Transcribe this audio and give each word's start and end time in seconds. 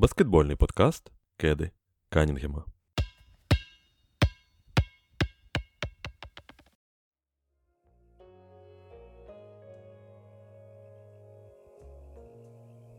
Баскетбольний 0.00 0.56
подкаст 0.56 1.12
Кеди 1.36 1.70
Канінгема. 2.08 2.64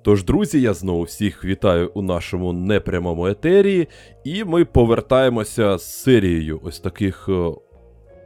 Тож, 0.01 0.23
друзі, 0.23 0.61
я 0.61 0.73
знову 0.73 1.03
всіх 1.03 1.45
вітаю 1.45 1.91
у 1.93 2.01
нашому 2.01 2.53
непрямому 2.53 3.27
етері, 3.27 3.87
і 4.23 4.43
ми 4.43 4.65
повертаємося 4.65 5.77
з 5.77 6.01
серією 6.01 6.59
ось 6.63 6.79
таких 6.79 7.29
е, 7.29 7.51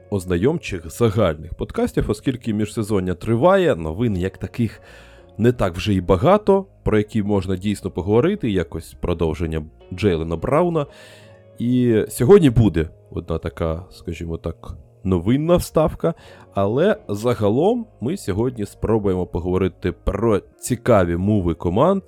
ознайомчих 0.09 0.89
загальних 0.89 1.53
подкастів, 1.53 2.09
оскільки 2.09 2.53
міжсезоння 2.53 3.13
триває, 3.13 3.75
новин 3.75 4.17
як 4.17 4.37
таких 4.37 4.81
не 5.37 5.51
так 5.51 5.75
вже 5.75 5.93
і 5.93 6.01
багато, 6.01 6.65
про 6.83 6.97
які 6.97 7.23
можна 7.23 7.55
дійсно 7.55 7.91
поговорити, 7.91 8.51
якось 8.51 8.93
продовження 8.93 9.65
Джейлена 9.93 10.35
Брауна. 10.35 10.85
І 11.59 12.03
сьогодні 12.09 12.49
буде 12.49 12.89
одна 13.11 13.37
така, 13.37 13.85
скажімо 13.91 14.37
так, 14.37 14.77
новинна 15.03 15.55
вставка. 15.55 16.13
Але 16.53 16.97
загалом 17.07 17.85
ми 18.01 18.17
сьогодні 18.17 18.65
спробуємо 18.65 19.27
поговорити 19.27 19.91
про 19.91 20.39
цікаві 20.39 21.17
мови 21.17 21.53
команд, 21.53 22.03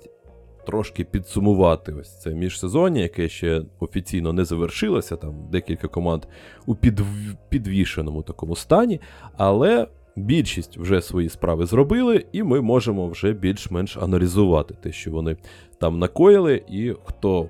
трошки 0.66 1.04
підсумувати 1.04 1.92
ось 1.92 2.20
це 2.20 2.34
міжсезоння, 2.34 3.00
яке 3.00 3.28
ще 3.28 3.62
офіційно 3.80 4.32
не 4.32 4.44
завершилося. 4.44 5.16
Там 5.16 5.34
декілька 5.50 5.88
команд 5.88 6.26
у 6.66 6.74
підв... 6.74 7.06
підвішеному 7.48 8.22
такому 8.22 8.56
стані. 8.56 9.00
Але 9.36 9.86
більшість 10.18 10.78
вже 10.78 11.02
свої 11.02 11.28
справи 11.28 11.66
зробили, 11.66 12.24
і 12.32 12.42
ми 12.42 12.60
можемо 12.60 13.08
вже 13.08 13.32
більш-менш 13.32 13.96
аналізувати 13.96 14.74
те, 14.82 14.92
що 14.92 15.10
вони 15.10 15.36
там 15.80 15.98
накоїли, 15.98 16.62
і 16.68 16.94
хто 17.04 17.48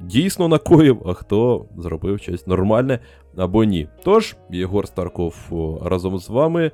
дійсно 0.00 0.48
накоїв, 0.48 1.02
а 1.06 1.14
хто 1.14 1.66
зробив 1.78 2.20
щось 2.20 2.46
нормальне 2.46 2.98
або 3.36 3.64
ні. 3.64 3.88
Тож, 4.04 4.36
Єгор 4.50 4.88
Старков 4.88 5.34
разом 5.84 6.18
з 6.18 6.28
вами, 6.28 6.70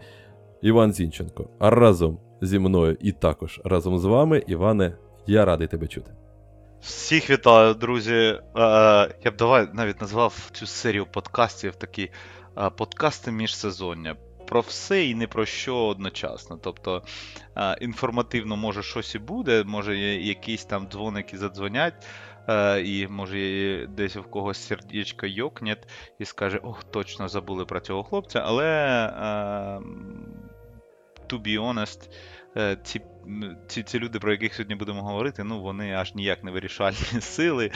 Іван 0.62 0.92
Зінченко. 0.92 1.48
А 1.58 1.70
разом 1.70 2.18
зі 2.40 2.58
мною 2.58 2.96
і 3.00 3.12
також 3.12 3.60
разом 3.64 3.98
з 3.98 4.04
вами, 4.04 4.42
Іване, 4.46 4.96
я 5.26 5.44
радий 5.44 5.68
тебе 5.68 5.86
чути. 5.86 6.12
Всіх 6.80 7.30
вітаю, 7.30 7.74
друзі. 7.74 8.12
Е, 8.12 8.40
я 9.24 9.30
б 9.30 9.36
давай 9.38 9.68
навіть 9.72 10.00
назвав 10.00 10.48
цю 10.52 10.66
серію 10.66 11.06
подкастів 11.06 11.76
такі 11.76 12.10
е, 12.58 12.70
подкасти 12.70 13.32
міжсезоння 13.32 14.16
про 14.50 14.60
все 14.60 15.06
і 15.06 15.14
не 15.14 15.26
про 15.26 15.46
що 15.46 15.76
одночасно. 15.76 16.58
Тобто 16.62 17.02
е, 17.56 17.76
інформативно, 17.80 18.56
може, 18.56 18.82
щось 18.82 19.14
і 19.14 19.18
буде, 19.18 19.64
може, 19.64 19.98
якісь 19.98 20.64
там 20.64 20.86
дзвоники 20.90 21.38
задзвонять, 21.38 22.06
е, 22.48 22.82
і 22.82 23.08
може 23.08 23.86
десь 23.86 24.16
в 24.16 24.22
когось 24.22 24.66
сердечко 24.66 25.26
йокне 25.26 25.76
і 26.18 26.24
скаже, 26.24 26.60
ох, 26.62 26.84
точно 26.84 27.28
забули 27.28 27.64
про 27.64 27.80
цього 27.80 28.02
хлопця, 28.02 28.42
але 28.46 28.66
е, 28.66 29.80
to 31.28 31.42
be 31.42 31.60
honest, 31.60 32.10
ці 32.82 33.00
ці 33.66 33.82
ці 33.82 33.98
люди, 33.98 34.18
про 34.18 34.32
яких 34.32 34.54
сьогодні 34.54 34.74
будемо 34.74 35.02
говорити, 35.02 35.44
ну 35.44 35.60
вони 35.60 35.92
аж 35.92 36.14
ніяк 36.14 36.44
не 36.44 36.50
вирішальні 36.50 36.96
сили, 37.20 37.70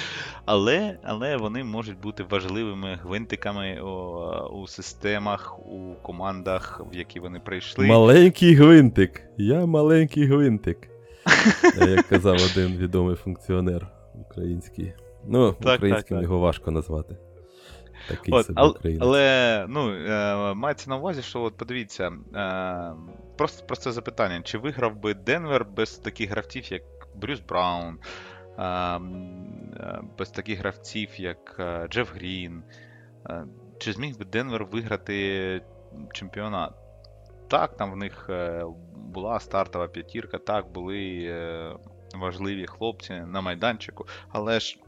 але 0.44 0.98
але 1.02 1.36
вони 1.36 1.64
можуть 1.64 2.00
бути 2.00 2.24
важливими 2.30 2.98
гвинтиками 3.02 3.80
о, 3.82 4.48
у 4.52 4.66
системах, 4.66 5.58
у 5.58 5.94
командах, 6.02 6.82
в 6.92 6.96
які 6.96 7.20
вони 7.20 7.40
прийшли. 7.40 7.86
Маленький 7.86 8.54
гвинтик. 8.54 9.22
Я 9.36 9.66
маленький 9.66 10.26
гвинтик. 10.26 10.88
Як 11.88 12.08
казав 12.08 12.36
один 12.52 12.76
відомий 12.76 13.16
функціонер 13.16 13.88
український. 14.14 14.92
Ну, 15.26 15.52
так, 15.52 15.76
українським 15.76 16.16
так, 16.16 16.22
його 16.22 16.38
важко 16.38 16.70
назвати. 16.70 17.16
Такий 18.08 18.34
от, 18.34 18.50
але, 18.54 18.74
але 19.00 19.66
ну, 19.68 19.94
е, 19.94 20.54
мається 20.54 20.90
на 20.90 20.96
увазі, 20.96 21.22
що 21.22 21.42
от 21.42 21.56
подивіться, 21.56 22.12
е, 22.34 22.92
просто 23.36 23.66
просте 23.66 23.92
запитання: 23.92 24.42
чи 24.42 24.58
виграв 24.58 24.96
би 24.96 25.14
Денвер 25.14 25.64
без 25.64 25.98
таких 25.98 26.30
гравців, 26.30 26.72
як 26.72 26.82
Брюс 27.14 27.40
Браун, 27.40 27.98
е, 28.58 28.64
е 28.64 29.00
без 30.18 30.30
таких 30.30 30.58
гравців, 30.58 31.20
як 31.20 31.56
е, 31.58 31.86
Джеф 31.90 32.14
Грін? 32.14 32.62
Е, 33.30 33.44
чи 33.78 33.92
зміг 33.92 34.18
би 34.18 34.24
Денвер 34.24 34.64
виграти 34.64 35.60
чемпіонат? 36.12 36.72
Так, 37.48 37.76
там 37.76 37.92
в 37.92 37.96
них 37.96 38.30
була 38.96 39.40
стартова 39.40 39.88
п'ятірка, 39.88 40.38
так, 40.38 40.72
були 40.72 41.76
важливі 42.14 42.66
хлопці 42.66 43.12
на 43.12 43.40
майданчику, 43.40 44.06
але 44.28 44.60
ж 44.60 44.78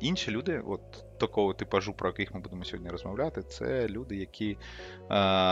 інші 0.00 0.30
люди, 0.30 0.62
от 0.66 1.04
такого 1.26 1.54
типажу, 1.54 1.92
про 1.92 2.08
яких 2.08 2.34
ми 2.34 2.40
будемо 2.40 2.64
сьогодні 2.64 2.90
розмовляти, 2.90 3.42
це 3.42 3.88
люди, 3.88 4.16
які 4.16 4.50
е, 4.50 4.56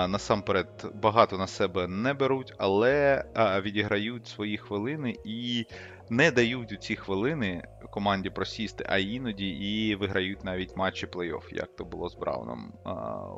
насамперед 0.08 0.92
багато 0.94 1.38
на 1.38 1.46
себе 1.46 1.86
не 1.86 2.14
беруть, 2.14 2.54
але 2.58 3.24
е, 3.36 3.60
відіграють 3.60 4.26
свої 4.28 4.56
хвилини 4.56 5.16
і 5.24 5.66
не 6.10 6.30
дають 6.30 6.72
у 6.72 6.76
ці 6.76 6.96
хвилини 6.96 7.62
команді 7.90 8.30
просісти, 8.30 8.86
а 8.88 8.98
іноді 8.98 9.48
і 9.48 9.94
виграють 9.94 10.44
навіть 10.44 10.76
матчі 10.76 11.06
плей-офф, 11.06 11.54
як 11.54 11.76
то 11.76 11.84
було 11.84 12.08
з 12.08 12.14
Брауном 12.14 12.72
е, 12.86 12.90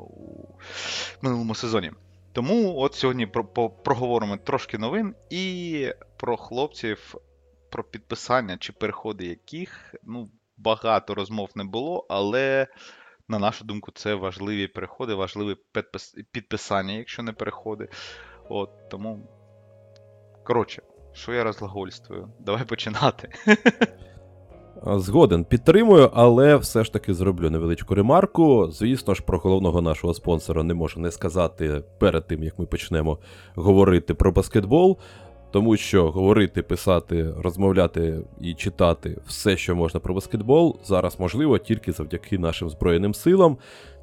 у 0.09 0.55
минулому 1.21 1.55
сезоні. 1.55 1.91
Тому 2.31 2.77
от 2.77 2.93
сьогодні 2.95 3.27
про, 3.27 3.45
про, 3.45 3.69
проговоримо 3.69 4.37
трошки 4.37 4.77
новин 4.77 5.15
і 5.29 5.87
про 6.17 6.37
хлопців, 6.37 7.15
про 7.69 7.83
підписання 7.83 8.57
чи 8.57 8.73
переходи 8.73 9.25
яких, 9.25 9.95
ну 10.03 10.29
багато 10.63 11.15
розмов 11.15 11.49
не 11.55 11.63
було, 11.63 12.05
але, 12.09 12.67
на 13.27 13.39
нашу 13.39 13.65
думку, 13.65 13.91
це 13.95 14.15
важливі 14.15 14.67
переходи, 14.67 15.13
важливі 15.13 15.55
підписання, 16.31 16.93
якщо 16.93 17.23
не 17.23 17.33
переходи. 17.33 17.87
От, 18.49 18.89
Тому. 18.89 19.19
Коротше, 20.43 20.81
що 21.13 21.33
я 21.33 21.43
розглагольствую? 21.43 22.29
Давай 22.39 22.65
починати. 22.65 23.29
Згоден, 24.85 25.45
підтримую, 25.45 26.11
але 26.13 26.55
все 26.55 26.83
ж 26.83 26.93
таки 26.93 27.13
зроблю 27.13 27.49
невеличку 27.49 27.95
ремарку. 27.95 28.67
Звісно 28.71 29.13
ж, 29.13 29.23
про 29.23 29.37
головного 29.37 29.81
нашого 29.81 30.13
спонсора 30.13 30.63
не 30.63 30.73
можу 30.73 30.99
не 30.99 31.11
сказати 31.11 31.83
перед 31.99 32.27
тим, 32.27 32.43
як 32.43 32.59
ми 32.59 32.65
почнемо 32.65 33.19
говорити 33.55 34.13
про 34.13 34.31
баскетбол. 34.31 34.99
Тому 35.53 35.77
що 35.77 36.11
говорити, 36.11 36.61
писати, 36.61 37.33
розмовляти 37.37 38.21
і 38.41 38.53
читати 38.53 39.17
все, 39.27 39.57
що 39.57 39.75
можна 39.75 39.99
про 39.99 40.13
баскетбол, 40.13 40.79
зараз 40.83 41.19
можливо 41.19 41.57
тільки 41.57 41.91
завдяки 41.91 42.37
нашим 42.37 42.69
Збройним 42.69 43.13
силам. 43.13 43.57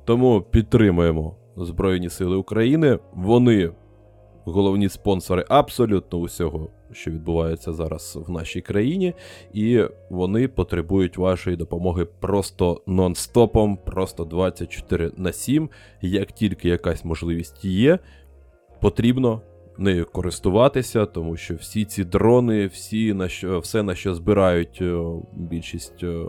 Тому 0.04 0.42
підтримуємо 0.42 1.36
Збройні 1.56 2.10
Сили 2.10 2.36
України. 2.36 2.98
Вони 3.12 3.72
головні 4.44 4.88
спонсори 4.88 5.44
абсолютно 5.48 6.18
усього, 6.18 6.68
що 6.92 7.10
відбувається 7.10 7.72
зараз 7.72 8.18
в 8.26 8.30
нашій 8.30 8.60
країні, 8.60 9.14
і 9.52 9.84
вони 10.10 10.48
потребують 10.48 11.18
вашої 11.18 11.56
допомоги 11.56 12.04
просто 12.04 12.82
нон-стопом, 12.86 13.76
просто 13.76 14.24
24 14.24 15.12
на 15.16 15.32
7. 15.32 15.70
Як 16.02 16.32
тільки 16.32 16.68
якась 16.68 17.04
можливість 17.04 17.64
є, 17.64 17.98
потрібно 18.80 19.42
нею 19.80 20.06
користуватися, 20.12 21.06
тому 21.06 21.36
що 21.36 21.54
всі 21.54 21.84
ці 21.84 22.04
дрони, 22.04 22.66
всі 22.66 23.14
на 23.14 23.28
що, 23.28 23.58
все, 23.60 23.82
на 23.82 23.94
що 23.94 24.14
збирають 24.14 24.78
е, 24.82 25.02
більшість 25.32 26.02
е, 26.02 26.24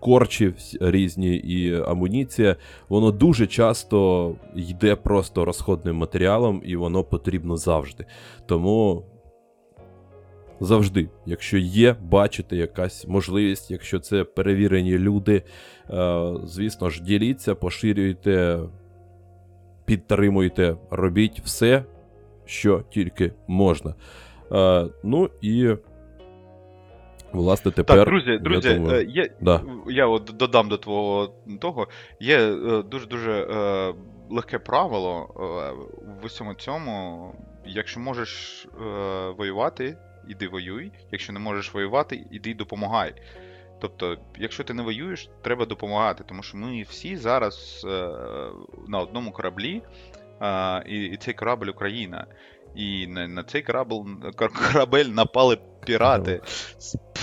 корчів 0.00 0.54
різні 0.80 1.36
і 1.36 1.74
амуніція, 1.82 2.56
воно 2.88 3.10
дуже 3.10 3.46
часто 3.46 4.34
йде 4.54 4.96
просто 4.96 5.44
розходним 5.44 5.96
матеріалом, 5.96 6.62
і 6.64 6.76
воно 6.76 7.04
потрібно 7.04 7.56
завжди. 7.56 8.06
Тому. 8.46 9.04
Завжди, 10.60 11.08
якщо 11.26 11.58
є, 11.58 11.96
бачите 12.02 12.56
якась 12.56 13.06
можливість, 13.06 13.70
якщо 13.70 13.98
це 13.98 14.24
перевірені 14.24 14.98
люди, 14.98 15.42
е, 15.90 16.32
звісно 16.44 16.90
ж, 16.90 17.02
діліться, 17.02 17.54
поширюйте, 17.54 18.58
підтримуйте, 19.84 20.76
робіть 20.90 21.40
все, 21.44 21.84
що 22.46 22.84
тільки 22.90 23.32
можна. 23.46 23.94
Е, 24.52 24.86
Ну 25.02 25.30
і. 25.40 25.76
Власне, 27.32 27.70
тепер. 27.70 27.96
Так, 27.96 28.06
друзі, 28.06 28.38
друзі, 28.38 28.68
я, 28.68 28.74
думаю... 28.74 29.08
є, 29.08 29.30
да. 29.40 29.62
я 29.86 30.06
от 30.06 30.24
додам 30.34 30.68
до 30.68 30.78
твого 30.78 31.34
того, 31.60 31.88
є 32.20 32.54
дуже-дуже 32.82 33.32
е, 33.32 33.94
легке 34.30 34.58
правило 34.58 35.28
е, 35.36 35.42
в 36.22 36.26
усьому 36.26 36.54
цьому. 36.54 37.32
Якщо 37.66 38.00
можеш 38.00 38.64
е, 38.64 39.30
воювати, 39.30 39.96
іди 40.28 40.48
воюй. 40.48 40.92
Якщо 41.12 41.32
не 41.32 41.38
можеш 41.38 41.74
воювати, 41.74 42.26
іди 42.30 42.54
допомагай. 42.54 43.14
Тобто, 43.80 44.16
якщо 44.38 44.64
ти 44.64 44.74
не 44.74 44.82
воюєш, 44.82 45.28
треба 45.42 45.64
допомагати, 45.64 46.24
тому 46.26 46.42
що 46.42 46.58
ми 46.58 46.82
всі 46.82 47.16
зараз 47.16 47.86
е, 47.88 48.08
на 48.88 48.98
одному 48.98 49.32
кораблі, 49.32 49.82
а, 50.40 50.82
і, 50.86 51.04
і 51.04 51.16
цей 51.16 51.34
корабль 51.34 51.68
Україна. 51.68 52.26
І 52.74 53.06
на, 53.06 53.28
на 53.28 53.42
цей 53.42 53.62
корабль, 53.62 53.94
корабель 54.36 55.04
напали 55.04 55.58
пірати. 55.86 56.40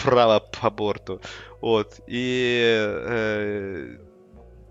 права 0.03 0.39
по 0.39 0.69
борту. 0.69 1.21
От, 1.61 2.01
І 2.07 2.59
е, 3.09 3.97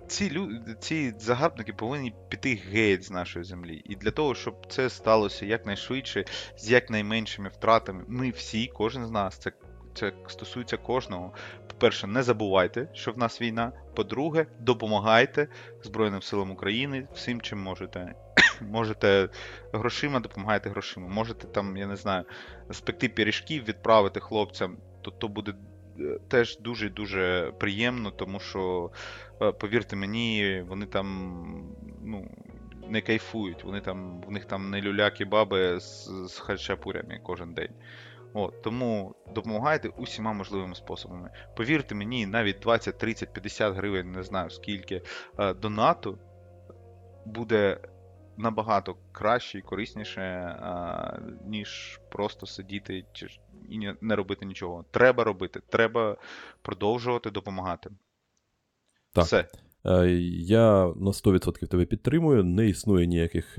ці 0.07 0.31
люди, 0.31 0.75
ці 0.81 1.15
загарбники 1.19 1.73
повинні 1.73 2.15
піти 2.29 2.63
геть 2.71 3.05
з 3.05 3.11
нашої 3.11 3.45
землі. 3.45 3.83
І 3.85 3.97
для 3.97 4.11
того, 4.11 4.35
щоб 4.35 4.55
це 4.69 4.91
сталося 4.91 5.47
якнайшвидше, 5.47 6.25
з 6.57 6.71
якнайменшими 6.71 7.49
втратами, 7.49 8.05
ми 8.09 8.31
всі, 8.31 8.71
кожен 8.75 9.07
з 9.07 9.11
нас, 9.11 9.39
це 9.39 9.53
це 9.95 10.13
стосується 10.27 10.77
кожного. 10.77 11.33
По-перше, 11.69 12.07
не 12.07 12.23
забувайте, 12.23 12.89
що 12.93 13.13
в 13.13 13.19
нас 13.19 13.41
війна. 13.41 13.73
По-друге, 13.95 14.47
допомагайте 14.61 15.49
Збройним 15.83 16.23
силам 16.23 16.51
України 16.51 17.09
всім, 17.15 17.41
чим 17.41 17.63
можете. 17.63 18.15
Можете 18.61 19.29
грошима, 19.73 20.21
допомагайте 20.21 20.71
грошима. 20.71 21.09
Можете 21.09 21.47
там, 21.47 21.77
я 21.77 21.87
не 21.87 21.97
знаю, 21.97 22.25
спекти 22.71 23.09
пиріжків, 23.09 23.65
відправити 23.65 24.21
хлопцям, 24.21 24.77
то 25.03 25.11
то 25.11 25.29
буде 25.29 25.55
е, 26.01 26.19
теж 26.29 26.59
дуже-дуже 26.59 27.53
приємно, 27.61 28.11
тому 28.11 28.41
що, 28.41 28.91
е, 29.43 29.53
повірте 29.53 29.97
мені, 29.97 30.63
вони 30.69 30.87
там 30.87 31.77
ну, 32.05 32.31
не 32.89 33.01
кайфують, 33.01 33.65
вони 33.65 33.81
там, 33.81 34.21
в 34.21 34.31
них 34.31 34.45
там 34.45 34.71
не 34.71 34.81
люляки 34.81 35.25
баби 35.25 35.81
з, 35.81 36.11
з 36.29 36.39
хачапурями 36.39 37.21
кожен 37.23 37.55
день. 37.55 37.73
От, 38.35 38.63
Тому 38.63 39.15
допомагайте 39.35 39.89
усіма 39.89 40.33
можливими 40.33 40.75
способами. 40.75 41.31
Повірте 41.57 41.95
мені, 41.95 42.27
навіть 42.27 42.59
20, 42.59 42.99
30, 42.99 43.33
50 43.33 43.77
гривень, 43.77 44.13
не 44.13 44.23
знаю 44.23 44.51
скільки, 44.51 45.03
е, 45.39 45.55
донату 45.55 46.19
буде 47.25 47.79
набагато 48.37 48.97
краще 49.13 49.59
і 49.59 49.63
корисніше, 49.63 50.21
е, 50.21 51.21
ніж 51.47 52.01
просто 52.11 52.47
сидіти 52.47 53.05
і 53.69 53.79
не 54.01 54.17
робити 54.17 54.47
нічого. 54.47 54.85
Треба 54.91 55.25
робити, 55.25 55.61
треба 55.69 56.17
продовжувати 56.63 57.31
допомагати. 57.31 57.91
Так. 59.13 59.25
Все. 59.25 59.49
Е, 59.87 60.11
я 60.39 60.93
на 60.97 61.11
100% 61.11 61.67
тебе 61.67 61.85
підтримую. 61.85 62.45
Не 62.45 62.69
існує 62.69 63.07
ніяких 63.07 63.59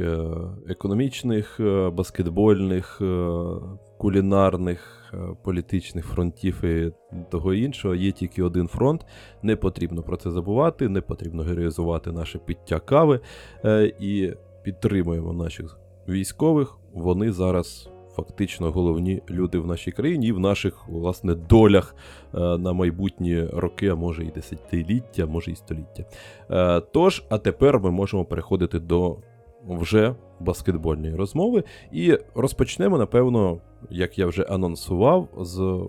економічних, 0.67 1.59
баскетбольних 1.91 3.01
кулінарних, 4.03 5.11
е, 5.13 5.17
політичних 5.43 6.05
фронтів 6.05 6.63
і 6.63 6.91
того 7.31 7.53
іншого. 7.53 7.95
Є 7.95 8.11
тільки 8.11 8.43
один 8.43 8.67
фронт. 8.67 9.05
Не 9.43 9.55
потрібно 9.55 10.03
про 10.03 10.17
це 10.17 10.31
забувати, 10.31 10.89
не 10.89 11.01
потрібно 11.01 11.43
героїзувати 11.43 12.11
наше 12.11 12.39
пиття 12.39 12.79
кави 12.79 13.19
е, 13.65 13.93
і 13.99 14.33
підтримуємо 14.63 15.33
наших 15.33 15.79
військових. 16.09 16.77
Вони 16.93 17.31
зараз. 17.31 17.89
Фактично 18.15 18.71
головні 18.71 19.21
люди 19.29 19.59
в 19.59 19.67
нашій 19.67 19.91
країні 19.91 20.27
і 20.27 20.31
в 20.31 20.39
наших 20.39 20.87
власне 20.87 21.35
долях 21.35 21.95
е, 22.33 22.39
на 22.39 22.73
майбутні 22.73 23.43
роки, 23.43 23.87
а 23.87 23.95
може 23.95 24.23
і 24.23 24.31
десятиліття, 24.31 25.25
може 25.25 25.51
і 25.51 25.55
століття. 25.55 26.05
Тож, 26.93 27.23
а 27.29 27.37
тепер 27.37 27.79
ми 27.79 27.91
можемо 27.91 28.25
переходити 28.25 28.79
до 28.79 29.17
вже 29.67 30.15
баскетбольної 30.39 31.15
розмови. 31.15 31.63
І 31.91 32.17
розпочнемо, 32.35 32.97
напевно, 32.97 33.61
як 33.89 34.19
я 34.19 34.27
вже 34.27 34.43
анонсував, 34.43 35.27
з 35.37 35.87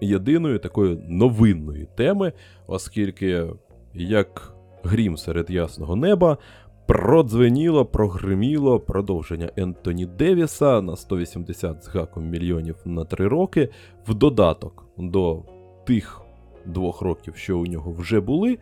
єдиної 0.00 0.58
такої 0.58 0.98
новинної 1.08 1.88
теми, 1.94 2.32
оскільки 2.66 3.46
як 3.94 4.54
грім 4.82 5.16
серед 5.16 5.50
ясного 5.50 5.96
неба. 5.96 6.38
Продзвеніло, 6.86 7.84
прогриміло 7.84 8.80
продовження 8.80 9.50
Ентоні 9.56 10.06
Девіса 10.06 10.82
на 10.82 10.96
180 10.96 11.84
з 11.84 11.88
гаком 11.88 12.28
мільйонів 12.28 12.76
на 12.84 13.04
3 13.04 13.28
роки, 13.28 13.68
в 14.06 14.14
додаток 14.14 14.86
до 14.98 15.42
тих 15.86 16.20
двох 16.66 17.02
років, 17.02 17.36
що 17.36 17.58
у 17.58 17.66
нього 17.66 17.92
вже 17.92 18.20
були, 18.20 18.58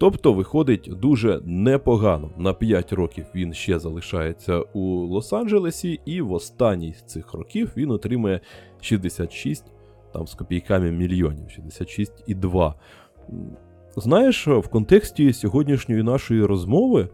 Тобто 0.00 0.32
виходить 0.32 0.90
дуже 1.00 1.40
непогано. 1.44 2.30
На 2.36 2.54
5 2.54 2.92
років 2.92 3.26
він 3.34 3.54
ще 3.54 3.78
залишається 3.78 4.58
у 4.58 5.06
Лос-Анджелесі, 5.06 6.00
і 6.04 6.20
в 6.20 6.32
останній 6.32 6.92
з 6.92 7.02
цих 7.02 7.34
років 7.34 7.72
він 7.76 7.90
отримує 7.90 8.40
66 8.80 9.64
там 10.12 10.26
з 10.26 10.34
копійками 10.34 10.90
мільйонів, 10.92 11.46
66,2. 11.46 12.74
Знаєш, 13.96 14.46
в 14.46 14.68
контексті 14.68 15.32
сьогоднішньої 15.32 16.02
нашої 16.02 16.44
розмови 16.44 17.08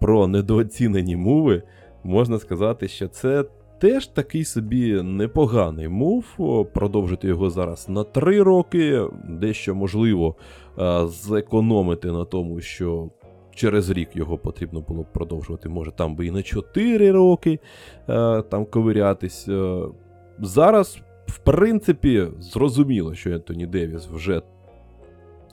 про 0.00 0.26
недооцінені 0.26 1.16
мови 1.16 1.62
можна 2.04 2.38
сказати, 2.38 2.88
що 2.88 3.08
це 3.08 3.44
теж 3.78 4.06
такий 4.06 4.44
собі 4.44 5.02
непоганий 5.02 5.88
мув. 5.88 6.24
Продовжити 6.74 7.28
його 7.28 7.50
зараз 7.50 7.88
на 7.88 8.04
3 8.04 8.42
роки, 8.42 9.02
дещо 9.28 9.74
можливо 9.74 10.36
зекономити 11.06 12.12
на 12.12 12.24
тому, 12.24 12.60
що 12.60 13.10
через 13.54 13.90
рік 13.90 14.16
його 14.16 14.38
потрібно 14.38 14.80
було 14.80 15.02
б 15.02 15.12
продовжувати. 15.12 15.68
Може, 15.68 15.90
там 15.90 16.16
би 16.16 16.26
і 16.26 16.30
на 16.30 16.42
4 16.42 17.10
роки 17.10 17.58
там 18.48 18.66
ковирятись. 18.70 19.48
Зараз, 20.38 20.98
в 21.26 21.38
принципі, 21.38 22.26
зрозуміло, 22.38 23.14
що 23.14 23.30
Ентоні 23.30 23.66
Девіс 23.66 24.06
вже 24.06 24.42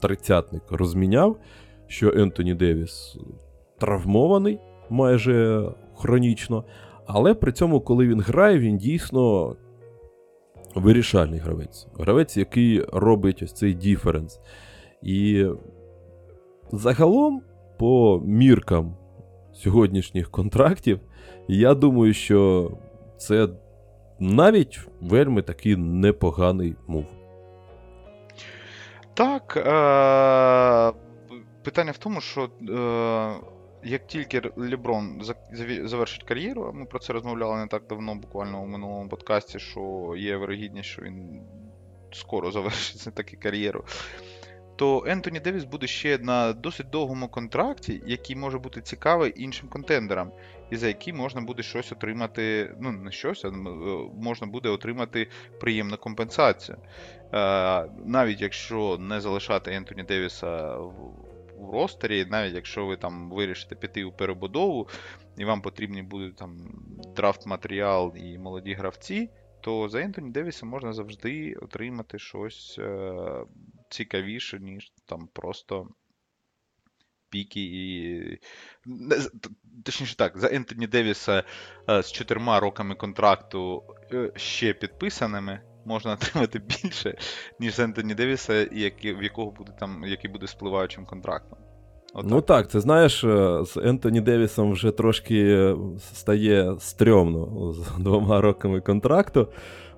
тридцятник 0.02 0.64
розміняв, 0.72 1.38
що 1.88 2.14
Ентоні 2.16 2.54
Девіс 2.54 3.18
травмований 3.80 4.60
майже 4.90 5.70
хронічно. 5.96 6.64
Але 7.06 7.34
при 7.34 7.52
цьому, 7.52 7.82
коли 7.82 8.08
він 8.08 8.22
грає, 8.22 8.60
він 8.60 8.78
дійсно 8.78 9.56
вирішальний 10.76 11.40
гравець. 11.40 11.88
Гравець, 12.00 12.38
який 12.38 12.86
робить 12.94 13.44
ось 13.44 13.54
цей 13.54 13.74
діференс. 13.74 14.40
І 15.02 15.48
загалом, 16.72 17.42
по 17.78 18.22
міркам 18.26 18.96
сьогоднішніх 19.54 20.32
контрактів, 20.32 21.00
я 21.48 21.74
думаю, 21.74 22.14
що 22.14 22.72
це 23.18 23.48
навіть 24.20 24.80
вельми 25.02 25.42
такий 25.42 25.76
непоганий 25.76 26.76
мув. 26.88 27.06
Так. 29.14 29.58
Е- 29.58 31.00
Питання 31.64 31.92
в 31.92 31.98
тому, 31.98 32.22
що. 32.22 32.50
Е- 32.70 33.59
як 33.84 34.08
тільки 34.08 34.42
Леброн 34.56 35.22
завершить 35.84 36.24
кар'єру, 36.24 36.72
ми 36.74 36.86
про 36.86 37.00
це 37.00 37.14
розмовляли 37.14 37.58
не 37.58 37.68
так 37.68 37.88
давно, 37.90 38.16
буквально 38.16 38.62
у 38.62 38.66
минулому 38.66 39.10
подкасті, 39.10 39.60
що 39.60 40.14
є 40.18 40.38
вирогідність, 40.38 40.90
що 40.90 41.02
він 41.02 41.42
скоро 42.12 42.52
завершить 42.52 43.14
таки 43.16 43.38
кар'єру. 43.38 43.86
То 44.76 45.04
Ентоні 45.08 45.40
Девіс 45.40 45.64
буде 45.64 45.88
ще 45.88 46.18
на 46.18 46.54
досить 46.54 46.90
довгому 46.90 47.28
контракті, 47.28 48.02
який 48.06 48.36
може 48.36 48.60
бути 48.60 48.82
цікавий 48.82 49.34
іншим 49.36 49.70
контендерам, 49.70 50.32
і 50.70 50.78
за 50.78 50.88
який 50.88 51.14
можна 51.14 51.42
буде 51.42 51.64
щось 51.64 51.92
отримати. 51.92 52.76
Ну, 52.80 52.92
не 52.92 53.12
щось, 53.12 53.46
а 53.46 53.48
е, 53.48 53.52
можна 54.18 54.48
буде 54.48 54.70
отримати 54.70 55.28
приємну 55.60 55.98
компенсацію. 55.98 56.78
Е, 57.34 57.86
навіть 58.06 58.42
якщо 58.42 58.98
не 59.00 59.22
залишати 59.22 59.72
Ентоні 59.72 60.04
Девіса 60.04 60.78
у 61.60 61.72
ростері, 61.72 62.26
навіть 62.26 62.56
якщо 62.56 62.86
ви 62.86 62.98
там 62.98 63.30
вирішите 63.32 63.76
піти 63.76 64.04
у 64.04 64.12
перебудову, 64.12 64.88
і 65.38 65.46
вам 65.46 65.62
потрібні 65.62 66.02
будуть 66.02 66.36
там 66.36 66.58
драфт-матеріал 67.16 68.14
і 68.16 68.38
молоді 68.38 68.74
гравці, 68.74 69.30
то 69.62 69.90
за 69.90 70.02
Ентоні 70.02 70.32
Девіса 70.32 70.66
можна 70.66 70.94
завжди 70.94 71.54
отримати 71.54 72.20
щось 72.20 72.76
е, 72.80 73.14
цікавіше, 73.90 74.60
ніж 74.60 74.92
там 75.06 75.30
просто. 75.34 75.88
Піки 77.32 77.62
і. 77.62 78.40
Точніше 79.86 80.16
так, 80.18 80.38
за 80.38 80.48
Ентоні 80.48 80.88
Девіса 80.88 81.44
з 81.88 82.12
чотирма 82.12 82.60
роками 82.60 82.96
контракту 82.96 83.84
е, 84.14 84.32
ще 84.36 84.74
підписаними 84.74 85.69
можна 85.86 86.14
отримати 86.22 86.60
більше, 86.60 87.18
ніж 87.60 87.76
з 87.76 87.80
Ентоні 87.80 88.16
Девіса, 88.16 88.68
який, 88.72 89.14
в 89.14 89.24
якого 89.24 89.52
буде 89.52 89.72
там, 89.80 90.04
який 90.08 90.32
буде 90.32 90.48
спливаючим 90.48 91.06
контрактом. 91.06 91.60
Отак. 92.14 92.32
Ну 92.32 92.42
так, 92.42 92.70
це 92.70 92.80
знаєш, 92.80 93.24
е, 93.24 93.60
з 93.66 93.78
Ентоні 93.78 94.22
Девісом 94.22 94.72
вже 94.72 94.92
трошки 94.92 95.74
стає 96.00 96.76
стрьомно 96.80 97.74
з 97.74 97.98
двома 98.00 98.42
роками 98.42 98.82
контракту, 98.82 99.48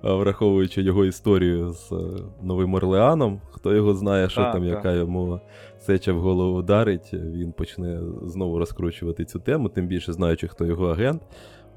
е, 0.04 0.14
враховуючи 0.14 0.82
його 0.82 1.06
історію 1.06 1.70
з 1.70 1.92
е, 1.92 1.96
Новим 2.42 2.74
Орлеаном. 2.74 3.42
Хто 3.52 3.74
його 3.76 3.94
знає, 3.94 4.30
що 4.30 4.42
так, 4.42 4.54
там, 4.54 4.62
так. 4.62 4.72
яка 4.72 4.92
йому 4.92 5.40
сеча 5.80 6.14
в 6.14 6.20
голову 6.20 6.62
дарить, 6.62 7.14
він 7.14 7.52
почне 7.52 8.00
знову 8.24 8.60
розкручувати 8.60 9.26
цю 9.26 9.40
тему, 9.40 9.70
тим 9.70 9.88
більше 9.88 10.14
знаючи, 10.14 10.48
хто 10.48 10.66
його 10.66 10.88
агент. 10.88 11.22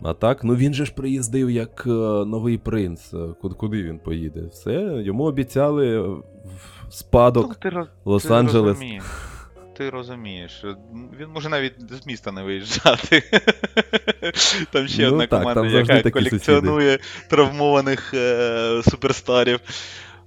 А 0.03 0.15
так, 0.15 0.45
ну 0.45 0.55
він 0.55 0.75
же 0.75 0.85
ж 0.87 0.93
приїздив 0.93 1.51
як 1.51 1.85
е, 1.87 1.91
новий 2.25 2.59
принц. 2.59 3.15
Куди, 3.41 3.55
куди 3.55 3.83
він 3.83 3.99
поїде? 3.99 4.41
Все, 4.53 4.73
йому 5.05 5.25
обіцяли 5.25 6.17
спадок 6.91 7.57
ну, 7.65 7.87
Лос-Анджелес. 8.05 8.79
Ти, 8.79 9.01
ти 9.77 9.91
розумієш, 9.91 10.65
він 11.21 11.29
може 11.29 11.49
навіть 11.49 11.75
з 12.03 12.07
міста 12.07 12.33
не 12.33 12.43
виїжджати. 12.43 13.23
Там 14.71 14.89
ще 14.89 15.03
ну, 15.03 15.09
одна 15.09 15.27
так, 15.27 15.43
команда, 15.43 15.79
яка 15.79 16.11
колекціонує 16.11 16.99
сусіди. 16.99 17.29
травмованих 17.29 18.15
е- 18.15 18.83
суперстарів. 18.83 19.61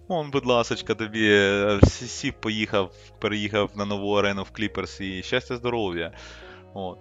Он, 0.08 0.32
будь 0.32 0.46
ласочка, 0.46 0.96
тобі 0.96 1.30
е, 1.30 1.80
всі 1.84 2.32
поїхав, 2.32 2.92
переїхав 3.20 3.72
на 3.76 3.86
нову 3.86 4.14
арену 4.14 4.44
в 4.44 4.52
Кліперс 4.52 5.02
і 5.02 5.24
щастя, 5.24 5.56
здоров'я. 5.56 6.12
От. 6.74 6.98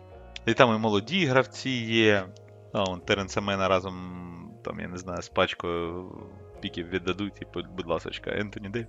І 0.47 0.55
там 0.55 0.77
і 0.77 0.79
молоді 0.79 1.27
гравці 1.27 1.71
є. 1.71 2.25
Он 2.85 3.01
Теренса 3.01 3.41
Мена 3.41 3.69
разом, 3.69 4.59
там, 4.65 4.81
я 4.81 4.89
не 4.89 4.99
знаю, 4.99 5.23
з 5.23 5.29
пачкою 5.29 6.13
піків 6.61 6.89
віддадуть, 6.89 7.43
і, 7.43 7.47
будь 7.77 7.87
ласочка, 7.87 8.31
Ентоні 8.31 8.69
Девіс. 8.69 8.87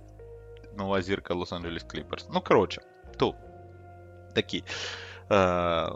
Нова 0.76 1.02
зірка 1.02 1.34
Лос-Анджелес 1.34 1.86
Кліперс. 1.86 2.28
Ну, 2.34 2.40
коротше, 2.40 2.82
то 3.16 3.34
такі 4.34 4.64
е, 5.32 5.88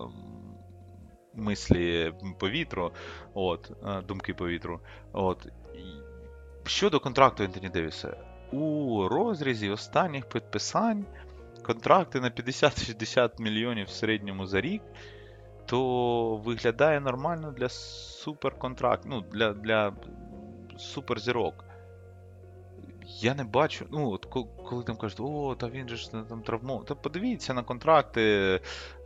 мислі 1.35 2.13
по 2.39 2.52
вітру, 2.52 2.93
от, 3.35 3.73
е, 3.87 4.03
думки 4.03 4.35
по 4.35 4.46
вітру. 4.46 4.81
От. 5.13 5.47
Щодо 6.67 7.01
контракту 7.01 7.45
Ентоні 7.45 7.69
Девіса, 7.69 8.17
у 8.53 9.09
розрізі 9.09 9.71
останніх 9.71 10.29
підписань 10.29 11.07
контракти 11.63 12.21
на 12.21 12.31
50-60 12.31 13.41
мільйонів 13.41 13.87
в 13.87 13.91
середньому 13.91 14.47
за 14.47 14.61
рік, 14.61 14.83
то 15.67 16.37
виглядає 16.37 17.01
нормально 17.01 17.53
для 17.57 17.69
суперконтракт, 17.69 19.03
ну, 19.07 19.21
для 19.21 19.53
для 19.53 19.93
суперзірок. 20.79 21.65
Я 23.07 23.35
не 23.35 23.45
бачу. 23.45 23.87
Ну, 23.91 24.11
от 24.11 24.27
коли 24.65 24.85
там 24.85 24.97
кажуть, 24.97 25.21
о, 25.21 25.55
та 25.55 25.69
він 25.69 25.89
же 25.89 25.97
ж 25.97 26.11
там 26.11 26.43
травмований. 26.43 26.89
Та 26.89 26.95
подивіться 26.95 27.55
на 27.55 27.63
контракти 27.63 28.23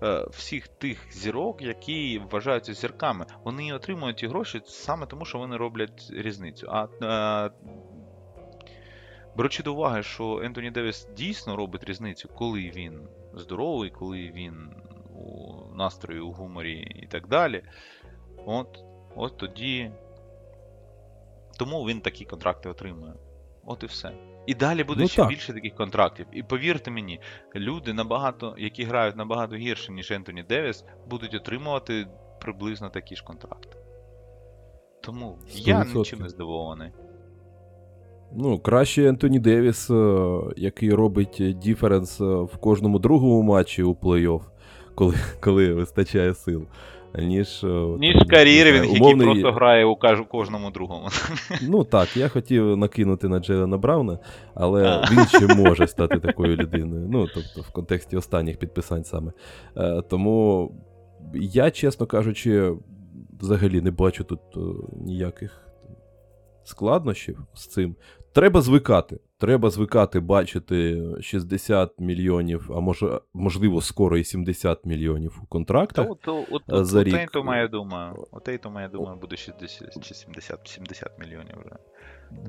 е, 0.02 0.26
всіх 0.30 0.68
тих 0.68 1.12
зірок, 1.12 1.62
які 1.62 2.22
вважаються 2.30 2.74
зірками. 2.74 3.26
Вони 3.44 3.72
отримують 3.72 4.16
ті 4.16 4.26
гроші 4.26 4.62
саме 4.64 5.06
тому, 5.06 5.24
що 5.24 5.38
вони 5.38 5.56
роблять 5.56 6.10
різницю. 6.10 6.66
А 6.70 6.86
е, 7.02 7.50
беручи 9.36 9.62
до 9.62 9.74
уваги, 9.74 10.02
що 10.02 10.40
Ентоні 10.44 10.70
Девіс 10.70 11.08
дійсно 11.16 11.56
робить 11.56 11.84
різницю, 11.84 12.28
коли 12.34 12.60
він 12.60 13.00
здоровий, 13.34 13.90
коли 13.90 14.18
він 14.18 14.70
у 15.16 15.74
настрої, 15.74 16.20
у 16.20 16.32
гуморі 16.32 17.00
і 17.02 17.06
так 17.06 17.28
далі. 17.28 17.62
От, 18.46 18.84
от 19.16 19.36
тоді. 19.36 19.90
Тому 21.58 21.84
він 21.84 22.00
такі 22.00 22.24
контракти 22.24 22.68
отримує. 22.68 23.12
От 23.64 23.82
і 23.82 23.86
все. 23.86 24.12
І 24.46 24.54
далі 24.54 24.84
буде 24.84 25.00
ну, 25.00 25.08
ще 25.08 25.22
так. 25.22 25.28
більше 25.28 25.52
таких 25.52 25.74
контрактів. 25.74 26.26
І 26.32 26.42
повірте 26.42 26.90
мені, 26.90 27.20
люди 27.54 27.92
набагато, 27.92 28.54
які 28.58 28.84
грають 28.84 29.16
набагато 29.16 29.56
гірше, 29.56 29.92
ніж 29.92 30.10
Ентоні 30.10 30.42
Девіс, 30.42 30.84
будуть 31.10 31.34
отримувати 31.34 32.06
приблизно 32.40 32.88
такі 32.88 33.16
ж 33.16 33.24
контракти. 33.24 33.76
Тому 35.02 35.38
100%. 35.48 35.68
я 35.68 35.84
нічим 35.84 36.20
не 36.20 36.28
здивований. 36.28 36.90
Ну, 38.32 38.58
краще 38.58 39.08
Ентоні 39.08 39.38
Девіс, 39.38 39.90
е, 39.90 40.28
який 40.56 40.90
робить 40.90 41.42
діференс 41.62 42.20
е, 42.20 42.24
в 42.24 42.56
кожному 42.56 42.98
другому 42.98 43.42
матчі 43.42 43.82
у 43.82 43.92
плей-офф, 43.92 44.42
коли 44.96 45.14
коли 45.40 45.72
вистачає 45.72 46.34
сил 46.34 46.66
ніж 47.18 47.64
е, 47.64 47.66
Ніж 47.98 48.16
умовний... 48.90 49.28
який 49.28 49.42
просто 49.42 49.52
грає 49.52 49.84
у 49.84 49.96
кожному 50.28 50.70
другому. 50.70 51.08
Ну 51.62 51.84
так, 51.84 52.16
я 52.16 52.28
хотів 52.28 52.76
накинути 52.76 53.28
на 53.28 53.38
Джелена 53.38 53.76
Брауна, 53.76 54.18
але 54.54 54.88
а. 54.88 55.08
він 55.12 55.26
ще 55.26 55.54
може 55.54 55.86
стати 55.86 56.18
такою 56.18 56.56
людиною. 56.56 57.08
Ну, 57.10 57.26
тобто, 57.34 57.60
в 57.60 57.72
контексті 57.72 58.16
останніх 58.16 58.58
підписань 58.58 59.04
саме. 59.04 59.32
Е, 59.76 60.02
тому 60.08 60.72
я, 61.34 61.70
чесно 61.70 62.06
кажучи, 62.06 62.72
взагалі 63.40 63.80
не 63.80 63.90
бачу 63.90 64.24
тут 64.24 64.40
е, 64.56 64.60
ніяких 65.04 65.65
складнощів 66.68 67.38
з 67.54 67.66
цим. 67.66 67.96
Треба 68.32 68.60
звикати. 68.60 69.18
Треба 69.38 69.70
звикати 69.70 70.20
бачити 70.20 71.02
60 71.20 72.00
мільйонів, 72.00 72.70
а 72.76 72.80
може, 72.80 73.20
можливо, 73.34 73.80
скоро 73.80 74.18
і 74.18 74.24
70 74.24 74.86
мільйонів 74.86 75.40
у 75.42 75.46
контрактах. 75.46 76.06
Та 76.06 76.12
от, 76.12 76.46
от, 76.50 76.62
от, 76.68 76.86
за 76.86 77.04
рік. 77.04 77.14
Отей-то 77.14 77.44
моя 77.44 77.68
думаю, 77.68 78.26
отей-то 78.30 78.70
моя 78.70 78.88
думаю, 78.88 79.18
буде 79.20 79.36
60 79.36 80.04
чи 80.04 80.14
70 80.14 80.60
70 80.64 81.10
мільйонів 81.18 81.56
вже. 81.64 81.76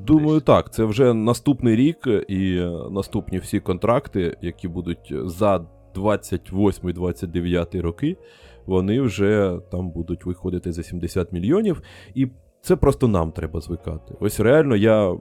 Думаю, 0.01 0.41
так. 0.41 0.74
Це 0.74 0.83
вже 0.83 1.13
наступний 1.13 1.75
рік 1.75 2.07
і 2.27 2.55
наступні 2.91 3.39
всі 3.39 3.59
контракти, 3.59 4.38
які 4.41 4.67
будуть 4.67 5.13
за 5.25 5.65
28-29 5.95 7.81
роки, 7.81 8.17
вони 8.65 9.01
вже 9.01 9.59
там 9.71 9.89
будуть 9.89 10.25
виходити 10.25 10.71
за 10.71 10.83
70 10.83 11.31
мільйонів. 11.31 11.81
І 12.15 12.27
це 12.61 12.75
просто 12.75 13.07
нам 13.07 13.31
треба 13.31 13.61
звикати. 13.61 14.15
Ось 14.19 14.39
реально 14.39 14.75
я 14.75 15.17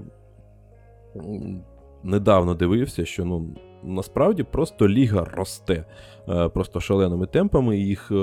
недавно 2.02 2.54
дивився, 2.54 3.04
що 3.04 3.24
ну, 3.24 3.46
насправді 3.84 4.42
просто 4.42 4.88
ліга 4.88 5.24
росте 5.24 5.84
е, 6.28 6.48
просто 6.48 6.80
шаленими 6.80 7.26
темпами, 7.26 7.78
їх 7.78 8.10
е, 8.10 8.14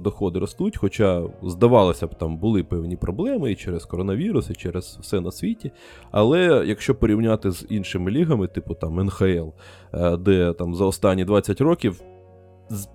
доходи 0.00 0.38
ростуть. 0.38 0.76
Хоча, 0.76 1.22
здавалося 1.42 2.06
б, 2.06 2.14
там 2.14 2.36
були 2.36 2.64
певні 2.64 2.96
проблеми 2.96 3.52
і 3.52 3.56
через 3.56 3.84
коронавірус, 3.84 4.50
і 4.50 4.54
через 4.54 4.98
все 5.00 5.20
на 5.20 5.30
світі. 5.30 5.72
Але 6.10 6.64
якщо 6.66 6.94
порівняти 6.94 7.50
з 7.50 7.66
іншими 7.68 8.10
лігами, 8.10 8.46
типу 8.46 8.74
там 8.74 9.04
НХЛ, 9.04 9.48
е, 9.94 10.16
де 10.16 10.52
там 10.52 10.74
за 10.74 10.84
останні 10.84 11.24
20 11.24 11.60
років. 11.60 12.02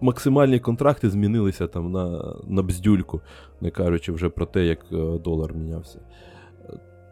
Максимальні 0.02 0.60
контракти 0.60 1.10
змінилися 1.10 1.68
там 1.68 1.92
на 1.92 2.36
на 2.48 2.64
бздюльку, 2.64 3.22
не 3.62 3.72
кажучи 3.72 4.12
вже 4.12 4.30
про 4.30 4.46
те, 4.46 4.66
як 4.66 4.80
долар 5.24 5.54
мінявся. 5.54 6.00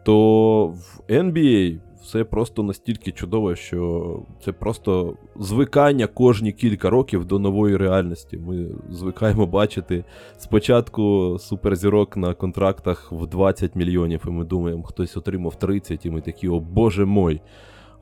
То 0.04 0.66
в 0.66 1.00
NBA 1.08 1.78
все 2.02 2.24
просто 2.24 2.62
настільки 2.62 3.12
чудово, 3.12 3.54
що 3.54 4.22
це 4.44 4.52
просто 4.52 5.14
звикання 5.36 6.06
кожні 6.06 6.52
кілька 6.52 6.90
років 6.90 7.24
до 7.24 7.38
нової 7.38 7.76
реальності. 7.76 8.38
Ми 8.38 8.66
звикаємо 8.90 9.46
бачити 9.46 10.04
спочатку 10.36 11.36
суперзірок 11.40 12.16
на 12.16 12.34
контрактах 12.34 13.12
в 13.12 13.26
20 13.26 13.76
мільйонів, 13.76 14.24
і 14.26 14.30
ми 14.30 14.44
думаємо, 14.44 14.82
хтось 14.82 15.16
отримав 15.16 15.58
30, 15.58 16.06
і 16.06 16.10
ми 16.10 16.20
такі, 16.20 16.48
о 16.48 16.60
боже 16.60 17.04
мой. 17.04 17.40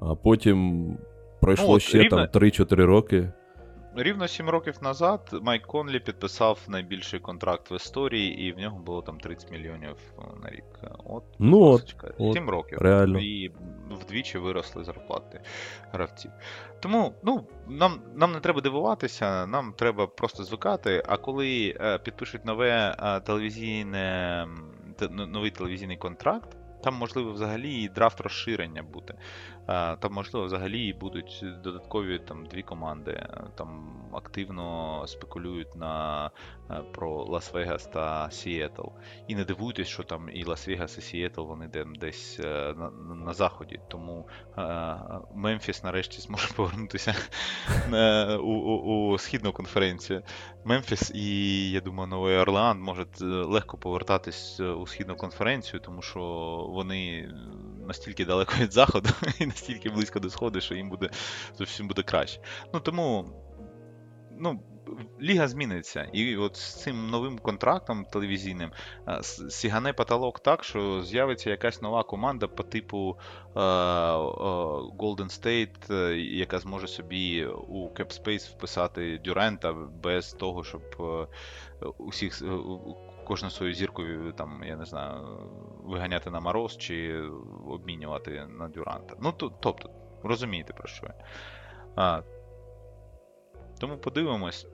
А 0.01 0.15
потім 0.15 0.87
пройшло 1.41 1.75
ну, 1.75 1.81
ще 1.81 1.99
рівно... 1.99 2.27
там 2.27 2.43
3-4 2.43 2.85
роки. 2.85 3.33
Рівно 3.97 4.29
7 4.29 4.49
років 4.49 4.75
назад 4.83 5.21
Майк 5.43 5.67
Конлі 5.67 6.01
підписав 6.01 6.59
найбільший 6.69 7.21
контракт 7.21 7.71
в 7.71 7.73
історії, 7.73 8.41
і 8.41 8.53
в 8.53 8.59
нього 8.59 8.79
було 8.79 9.03
там 9.03 9.21
30 9.21 9.51
мільйонів 9.51 9.97
на 10.43 10.51
рік. 10.51 10.65
От, 11.05 11.25
ну, 11.39 11.63
от, 11.63 11.95
7 12.19 12.51
років. 12.51 12.79
Реально. 12.79 13.19
І 13.21 13.53
вдвічі 13.91 14.39
виросли 14.39 14.85
зарплати 14.85 15.41
гравців. 15.93 16.31
Тому 16.81 17.15
ну, 17.23 17.47
нам 17.69 18.01
нам 18.15 18.33
не 18.33 18.41
треба 18.41 18.61
дивуватися, 18.61 19.47
нам 19.47 19.73
треба 19.77 20.07
просто 20.07 20.45
звикати. 20.45 21.03
А 21.07 21.17
коли 21.17 21.77
е, 21.81 21.99
підпишуть 21.99 22.45
нове 22.45 22.97
е, 22.99 23.21
телевізійне, 23.21 24.47
новий 25.11 25.51
телевізійний 25.51 25.97
контракт, 25.97 26.57
там 26.83 26.95
можливо 26.95 27.33
взагалі 27.33 27.83
і 27.83 27.89
драфт 27.89 28.21
розширення 28.21 28.83
буде. 28.83 29.15
Там, 29.67 30.13
можливо, 30.13 30.47
взагалі 30.47 30.93
будуть 30.93 31.45
додаткові 31.63 32.19
там 32.19 32.47
дві 32.47 32.63
команди. 32.63 33.27
Там 33.55 33.97
активно 34.17 35.05
спекулюють 35.07 35.77
на 35.77 36.31
е, 36.71 36.83
про 36.93 37.25
Лас-Вегас 37.25 37.93
та 37.93 38.31
Сіетл. 38.31 38.87
І 39.29 39.35
не 39.35 39.45
дивуйтесь, 39.45 39.89
що 39.89 40.03
там 40.03 40.31
і 40.33 40.45
Лас-Вегас, 40.45 40.99
і 40.99 41.01
Сіетл 41.01 41.43
вони 41.43 41.69
десь 42.01 42.41
е, 42.45 42.75
на, 42.77 42.91
на 43.25 43.33
заході. 43.35 43.81
Тому 43.89 44.29
е, 44.59 44.97
Мемфіс 45.35 45.85
нарешті 45.85 46.21
зможе 46.21 46.49
повернутися 46.57 47.15
у, 48.41 48.53
у, 48.53 49.11
у 49.11 49.19
східну 49.19 49.53
конференцію. 49.53 50.23
Мемфіс 50.65 51.11
і, 51.15 51.71
я 51.71 51.81
думаю, 51.81 52.09
Новий 52.09 52.37
Орлеан 52.37 52.81
можуть 52.81 53.21
легко 53.21 53.79
повертатись 53.79 54.61
у 54.61 54.87
східну 54.87 55.17
конференцію, 55.17 55.81
тому 55.81 56.03
що 56.03 56.21
вони 56.69 57.33
настільки 57.87 58.25
далеко 58.25 58.55
від 58.59 58.73
заходу 58.73 59.09
настільки 59.67 59.91
близько 59.91 60.21
до 60.21 60.31
сходу, 60.31 60.61
що 60.61 60.75
їм 60.75 60.91
буде 60.91 61.11
зовсім 61.59 61.89
буде 61.89 62.03
краще. 62.03 62.41
Ну 62.75 62.81
тому 62.81 63.25
ну, 64.39 64.61
ліга 65.23 65.49
зміниться. 65.49 66.09
І 66.13 66.37
от 66.37 66.57
з 66.57 66.83
цим 66.83 67.11
новим 67.11 67.39
контрактом 67.39 68.05
телевізійним 68.05 68.71
сігане 69.49 69.93
потолок 69.93 70.41
так, 70.41 70.65
що 70.65 71.03
з'явиться 71.03 71.51
якась 71.51 71.83
нова 71.83 72.03
команда 72.03 72.47
по 72.47 72.63
типу 72.63 73.17
е, 73.57 73.61
е, 73.61 73.63
Golden 74.99 75.41
State, 75.41 75.95
е, 75.95 76.17
яка 76.19 76.59
зможе 76.59 76.89
собі 76.89 77.47
у 77.47 77.89
CapSpace 77.89 78.51
вписати 78.51 79.21
Дюрента 79.25 79.73
без 79.73 80.33
того, 80.33 80.65
щоб 80.65 80.83
усіх 81.99 82.43
кожну 83.27 83.51
свою 83.51 83.75
зірку 83.75 84.03
там, 84.37 84.63
я 84.67 84.77
не 84.77 84.85
знаю, 84.85 85.13
виганяти 85.85 86.31
на 86.31 86.41
мороз 86.41 86.77
чи 86.77 87.23
обмінювати 87.69 88.47
на 88.59 88.69
Дюранта. 88.69 89.17
Ну, 89.23 89.33
то, 89.33 89.53
тобто, 89.61 89.91
розумієте 90.23 90.73
про 90.73 90.89
що 90.89 91.07
я. 91.07 91.15
А, 91.97 92.23
Тому 93.81 93.97
подивимось, 93.97 94.67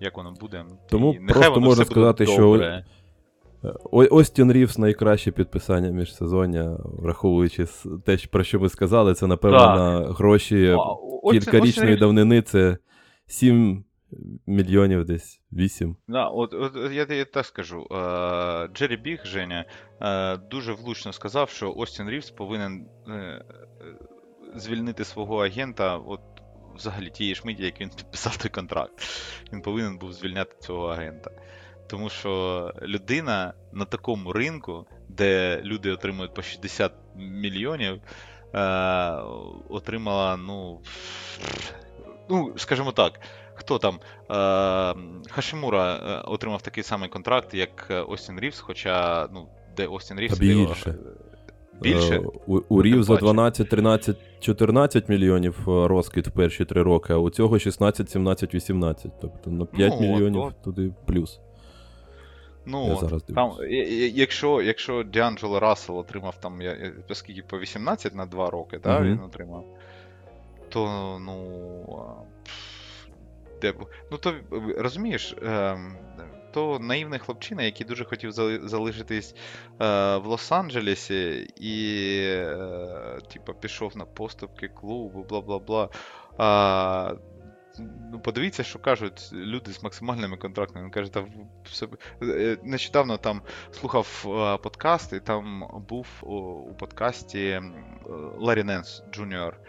як 0.00 0.16
воно 0.16 0.32
буде. 0.32 0.64
Тому 0.88 1.14
І 1.14 1.18
просто 1.18 1.60
можна 1.60 1.84
сказати, 1.84 2.26
що 2.26 2.82
Остін 3.92 4.52
Рівс 4.52 4.78
найкраще 4.78 5.30
підписання 5.30 5.90
міжсезоння, 5.90 6.78
враховуючи 6.84 7.66
те, 8.04 8.18
про 8.30 8.44
що 8.44 8.60
ми 8.60 8.68
сказали, 8.68 9.14
це, 9.14 9.26
напевно, 9.26 9.58
так. 9.58 9.76
на 9.76 10.12
гроші 10.12 10.76
кількарічної 11.30 11.96
давнини 11.96 12.42
це 12.42 12.76
7 13.26 13.84
мільйонів 14.46 15.04
десь 15.04 15.40
8. 15.52 15.96
Да, 16.08 16.26
от, 16.26 16.54
от 16.54 16.92
Я 16.92 17.06
я 17.16 17.24
так 17.24 17.46
скажу. 17.46 17.86
Джері 18.74 18.96
Біг, 18.96 19.20
Женя, 19.24 19.64
дуже 20.50 20.72
влучно 20.72 21.12
сказав, 21.12 21.50
що 21.50 21.72
Остін 21.72 22.10
Рівс 22.10 22.30
повинен 22.30 22.86
е, 23.08 23.44
звільнити 24.54 25.04
свого 25.04 25.44
агента. 25.44 25.96
от 25.96 26.20
Взагалі 26.74 27.10
тієї 27.10 27.34
ж 27.34 27.42
миті, 27.44 27.64
як 27.64 27.80
він 27.80 27.88
підписав 27.96 28.36
той 28.36 28.50
контракт. 28.50 28.92
Він 29.52 29.62
повинен 29.62 29.98
був 29.98 30.12
звільняти 30.12 30.56
цього 30.60 30.86
агента. 30.86 31.30
Тому 31.86 32.08
що 32.10 32.72
людина 32.82 33.54
на 33.72 33.84
такому 33.84 34.32
ринку, 34.32 34.86
де 35.08 35.60
люди 35.64 35.90
отримують 35.90 36.34
по 36.34 36.42
60 36.42 36.92
мільйонів, 37.16 38.00
е, 38.54 38.60
отримала, 39.68 40.36
ну, 40.36 40.80
ну, 42.28 42.52
скажімо 42.56 42.92
так, 42.92 43.20
хто 43.54 43.78
там? 43.78 43.94
Е, 43.94 45.30
Хашимура 45.30 45.94
е, 45.94 46.22
отримав 46.24 46.62
такий 46.62 46.84
самий 46.84 47.08
контракт, 47.08 47.54
як 47.54 48.04
Остін 48.08 48.40
Рівс, 48.40 48.60
хоча, 48.60 49.28
ну, 49.32 49.48
де 49.76 49.86
Остін 49.86 50.20
Рівс. 50.20 50.38
Та 50.38 50.40
більше. 50.40 50.94
Більше? 51.80 52.22
У, 52.46 52.60
у 52.68 52.82
Рів 52.82 53.02
за 53.02 53.16
12, 53.16 53.68
13, 53.68 54.16
14 54.40 55.08
мільйонів 55.08 55.56
розкид 55.66 56.26
в 56.26 56.30
перші 56.30 56.64
три 56.64 56.82
роки, 56.82 57.12
а 57.12 57.16
у 57.16 57.30
цього 57.30 57.58
16, 57.58 58.10
17, 58.10 58.54
18. 58.54 59.12
Тобто 59.20 59.50
на 59.50 59.64
5 59.64 59.92
ну, 59.92 60.00
мільйонів 60.00 60.40
от, 60.40 60.62
туди 60.62 60.92
плюс. 61.06 61.40
Ну, 62.66 62.88
я 62.88 62.96
зараз 62.96 63.22
там, 63.22 63.52
Якщо 64.14 64.62
якщо 64.62 65.02
Діанджело 65.02 65.60
Рассел 65.60 65.98
отримав 65.98 66.36
там 66.40 66.62
я, 66.62 66.92
скільки 67.12 67.42
по 67.42 67.58
18 67.58 68.14
на 68.14 68.26
2 68.26 68.50
роки, 68.50 68.80
да, 68.82 68.98
uh 68.98 69.04
він 69.04 69.20
отримав, 69.20 69.64
то 70.68 71.18
ну. 71.20 72.16
Де, 73.62 73.74
ну 74.10 74.18
то 74.18 74.34
розумієш, 74.78 75.34
ем, 75.42 75.96
то 76.52 76.78
наївний 76.78 77.18
хлопчина, 77.18 77.62
який 77.62 77.86
дуже 77.86 78.04
хотів 78.04 78.32
залишитись 78.62 79.34
е, 79.34 79.36
в 80.16 80.26
Лос-Анджелесі 80.26 81.46
і, 81.56 82.18
е, 82.24 83.18
типу, 83.32 83.54
пішов 83.54 83.96
на 83.96 84.04
поступки 84.04 84.68
клубу, 84.68 85.26
бла 85.28 85.40
бла 85.40 85.58
бла. 85.58 85.88
Ну, 88.12 88.20
подивіться, 88.20 88.62
що 88.62 88.78
кажуть 88.78 89.30
люди 89.32 89.72
з 89.72 89.82
максимальними 89.82 90.36
контрактами. 90.36 90.84
Він 90.84 90.90
каже, 90.90 91.12
та. 91.12 91.24
Е, 92.22 92.56
нещодавно 92.62 93.16
там 93.16 93.42
слухав 93.70 94.22
подкаст, 94.62 95.12
і 95.12 95.20
там 95.20 95.64
був 95.88 96.06
у 96.22 96.74
подкасті 96.74 97.60
Ларі 98.38 98.62
Ненс 98.62 99.02
Джуніор. 99.12 99.60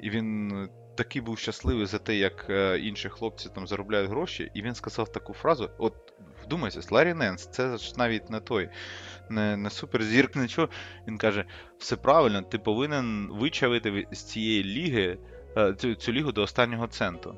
І 0.00 0.10
він 0.10 0.52
такий 0.98 1.22
був 1.22 1.38
щасливий 1.38 1.86
за 1.86 1.98
те, 1.98 2.14
як 2.14 2.46
е, 2.50 2.78
інші 2.78 3.08
хлопці 3.08 3.48
там 3.54 3.66
заробляють 3.66 4.10
гроші, 4.10 4.50
і 4.54 4.62
він 4.62 4.74
сказав 4.74 5.12
таку 5.12 5.32
фразу: 5.32 5.70
от 5.78 5.94
вдумайся, 6.44 6.80
Ларі 6.90 7.14
Ненс, 7.14 7.46
це 7.46 7.76
ж 7.76 7.94
навіть 7.96 8.30
не 8.30 8.40
той, 8.40 8.68
не 9.28 9.56
не 9.56 9.70
суперзірка, 9.70 10.36
нічого. 10.36 10.68
Він 11.08 11.18
каже: 11.18 11.44
все 11.78 11.96
правильно, 11.96 12.42
ти 12.42 12.58
повинен 12.58 13.28
вичавити 13.32 14.06
з 14.12 14.22
цієї 14.22 14.64
ліги 14.64 15.18
цю, 15.76 15.94
цю 15.94 16.12
лігу 16.12 16.32
до 16.32 16.42
останнього 16.42 16.86
центу. 16.86 17.36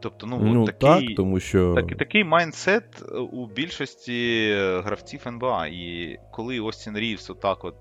Тобто, 0.00 0.26
ну, 0.26 0.38
ну 0.38 0.64
такий 0.64 1.08
так, 1.08 1.16
тому 1.16 1.40
що... 1.40 1.74
так, 1.74 1.96
такий 1.96 2.24
майндсет 2.24 3.02
е, 3.02 3.14
у 3.14 3.46
більшості 3.46 4.48
е, 4.50 4.80
гравців 4.80 5.20
НБА. 5.26 5.66
І 5.66 6.18
коли 6.32 6.60
Остін 6.60 6.98
Рівс 6.98 7.30
отак 7.30 7.64
от 7.64 7.74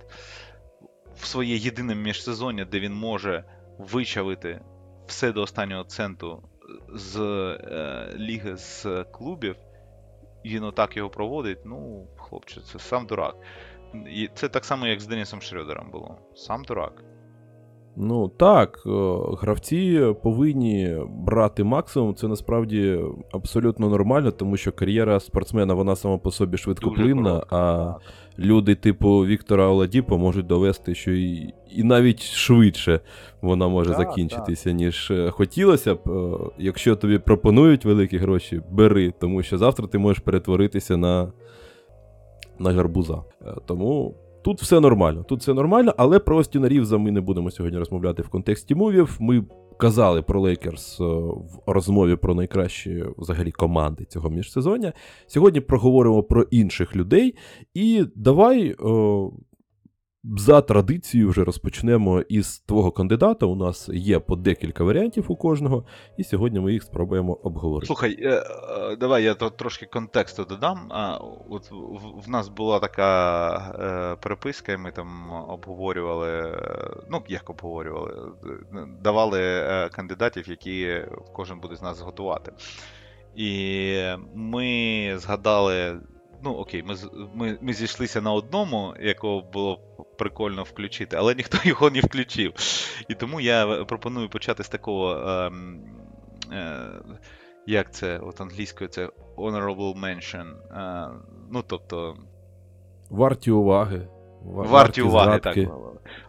в 1.16 1.26
своє 1.26 1.56
єдине 1.56 1.96
міжсезоння, 1.96 2.66
де 2.66 2.80
він 2.80 2.94
може 2.94 3.44
вичавити 3.78 4.62
все 5.06 5.32
до 5.32 5.42
останнього 5.42 5.84
центу 5.84 6.44
з 6.94 7.20
е, 7.20 8.16
ліги 8.18 8.58
з 8.58 9.04
клубів, 9.12 9.56
і 10.44 10.50
він 10.50 10.64
отак 10.64 10.98
його 10.98 11.10
проводить, 11.10 11.60
ну, 11.66 12.08
хлопче, 12.18 12.62
це 12.62 12.80
сам 12.80 13.06
дурак. 13.06 13.36
І 14.10 14.30
Це 14.34 14.50
так 14.50 14.66
само, 14.66 14.88
як 14.88 15.00
з 15.00 15.08
Денісом 15.08 15.40
Шрёдером 15.40 15.92
було. 15.92 16.18
Сам 16.36 16.64
дурак. 16.64 17.04
Ну 17.96 18.28
так, 18.28 18.80
гравці 19.42 20.14
повинні 20.24 20.98
брати 21.10 21.64
максимум. 21.64 22.16
Це 22.16 22.28
насправді 22.28 23.00
абсолютно 23.32 23.90
нормально, 23.90 24.32
тому 24.32 24.58
що 24.58 24.72
кар'єра 24.72 25.20
спортсмена 25.20 25.74
вона 25.74 25.96
сама 25.96 26.18
по 26.18 26.32
собі 26.32 26.58
швидкоплинна, 26.58 27.46
а 27.50 27.94
люди, 28.40 28.76
типу 28.76 29.26
Віктора 29.26 29.68
Оладіпо, 29.68 30.18
можуть 30.18 30.48
довести, 30.48 30.96
що 30.96 31.12
і 31.12 31.54
і 31.76 31.84
навіть 31.84 32.24
швидше 32.24 33.00
вона 33.42 33.68
може 33.68 33.90
так, 33.90 33.98
закінчитися, 33.98 34.70
так. 34.70 34.74
ніж 34.74 35.12
е, 35.12 35.30
хотілося 35.30 35.96
б. 35.96 36.00
Якщо 36.58 36.96
тобі 36.96 37.18
пропонують 37.18 37.86
великі 37.86 38.18
гроші, 38.18 38.62
бери, 38.72 39.14
тому 39.20 39.44
що 39.44 39.58
завтра 39.58 39.88
ти 39.88 39.98
можеш 39.98 40.20
перетворитися 40.20 40.98
на, 40.98 41.32
на 42.60 42.74
гарбуза. 42.74 43.24
Е, 43.42 43.56
тому. 43.66 44.16
Тут 44.44 44.62
все 44.62 44.80
нормально, 44.80 45.24
тут 45.24 45.40
все 45.40 45.54
нормально, 45.54 45.94
але 45.98 46.20
про 46.20 46.38
Остіна 46.38 46.70
Рівза 46.70 46.98
ми 46.98 47.12
не 47.12 47.22
будемо 47.22 47.52
сьогодні 47.52 47.80
розмовляти 47.80 48.22
в 48.22 48.30
контексті 48.30 48.76
мувів. 48.76 49.18
Ми 49.20 49.44
казали 49.78 50.22
про 50.22 50.42
Лейкерс 50.42 51.00
е, 51.00 51.04
в 51.04 51.62
розмові 51.66 52.16
про 52.16 52.36
найкращі 52.36 53.06
взагалі 53.18 53.52
команди 53.52 54.06
цього 54.06 54.30
міжсезоння. 54.30 54.94
Сьогодні 55.28 55.62
проговоримо 55.62 56.24
про 56.24 56.44
інших 56.44 56.96
людей. 56.96 57.36
І 57.74 58.06
давай 58.16 58.68
е, 58.70 58.76
за 60.24 60.62
традицією 60.62 61.30
вже 61.30 61.44
розпочнемо 61.44 62.22
із 62.22 62.60
твого 62.60 62.92
кандидата. 62.92 63.46
У 63.46 63.56
нас 63.56 63.90
є 63.90 64.20
по 64.20 64.36
декілька 64.36 64.84
варіантів 64.84 65.26
у 65.28 65.36
кожного, 65.36 65.86
і 66.18 66.24
сьогодні 66.24 66.60
ми 66.60 66.74
їх 66.74 66.84
спробуємо 66.84 67.34
обговорити. 67.34 67.88
Слухай, 67.88 68.18
е, 68.22 68.30
е, 68.30 68.96
давай 68.96 69.24
я 69.24 69.34
трошки 69.34 69.86
контексту 69.86 70.46
додам. 70.46 70.92
От 71.50 71.72
в 72.26 72.30
нас 72.30 72.50
була 72.50 72.80
така 72.80 73.58
е, 73.58 74.16
переписка, 74.24 74.72
і 74.72 74.78
ми 74.78 74.92
там 74.92 75.32
обговорювали. 75.32 76.58
Ну, 77.10 77.24
як 77.28 77.50
обговорювали, 77.50 78.32
давали 79.02 79.40
кандидатів, 79.92 80.50
які 80.50 81.06
кожен 81.34 81.60
буде 81.60 81.76
з 81.76 81.82
нас 81.82 82.02
готувати. 82.02 82.52
І 83.36 83.94
ми 84.36 85.14
згадали 85.18 86.00
ну 86.44 86.54
окей, 86.54 86.84
ми 86.84 86.96
ми, 87.34 87.58
ми 87.62 87.74
зійшлися 87.74 88.22
на 88.22 88.34
одному, 88.34 88.96
якого 89.00 89.42
було 89.42 89.80
прикольно 90.18 90.64
включити, 90.64 91.16
але 91.16 91.36
ніхто 91.36 91.58
його 91.70 91.90
не 91.90 92.00
включив. 92.00 92.54
І 93.10 93.16
тому 93.16 93.42
я 93.42 93.84
пропоную 93.84 94.30
почати 94.30 94.64
з 94.64 94.70
такого. 94.70 95.16
Е, 95.16 95.52
е, 96.52 96.90
як 97.68 97.94
це 97.94 98.20
от 98.20 98.42
англійською 98.42 98.90
це 98.90 99.10
honorable 99.38 100.00
mention. 100.00 100.54
Е, 100.72 101.10
ну, 101.52 101.64
тобто. 101.68 102.18
Варті 103.10 103.52
уваги. 103.52 104.08
Варті, 104.46 104.72
варті 104.72 105.02
уваги, 105.02 105.26
згадки. 105.26 105.66
так 105.66 105.74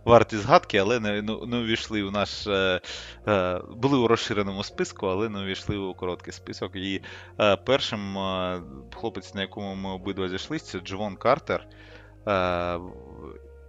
варті 0.05 0.37
згадки, 0.37 0.79
але 0.79 1.01
не 1.01 1.23
ну, 1.23 1.47
не 1.47 1.59
увійшли 1.59 2.03
у 2.03 2.11
наш. 2.11 2.47
Е, 2.47 2.81
е, 3.29 3.61
були 3.77 3.99
у 3.99 4.09
розширеному 4.09 4.63
списку, 4.63 5.07
але 5.07 5.29
не 5.29 5.41
увійшли 5.41 5.77
у 5.77 5.95
короткий 5.95 6.33
список. 6.33 6.77
І 6.77 7.03
е, 7.41 7.57
першим 7.57 8.19
е, 8.19 8.61
хлопець, 8.95 9.35
на 9.35 9.41
якому 9.41 9.75
ми 9.75 9.91
обидва 9.91 10.29
зійшлися, 10.29 10.65
це 10.65 10.79
Джовон 10.79 11.17
Картер. 11.17 11.67
Е, 12.29 12.79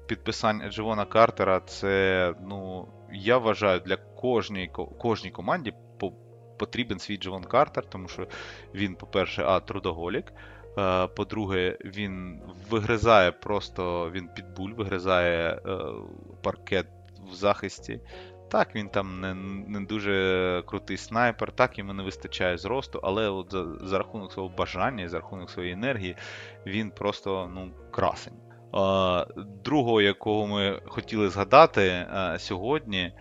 Підписання 0.07 0.69
Джовона 0.69 1.05
Картера 1.05 1.59
це, 1.59 2.33
ну, 2.47 2.87
я 3.11 3.37
вважаю, 3.37 3.79
для 3.79 3.95
кожній 3.95 4.71
кожній 4.97 5.31
команді 5.31 5.73
потрібен 6.57 6.99
свій 6.99 7.17
Джовон 7.17 7.43
Картер, 7.43 7.85
тому 7.89 8.07
що 8.07 8.27
він, 8.73 8.95
по-перше, 8.95 9.43
а, 9.43 9.59
трудоголік. 9.59 10.33
Е, 10.77 11.07
по-друге, 11.07 11.77
він 11.85 12.41
вигризає 12.69 13.31
просто 13.31 14.11
він 14.11 14.27
підбуль, 14.27 14.71
вигризає 14.71 15.49
е, 15.49 15.77
паркет 16.41 16.87
в 17.31 17.33
захисті. 17.33 17.99
Так, 18.49 18.75
він 18.75 18.89
там 18.89 19.21
не 19.21 19.33
не 19.67 19.85
дуже 19.85 20.63
крутий 20.65 20.97
снайпер, 20.97 21.51
так 21.51 21.77
йому 21.77 21.93
не 21.93 22.03
вистачає 22.03 22.57
зросту, 22.57 22.99
але 23.03 23.29
от 23.29 23.51
за, 23.51 23.65
за 23.87 23.97
рахунок 23.97 24.33
свого 24.33 24.49
бажання, 24.57 25.09
за 25.09 25.17
рахунок 25.17 25.49
своєї 25.49 25.73
енергії, 25.73 26.15
він 26.65 26.91
просто 26.91 27.51
ну, 27.53 27.71
красень. 27.91 28.33
Е, 28.33 29.25
другого, 29.63 30.01
якого 30.01 30.47
ми 30.47 30.81
хотіли 30.85 31.29
згадати 31.29 32.07
сьогодні 32.37 33.13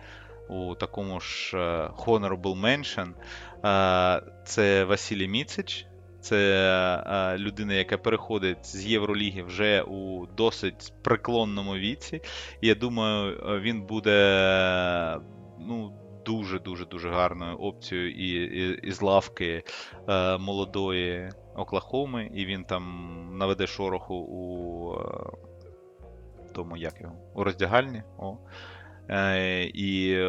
у 0.49 0.75
такому 0.75 1.19
ж 1.19 1.57
Honorable 1.97 2.61
Mention, 2.61 3.09
це 4.45 4.83
Василій 4.83 5.27
Міцич. 5.27 5.87
Це 6.25 6.37
е, 7.07 7.37
людина, 7.37 7.73
яка 7.73 7.97
переходить 7.97 8.65
з 8.65 8.85
Євроліги 8.85 9.43
вже 9.43 9.81
у 9.81 10.25
досить 10.25 10.93
преклонному 11.01 11.75
віці. 11.75 12.21
Я 12.61 12.75
думаю, 12.75 13.43
е, 13.49 13.59
він 13.59 13.81
буде 13.81 15.19
ну, 15.59 15.93
дуже-дуже 16.25 16.85
дуже 16.85 17.09
гарною 17.09 17.57
опцією 17.57 18.11
і, 18.11 18.27
і, 18.27 18.79
і 18.87 18.91
з 18.91 19.01
лавки 19.01 19.63
е, 20.09 20.37
молодої 20.37 21.31
Оклахоми, 21.55 22.31
і 22.33 22.45
він 22.45 22.63
там 22.63 23.29
наведе 23.37 23.67
шороху 23.67 24.15
у 24.15 24.95
тому, 26.53 26.77
як 26.77 27.01
його, 27.01 27.15
у 27.33 27.43
роздягальні. 27.43 28.03
О. 28.17 28.37
Е, 29.09 29.63
І 29.63 30.19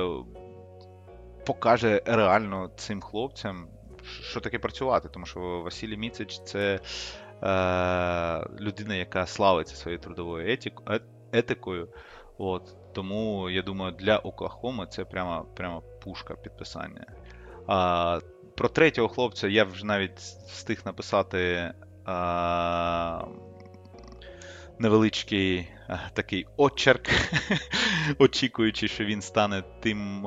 покаже 1.46 2.02
реально 2.06 2.70
цим 2.76 3.00
хлопцям, 3.00 3.68
що 4.22 4.40
таке 4.40 4.58
працювати. 4.58 5.08
Тому 5.08 5.26
що 5.26 5.40
Василій 5.40 5.96
Міцич 5.96 6.40
це 6.44 6.80
е, 7.42 8.46
людина, 8.60 8.94
яка 8.94 9.26
славиться 9.26 9.76
своєю 9.76 10.00
трудовою 10.00 10.52
етик, 10.52 10.82
етикою. 11.32 11.88
От. 12.38 12.92
Тому 12.92 13.50
я 13.50 13.62
думаю, 13.62 13.92
для 13.92 14.18
Оклахоми 14.18 14.86
це 14.86 15.04
прямо 15.04 15.46
прямо 15.56 15.82
пушка 16.02 16.34
підписання. 16.34 17.06
А, 17.66 18.20
Про 18.56 18.68
третього 18.68 19.08
хлопця 19.08 19.48
я 19.48 19.64
вже 19.64 19.86
навіть 19.86 20.18
встиг 20.18 20.82
написати 20.84 21.72
а, 22.04 23.24
невеличкий 24.78 25.68
такий 26.12 26.46
очерк, 26.56 27.10
очікуючи, 28.18 28.88
що 28.88 29.04
він 29.04 29.22
стане 29.22 29.62
тим 29.80 30.26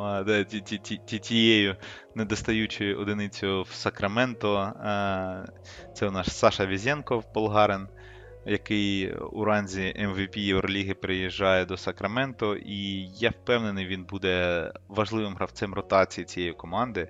тією 1.21 1.75
недостаючою 2.15 2.99
одиницею 2.99 3.61
в 3.61 3.71
Сакраменто. 3.71 4.73
Це 5.95 6.07
у 6.07 6.11
нас 6.11 6.37
Саша 6.37 6.65
Візенков, 6.65 7.25
болгарин 7.33 7.87
який 8.45 9.13
у 9.13 9.45
ранзі 9.45 9.95
MVP 9.99 10.39
Євроліги 10.39 10.93
приїжджає 10.93 11.65
до 11.65 11.77
Сакраменто, 11.77 12.55
і 12.55 13.07
я 13.07 13.29
впевнений, 13.29 13.85
він 13.85 14.03
буде 14.03 14.71
важливим 14.87 15.35
гравцем 15.35 15.73
ротації 15.73 16.25
цієї 16.25 16.53
команди. 16.53 17.07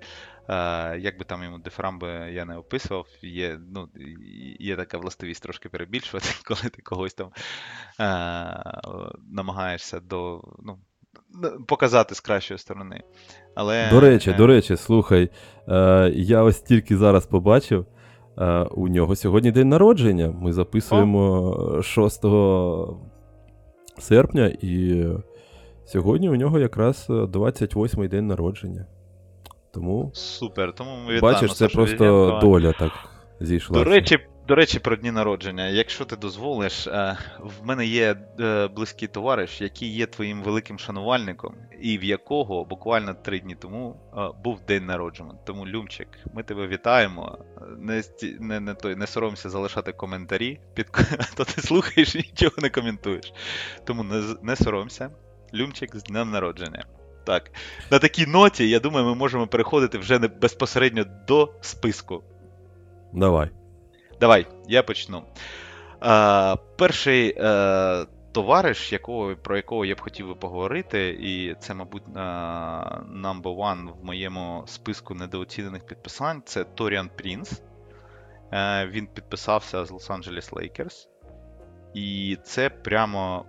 Як 0.98 1.18
би 1.18 1.24
там 1.24 1.42
йому 1.42 1.58
дефрамби 1.58 2.08
я 2.08 2.44
не 2.44 2.56
описував, 2.56 3.06
є 3.22 3.58
ну, 3.74 3.88
є 4.58 4.76
така 4.76 4.98
властивість 4.98 5.42
трошки 5.42 5.68
перебільшувати, 5.68 6.28
коли 6.44 6.60
ти 6.60 6.82
когось 6.82 7.14
там 7.14 7.30
а, 7.98 8.80
намагаєшся 9.32 10.00
до, 10.00 10.42
ну, 10.62 10.78
показати 11.66 12.14
з 12.14 12.20
кращої 12.20 12.58
сторони. 12.58 13.02
Але, 13.54 13.90
До 13.90 14.00
речі, 14.00 14.30
е... 14.30 14.34
до 14.34 14.46
речі, 14.46 14.76
слухай, 14.76 15.30
е, 15.68 16.12
я 16.14 16.42
ось 16.42 16.60
тільки 16.60 16.96
зараз 16.96 17.26
побачив. 17.26 17.86
Е, 18.38 18.62
у 18.62 18.88
нього 18.88 19.16
сьогодні 19.16 19.50
день 19.50 19.68
народження. 19.68 20.30
Ми 20.30 20.52
записуємо 20.52 21.50
О. 21.78 21.82
6 21.82 22.24
серпня, 23.98 24.46
і 24.62 25.04
сьогодні 25.84 26.30
у 26.30 26.36
нього 26.36 26.58
якраз 26.58 27.06
28-й 27.10 28.08
день 28.08 28.26
народження. 28.26 28.86
Тому. 29.72 30.10
Супер, 30.14 30.72
тому 30.74 30.96
ми 31.06 31.20
Бачиш, 31.20 31.54
це 31.54 31.68
просто 31.68 32.38
доля 32.42 32.72
так 32.72 32.92
зійшла. 33.40 33.78
До 33.78 33.84
речі, 33.84 34.18
до 34.48 34.54
речі, 34.54 34.78
про 34.78 34.96
дні 34.96 35.10
народження. 35.10 35.68
Якщо 35.68 36.04
ти 36.04 36.16
дозволиш, 36.16 36.86
е, 36.86 37.16
в 37.40 37.66
мене 37.66 37.86
є 37.86 38.16
е, 38.40 38.68
близький 38.68 39.08
товариш, 39.08 39.60
який 39.60 39.88
є 39.88 40.06
твоїм 40.06 40.42
великим 40.42 40.78
шанувальником, 40.78 41.54
і 41.80 41.98
в 41.98 42.04
якого 42.04 42.64
буквально 42.64 43.14
три 43.14 43.40
дні 43.40 43.54
тому 43.54 43.96
е, 44.16 44.28
був 44.44 44.60
день 44.68 44.86
народження. 44.86 45.34
Тому, 45.44 45.66
Люмчик, 45.66 46.08
ми 46.34 46.42
тебе 46.42 46.66
вітаємо. 46.66 47.38
Не 47.78 48.02
не, 48.40 48.60
не, 48.60 48.76
не 48.84 49.06
соромся 49.06 49.50
залишати 49.50 49.92
коментарі, 49.92 50.60
під 50.74 50.86
то 51.36 51.44
ти 51.44 51.60
слухаєш 51.60 52.14
і 52.14 52.18
нічого 52.18 52.54
не 52.58 52.70
коментуєш. 52.70 53.32
Тому 53.84 54.02
не, 54.02 54.22
не 54.42 54.56
соромся. 54.56 55.10
Люмчик 55.54 55.96
з 55.96 56.02
днем 56.02 56.30
народження. 56.30 56.84
Так, 57.24 57.50
на 57.90 57.98
такій 57.98 58.26
ноті, 58.26 58.68
я 58.68 58.80
думаю, 58.80 59.06
ми 59.06 59.14
можемо 59.14 59.46
переходити 59.46 59.98
вже 59.98 60.18
не 60.18 60.28
безпосередньо 60.28 61.04
до 61.28 61.54
списку. 61.60 62.22
Давай. 63.12 63.50
Давай, 64.20 64.46
я 64.68 64.82
почну. 64.82 65.22
А, 66.00 66.56
Перший 66.76 67.38
а, 67.38 68.02
е, 68.02 68.06
товариш, 68.32 68.92
якого, 68.92 69.36
про 69.36 69.56
якого 69.56 69.84
я 69.84 69.94
б 69.94 70.00
хотів 70.00 70.28
би 70.28 70.34
поговорити, 70.34 71.08
і 71.20 71.54
це, 71.60 71.74
мабуть, 71.74 72.08
number 73.24 73.56
one 73.56 73.92
в 74.00 74.04
моєму 74.04 74.64
списку 74.66 75.14
недооцінених 75.14 75.86
підписань 75.86 76.42
це 76.44 76.64
Торіан 76.64 77.10
Прінс. 77.16 77.62
Е, 78.52 78.86
він 78.86 79.06
підписався 79.06 79.84
з 79.84 79.92
Лос-Анджелес 79.92 80.54
Лейкерс. 80.54 81.08
І 81.94 82.38
це 82.44 82.70
прямо 82.70 83.44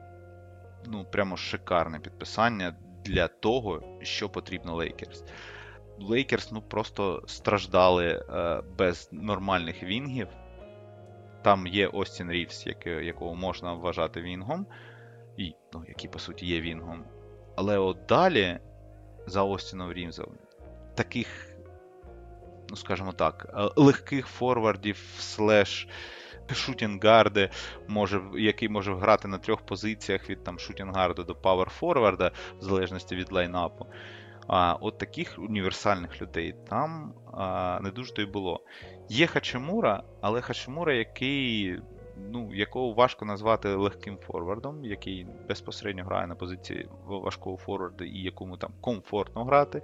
ну, 0.87 1.05
прямо 1.11 1.37
шикарне 1.37 1.99
підписання 1.99 2.75
для 3.05 3.27
того, 3.27 3.97
що 4.01 4.29
потрібно 4.29 4.75
Лейкерс. 4.75 5.23
Лейкерс 5.99 6.51
ну, 6.51 6.61
просто 6.61 7.23
страждали 7.27 8.07
е, 8.07 8.61
без 8.77 9.09
нормальних 9.11 9.83
вінгів. 9.83 10.27
Там 11.41 11.67
є 11.67 11.87
Остін 11.87 12.31
Рівс, 12.31 12.67
якого 12.85 13.35
можна 13.35 13.73
вважати 13.73 14.21
Вінгом, 14.21 14.67
і, 15.37 15.53
ну, 15.73 15.83
який, 15.87 16.09
по 16.09 16.19
суті, 16.19 16.45
є 16.45 16.61
Вінгом. 16.61 17.03
Але 17.55 17.77
от 17.77 17.97
далі 18.07 18.59
за 19.27 19.43
Остіном 19.43 19.93
Рівзом 19.93 20.37
таких, 20.95 21.55
ну 22.69 22.75
скажімо 22.75 23.11
так, 23.11 23.53
е, 23.53 23.69
легких 23.75 24.27
форвардів, 24.27 24.97
слеш 25.19 25.87
шутінгарди, 26.53 27.49
може, 27.87 28.21
який 28.35 28.69
може 28.69 28.95
грати 28.95 29.27
на 29.27 29.37
трьох 29.37 29.61
позиціях 29.61 30.29
від 30.29 30.43
там 30.43 30.59
шутінгарда 30.59 31.23
до 31.23 31.35
пауерфорварда, 31.35 32.31
в 32.59 32.63
залежності 32.63 33.15
від 33.15 33.31
лайнапу. 33.31 33.85
А, 34.47 34.77
От 34.81 34.97
таких 34.97 35.35
універсальних 35.39 36.21
людей 36.21 36.55
там 36.69 37.13
а, 37.33 37.79
не 37.81 37.91
дуже 37.91 38.13
то 38.13 38.21
й 38.21 38.25
було. 38.25 38.59
Є 39.09 39.27
Хачимура, 39.27 40.03
але 40.21 40.41
Хачимура, 40.41 40.93
який, 40.93 41.79
ну, 42.31 42.53
якого 42.53 42.93
важко 42.93 43.25
назвати 43.25 43.69
легким 43.69 44.17
форвардом, 44.17 44.85
який 44.85 45.27
безпосередньо 45.47 46.03
грає 46.03 46.27
на 46.27 46.35
позиції 46.35 46.87
важкого 47.05 47.57
форварда 47.57 48.05
і 48.05 48.17
якому 48.17 48.57
там 48.57 48.71
комфортно 48.81 49.43
грати. 49.43 49.81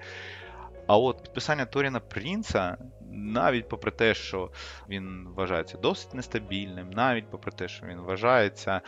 А 0.87 0.97
от 0.97 1.23
підписання 1.23 1.65
Торіна 1.65 1.99
Прінца, 1.99 2.77
навіть 3.11 3.69
попри 3.69 3.91
те, 3.91 4.13
що 4.13 4.51
він 4.89 5.27
вважається 5.35 5.77
досить 5.77 6.13
нестабільним, 6.13 6.89
навіть 6.89 7.29
попри 7.31 7.51
те, 7.51 7.67
що 7.67 7.85
він 7.85 8.01
вважається 8.01 8.81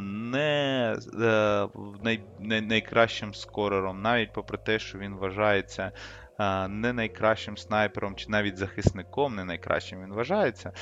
не, 0.00 0.96
е, 1.20 1.68
най, 2.02 2.20
най, 2.38 2.60
найкращим 2.60 3.34
скорером, 3.34 4.02
навіть 4.02 4.32
попри 4.32 4.58
те, 4.58 4.78
що 4.78 4.98
він 4.98 5.14
вважається 5.14 5.92
а, 6.38 6.68
не 6.68 6.92
найкращим 6.92 7.56
снайпером 7.56 8.14
чи 8.14 8.28
навіть 8.28 8.56
захисником, 8.56 9.34
не 9.34 9.44
найкращим 9.44 10.02
він 10.02 10.12
вважається. 10.12 10.72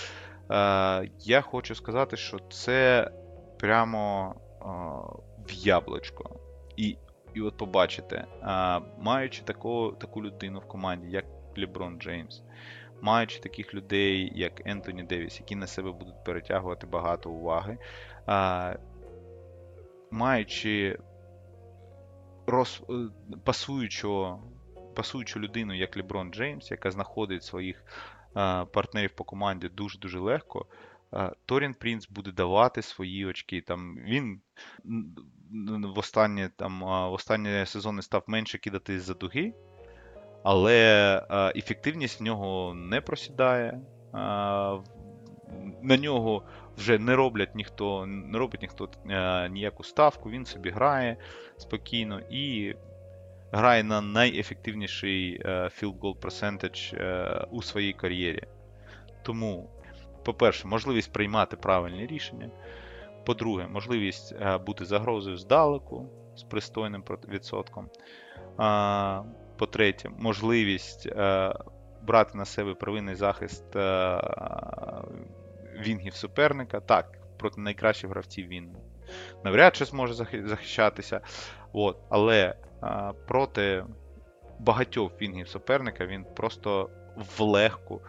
А, 0.48 1.02
я 1.18 1.40
хочу 1.40 1.74
сказати, 1.74 2.16
що 2.16 2.38
це 2.38 3.10
прямо 3.58 4.34
в 5.48 5.52
яблучко. 5.52 6.40
І 6.76 6.96
і 7.34 7.40
от 7.40 7.56
побачите, 7.56 8.24
маючи 8.98 9.42
таку 9.42 9.92
таку 10.00 10.22
людину 10.22 10.58
в 10.58 10.68
команді, 10.68 11.06
як 11.10 11.24
Леброн 11.58 11.98
Джеймс, 11.98 12.42
маючи 13.00 13.40
таких 13.40 13.74
людей, 13.74 14.32
як 14.34 14.66
Ентоні 14.66 15.02
Девіс, 15.02 15.40
які 15.40 15.56
на 15.56 15.66
себе 15.66 15.92
будуть 15.92 16.24
перетягувати 16.24 16.86
багато 16.86 17.30
уваги, 17.30 17.78
а, 18.26 18.74
маючи 20.10 20.98
роз, 22.46 22.82
е, 22.90 22.92
пасуючу, 23.44 24.38
пасуючу 24.96 25.40
людину, 25.40 25.74
як 25.74 25.96
Леброн 25.96 26.32
Джеймс, 26.32 26.70
яка 26.70 26.90
знаходить 26.90 27.44
своїх 27.44 27.84
а, 28.34 28.64
партнерів 28.64 29.10
по 29.10 29.24
команді 29.24 29.68
дуже-дуже 29.68 30.18
легко. 30.18 30.66
Торін 31.46 31.74
Принц 31.74 32.08
буде 32.08 32.32
давати 32.32 32.82
свої 32.82 33.26
очки. 33.26 33.60
Там 33.60 33.96
Він 33.96 34.40
в 35.94 35.98
останні 35.98 36.48
там, 36.56 36.80
в 36.80 37.12
останні 37.12 37.66
сезони 37.66 38.02
став 38.02 38.24
менше 38.26 38.58
кидати 38.58 39.00
з-за 39.00 39.14
дуги, 39.14 39.54
але 40.42 41.52
ефективність 41.56 42.20
в 42.20 42.22
нього 42.22 42.74
не 42.74 43.00
просідає. 43.00 43.80
На 45.82 45.96
нього 45.98 46.42
вже 46.76 46.98
не 46.98 47.16
роблять 47.16 47.54
ніхто, 47.54 48.06
не 48.06 48.38
робить 48.38 48.62
ніхто 48.62 48.88
ніяку 49.50 49.84
ставку, 49.84 50.30
він 50.30 50.46
собі 50.46 50.70
грає 50.70 51.16
спокійно 51.56 52.20
і 52.30 52.74
грає 53.52 53.84
на 53.84 54.00
найефективніший 54.00 55.42
field 55.44 55.98
goal 56.00 56.18
percentage 56.18 57.46
у 57.50 57.62
своїй 57.62 57.92
кар'єрі. 57.92 58.42
Тому 59.22 59.70
по-перше, 60.24 60.68
можливість 60.68 61.12
приймати 61.12 61.56
правильні 61.56 62.06
рішення. 62.06 62.50
По-друге, 63.24 63.66
можливість 63.66 64.34
е, 64.40 64.58
бути 64.58 64.84
загрозою 64.84 65.36
здалеку 65.36 66.06
з 66.36 66.42
пристойним 66.42 67.04
відсотком. 67.28 67.88
По-третє, 69.56 70.10
можливість 70.18 71.06
е, 71.06 71.54
брати 72.02 72.38
на 72.38 72.44
себе 72.44 72.74
первинний 72.74 73.14
захист 73.14 73.76
е, 73.76 74.20
вінгів 75.86 76.14
суперника. 76.14 76.80
Так, 76.80 77.18
проти 77.38 77.60
найкращих 77.60 78.10
гравців 78.10 78.48
він 78.48 78.76
навряд 79.44 79.76
чи 79.76 79.84
зможе 79.84 80.14
захищатися. 80.14 81.20
От, 81.72 81.98
Але 82.10 82.54
проти 83.26 83.84
багатьох 84.58 85.12
вінгів 85.22 85.48
суперника 85.48 86.06
він 86.06 86.24
просто 86.24 86.90
влегку 87.38 88.00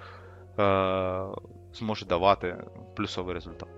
зможе 1.74 2.06
давати 2.06 2.58
плюсовий 2.96 3.34
результат 3.34 3.70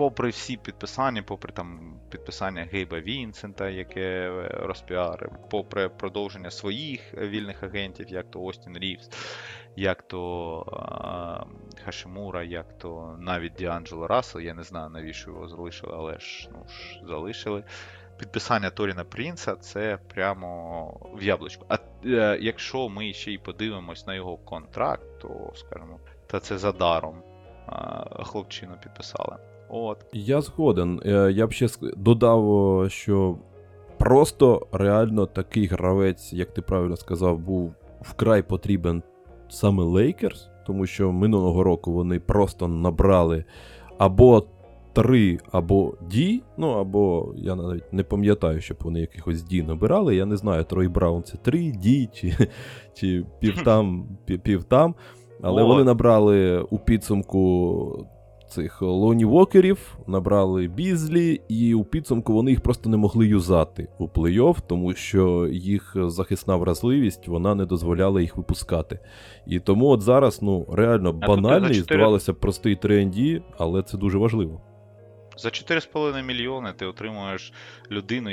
попри 0.00 0.28
всі 0.28 0.56
підписання, 0.56 1.22
попри 1.22 1.52
там 1.52 2.00
підписання 2.10 2.68
Гейба 2.72 3.00
Вінсента, 3.00 3.68
яке 3.68 4.00
е, 4.00 4.48
розпіарив, 4.48 5.30
попри 5.50 5.88
продовження 5.88 6.50
своїх 6.50 7.14
вільних 7.14 7.62
агентів, 7.62 8.08
як 8.08 8.30
то 8.30 8.42
Остін 8.42 8.78
Рівс, 8.78 9.10
як 9.76 10.02
то 10.02 10.62
е, 11.76 11.82
Хашимура, 11.84 12.42
як 12.42 12.78
то 12.78 13.16
навіть 13.20 13.52
Діанджело 13.52 14.06
Рассел, 14.06 14.40
я 14.40 14.54
не 14.54 14.62
знаю, 14.62 14.90
навіщо 14.90 15.30
його 15.30 15.48
залишили, 15.48 15.92
але 15.96 16.18
ж 16.18 16.48
ну 16.52 16.68
ж 16.68 17.00
залишили. 17.06 17.64
Підписання 18.18 18.70
Торіна 18.70 19.04
Прінца 19.04 19.56
це 19.56 19.98
прямо 20.14 21.10
в 21.14 21.22
яблучку. 21.22 21.66
А 21.68 21.78
е, 22.04 22.38
якщо 22.40 22.88
ми 22.88 23.12
ще 23.12 23.32
й 23.32 23.38
подивимось 23.38 24.06
на 24.06 24.14
його 24.14 24.36
контракт, 24.36 25.20
то 25.20 25.52
скажімо, 25.54 26.00
та 26.26 26.40
це 26.40 26.58
за 26.58 26.72
даром 26.72 27.22
е, 27.68 28.24
хлопчину 28.24 28.76
підписали. 28.82 29.49
От. 29.70 30.06
Я 30.12 30.40
згоден. 30.40 31.00
Е, 31.04 31.32
я 31.32 31.46
б 31.46 31.52
ще 31.52 31.68
додав, 31.96 32.84
що 32.88 33.36
просто 33.98 34.66
реально 34.72 35.26
такий 35.26 35.66
гравець, 35.66 36.32
як 36.32 36.54
ти 36.54 36.62
правильно 36.62 36.96
сказав, 36.96 37.38
був 37.38 37.74
вкрай 38.00 38.42
потрібен 38.42 39.02
саме 39.48 39.82
Лейкерс, 39.82 40.48
тому 40.66 40.86
що 40.86 41.12
минулого 41.12 41.64
року 41.64 41.92
вони 41.92 42.20
просто 42.20 42.68
набрали 42.68 43.44
або 43.98 44.44
3, 44.92 45.38
або 45.52 45.94
D, 46.12 46.40
ну 46.56 46.70
або 46.70 47.32
я 47.36 47.54
навіть 47.54 47.92
не 47.92 48.02
пам'ятаю, 48.02 48.60
щоб 48.60 48.76
вони 48.80 49.00
якихось 49.00 49.36
D 49.36 49.66
набирали. 49.66 50.16
Я 50.16 50.26
не 50.26 50.36
знаю, 50.36 50.64
Трой 50.64 50.88
Браун 50.88 51.22
це 51.22 51.36
3, 51.36 51.58
D 51.58 52.08
чи 52.12 52.48
чи 52.94 53.24
півтам, 53.40 54.08
півтам. 54.42 54.94
Але 55.42 55.62
О. 55.62 55.66
вони 55.66 55.84
набрали 55.84 56.60
у 56.60 56.78
підсумку 56.78 58.06
цих 58.50 58.82
Лоні 58.82 59.24
Вокерів, 59.24 59.98
набрали 60.06 60.68
Бізлі, 60.68 61.40
і 61.48 61.74
у 61.74 61.84
підсумку 61.84 62.32
вони 62.32 62.50
їх 62.50 62.60
просто 62.60 62.90
не 62.90 62.96
могли 62.96 63.26
юзати 63.26 63.88
у 63.98 64.06
плей-офф, 64.06 64.56
тому 64.66 64.94
що 64.94 65.48
їх 65.52 65.96
захисна 65.96 66.56
вразливість 66.56 67.28
вона 67.28 67.54
не 67.54 67.66
дозволяла 67.66 68.20
їх 68.20 68.36
випускати. 68.36 68.98
І 69.46 69.60
тому 69.60 69.86
от 69.86 70.02
зараз 70.02 70.42
ну, 70.42 70.66
реально 70.72 71.12
банальний, 71.12 71.74
4... 71.74 71.82
здавалося, 71.82 72.34
простий 72.34 72.76
3 72.76 73.40
але 73.58 73.82
це 73.82 73.98
дуже 73.98 74.18
важливо. 74.18 74.60
За 75.36 75.48
4,5 75.48 76.22
мільйони 76.22 76.72
ти 76.76 76.86
отримуєш 76.86 77.52
людину, 77.90 78.30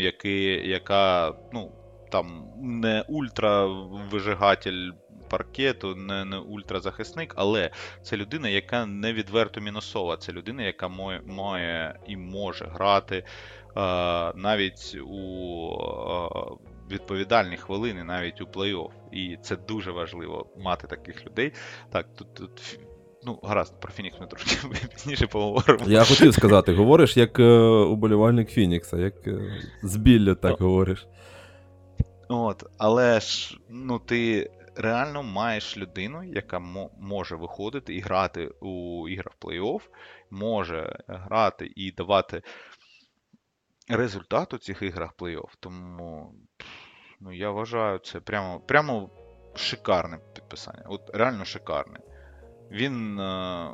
яка 0.64 1.34
ну, 1.54 1.72
там 2.12 2.44
не 2.62 3.06
ультра-вижигатель 3.10 4.92
паркету, 5.30 5.96
не 5.96 6.26
не 6.26 6.38
ультразахисник, 6.38 7.34
але 7.38 7.72
це 8.02 8.18
людина, 8.18 8.50
яка 8.50 8.86
не 8.86 9.14
відверто 9.14 9.62
мінусова. 9.62 10.18
Це 10.18 10.32
людина, 10.32 10.64
яка 10.64 10.88
має, 10.88 11.22
має 11.26 12.00
і 12.08 12.18
може 12.18 12.66
грати 12.66 13.24
а, 13.76 14.34
навіть 14.36 14.98
у 15.08 15.72
а, 15.72 16.30
відповідальні 16.92 17.58
хвилини, 17.58 18.04
навіть 18.04 18.42
у 18.42 18.46
плей-офф. 18.46 18.92
І 19.12 19.38
це 19.42 19.56
дуже 19.56 19.92
важливо 19.92 20.48
мати 20.58 20.88
таких 20.88 21.26
людей. 21.26 21.52
Так, 21.92 22.06
тут. 22.16 22.34
тут 22.34 22.80
Ну, 23.26 23.40
гаразд, 23.44 23.80
про 23.80 23.92
Фінікс 23.92 24.20
ми 24.20 24.28
трошки 24.28 24.58
пізніше 24.94 25.28
поговоримо. 25.28 25.86
Я 25.88 26.04
хотів 26.04 26.34
сказати, 26.34 26.74
говориш 26.74 27.18
як 27.18 27.40
е, 27.40 27.44
уболівальник 27.68 28.50
Фінікса, 28.50 28.98
як 28.98 29.28
е, 29.28 29.40
з 29.84 29.96
білля 29.96 30.36
так 30.36 30.60
говориш. 30.60 31.08
От, 32.28 32.64
Але 32.78 33.20
ж 33.20 33.58
ну, 33.70 34.00
ти 34.00 34.50
реально 34.78 35.24
маєш 35.24 35.78
людину, 35.78 36.24
яка 36.24 36.60
може 37.00 37.36
виходити 37.36 37.96
і 37.96 38.00
грати 38.00 38.48
у 38.48 39.08
іграх 39.10 39.34
плей-офф, 39.42 39.82
може 40.30 41.00
грати 41.08 41.72
і 41.76 41.92
давати 41.92 42.42
результат 43.90 44.54
у 44.54 44.58
цих 44.58 44.82
іграх 44.82 45.14
плей-офф. 45.16 45.50
Тому 45.60 46.34
ну, 47.20 47.32
я 47.32 47.52
вважаю, 47.52 48.00
це 48.00 48.20
прямо 48.20 48.60
прямо 48.60 49.10
шикарне 49.56 50.20
підписання. 50.34 50.84
От 50.86 51.10
реально 51.14 51.46
шикарне. 51.46 52.00
Він 52.72 53.20
е, 53.20 53.70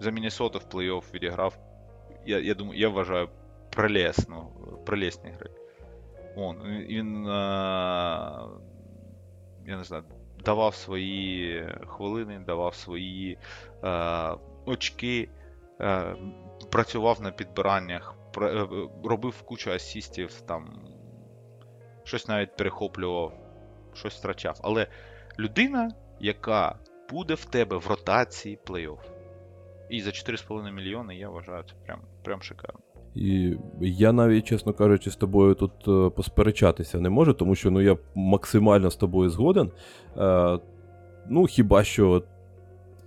за 0.00 0.10
Міннесоту 0.10 0.58
в 0.58 0.74
плей-офф 0.74 1.14
відіграв. 1.14 1.58
Я 2.26 2.38
я 2.38 2.54
думаю, 2.54 2.80
я 2.80 2.88
вважаю 2.88 3.28
прелесно, 3.70 4.50
прелесні 4.86 5.30
гри. 5.30 5.50
Он, 6.36 6.62
Він 6.66 7.26
е, 7.26 7.30
я 9.66 9.76
не 9.76 9.84
знаю, 9.84 10.04
давав 10.44 10.74
свої 10.74 11.66
хвилини, 11.86 12.38
давав 12.46 12.74
свої 12.74 13.38
е, 13.84 14.34
очки, 14.66 15.28
е, 15.80 16.16
працював 16.70 17.22
на 17.22 17.30
підбираннях, 17.30 18.14
е, 18.36 18.66
робив 19.04 19.42
кучу 19.42 19.72
асістів, 19.72 20.40
там, 20.40 20.82
щось 22.04 22.28
навіть 22.28 22.56
перехоплював, 22.56 23.32
щось 23.94 24.18
втрачав. 24.18 24.60
Але 24.62 24.86
людина, 25.38 25.94
яка 26.20 26.78
буде 27.10 27.34
в 27.34 27.44
тебе 27.44 27.76
в 27.76 27.86
ротації 27.86 28.58
плей-офф. 28.66 28.98
І 29.90 30.00
за 30.00 30.10
4,5 30.10 30.72
мільйони 30.72 31.16
я 31.16 31.28
вважаю 31.28 31.62
це 31.62 31.74
прям, 31.86 32.00
прям 32.22 32.42
шикарно. 32.42 32.80
І 33.14 33.56
я 33.80 34.12
навіть, 34.12 34.44
чесно 34.44 34.72
кажучи, 34.72 35.10
з 35.10 35.16
тобою 35.16 35.54
тут 35.54 35.72
е, 35.88 36.10
посперечатися 36.10 37.00
не 37.00 37.10
можу, 37.10 37.32
тому 37.32 37.54
що 37.54 37.70
ну, 37.70 37.80
я 37.80 37.96
максимально 38.14 38.90
з 38.90 38.96
тобою 38.96 39.30
згоден. 39.30 39.70
Е, 40.16 40.58
Ну, 41.32 41.46
хіба 41.46 41.84
що 41.84 42.22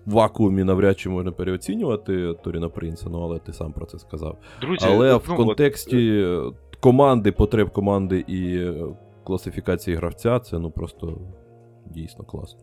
в 0.05 0.11
вакуумі 0.11 0.63
навряд 0.63 0.99
чи 0.99 1.09
можна 1.09 1.31
переоцінювати 1.31 2.33
Торіна 2.43 2.69
Принца, 2.69 3.09
ну 3.09 3.21
але 3.21 3.39
ти 3.39 3.53
сам 3.53 3.73
про 3.73 3.85
це 3.85 3.99
сказав. 3.99 4.37
Друзі, 4.61 4.85
але 4.89 5.11
ну, 5.11 5.17
в 5.17 5.35
контексті 5.35 6.23
от... 6.23 6.55
команди, 6.79 7.31
потреб 7.31 7.69
команди 7.69 8.25
і 8.27 8.57
е, 8.57 8.85
класифікації 9.23 9.97
гравця, 9.97 10.39
це 10.39 10.59
ну 10.59 10.71
просто 10.71 11.17
дійсно 11.85 12.25
класно. 12.25 12.59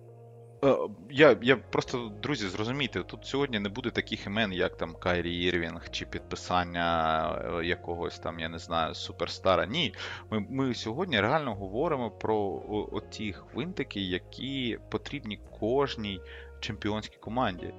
Е, 0.64 0.77
я 1.11 1.37
я 1.42 1.57
просто, 1.57 2.12
друзі, 2.23 2.49
зрозумійте, 2.49 3.03
тут 3.03 3.27
сьогодні 3.27 3.59
не 3.59 3.68
буде 3.68 3.90
таких 3.90 4.27
імен, 4.27 4.53
як 4.53 4.77
там 4.77 4.94
Кайрі 4.94 5.37
Ірвінг 5.37 5.90
чи 5.90 6.07
підписання 6.07 7.29
е, 7.35 7.64
якогось 7.66 8.18
там, 8.18 8.40
я 8.40 8.49
не 8.49 8.59
знаю, 8.59 8.94
суперстара. 8.94 9.66
Ні. 9.66 9.94
Ми 10.31 10.46
ми 10.51 10.75
сьогодні 10.75 11.20
реально 11.20 11.55
говоримо 11.55 12.11
про 12.11 12.62
оті 12.92 13.33
хвинтики, 13.33 14.01
які 14.01 14.79
потрібні 14.90 15.40
кожній 15.61 16.20
чемпіонській 16.61 17.16
команді 17.16 17.75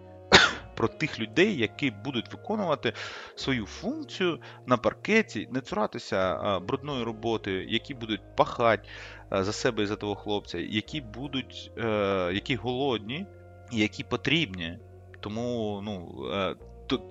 про 0.75 0.87
тих 0.87 1.19
людей, 1.19 1.57
які 1.57 1.91
будуть 1.91 2.33
виконувати 2.33 2.93
свою 3.35 3.65
функцію 3.65 4.39
на 4.65 4.77
паркеті, 4.77 5.47
не 5.51 5.61
цуратися 5.61 6.59
брудної 6.59 7.03
роботи, 7.03 7.51
які 7.69 7.93
будуть 7.93 8.35
пахати 8.35 8.83
за 9.31 9.51
себе 9.51 9.83
і 9.83 9.85
за 9.85 9.95
того 9.95 10.15
хлопця, 10.15 10.57
які 10.59 11.01
будуть, 11.01 11.71
е, 11.77 12.31
які 12.33 12.55
голодні 12.55 13.25
які 13.71 14.03
потрібні. 14.03 14.79
Тому, 15.19 15.81
ну. 15.83 16.25
Е, 16.33 16.55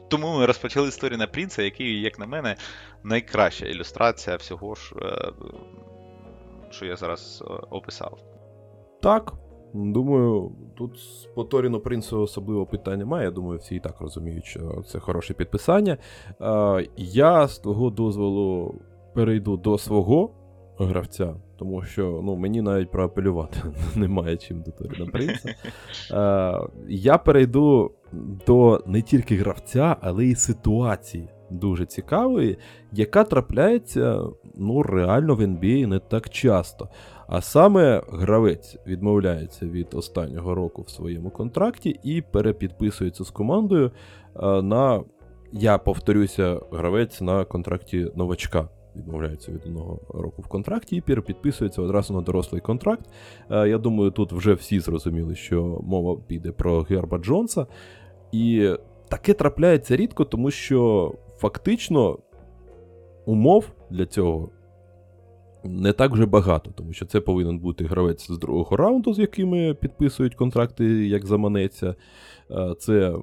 тому 0.08 0.38
ми 0.38 0.46
розпочали 0.46 0.88
історію 0.88 1.18
на 1.18 1.26
Принца, 1.26 1.62
який, 1.62 2.00
як 2.00 2.18
на 2.18 2.26
мене, 2.26 2.56
найкраща 3.02 3.66
ілюстрація 3.66 4.36
всього, 4.36 4.74
ж, 4.74 4.94
е, 5.02 5.32
що 6.70 6.86
я 6.86 6.96
зараз 6.96 7.44
описав. 7.70 8.18
Так, 9.02 9.32
Думаю, 9.74 10.52
тут 10.76 10.90
по 11.34 11.44
Торіну 11.44 11.80
Принцу 11.80 12.20
особливо 12.20 12.66
питання 12.66 12.96
немає. 12.96 13.24
Я 13.24 13.30
думаю, 13.30 13.58
всі 13.58 13.76
і 13.76 13.80
так 13.80 14.00
розуміють, 14.00 14.44
що 14.44 14.82
це 14.86 14.98
хороше 14.98 15.34
підписання. 15.34 15.96
Я 16.96 17.48
з 17.48 17.58
твого 17.58 17.90
дозволу 17.90 18.74
перейду 19.14 19.56
до 19.56 19.78
свого 19.78 20.30
гравця, 20.78 21.34
тому 21.58 21.82
що 21.82 22.20
ну, 22.24 22.36
мені 22.36 22.62
навіть 22.62 22.90
проапелювати 22.90 23.58
немає 23.96 24.36
чим 24.36 24.62
до 24.62 24.70
Торіна 24.70 25.06
Принца. 25.06 25.54
Я 26.88 27.18
перейду 27.18 27.90
до 28.46 28.82
не 28.86 29.02
тільки 29.02 29.36
гравця, 29.36 29.96
але 30.00 30.24
й 30.24 30.34
ситуації. 30.34 31.28
Дуже 31.50 31.86
цікавої, 31.86 32.58
яка 32.92 33.24
трапляється 33.24 34.22
ну, 34.54 34.82
реально 34.82 35.34
в 35.34 35.40
NBA 35.40 35.86
не 35.86 35.98
так 35.98 36.30
часто. 36.30 36.88
А 37.32 37.40
саме 37.40 38.02
гравець 38.12 38.76
відмовляється 38.86 39.66
від 39.66 39.94
останнього 39.94 40.54
року 40.54 40.82
в 40.82 40.90
своєму 40.90 41.30
контракті 41.30 42.00
і 42.02 42.22
перепідписується 42.22 43.24
з 43.24 43.30
командою 43.30 43.90
е, 44.36 44.62
на, 44.62 45.04
я 45.52 45.78
повторюся, 45.78 46.60
гравець 46.72 47.20
на 47.20 47.44
контракті 47.44 48.10
новачка. 48.14 48.68
Відмовляється 48.96 49.52
від 49.52 49.66
одного 49.66 50.00
року 50.08 50.42
в 50.42 50.48
контракті 50.48 50.96
і 50.96 51.00
перепідписується 51.00 51.82
одразу 51.82 52.14
на 52.14 52.20
дорослий 52.20 52.60
контракт. 52.60 53.06
Е, 53.50 53.68
я 53.68 53.78
думаю, 53.78 54.10
тут 54.10 54.32
вже 54.32 54.54
всі 54.54 54.80
зрозуміли, 54.80 55.34
що 55.34 55.80
мова 55.82 56.20
піде 56.26 56.52
про 56.52 56.82
Герба 56.82 57.18
Джонса. 57.18 57.66
І 58.32 58.74
таке 59.08 59.34
трапляється 59.34 59.96
рідко, 59.96 60.24
тому 60.24 60.50
що 60.50 61.12
фактично 61.38 62.18
умов 63.24 63.72
для 63.90 64.06
цього 64.06 64.50
не 65.64 65.92
так 65.92 66.12
вже 66.12 66.26
багато, 66.26 66.70
тому 66.70 66.92
що 66.92 67.06
це 67.06 67.20
повинен 67.20 67.58
бути 67.58 67.84
гравець 67.84 68.30
з 68.30 68.38
другого 68.38 68.76
раунду, 68.76 69.14
з 69.14 69.18
якими 69.18 69.74
підписують 69.74 70.34
контракти, 70.34 70.84
як 71.06 71.26
заманеться. 71.26 71.94
Е, 72.50 72.74
це 72.78 73.14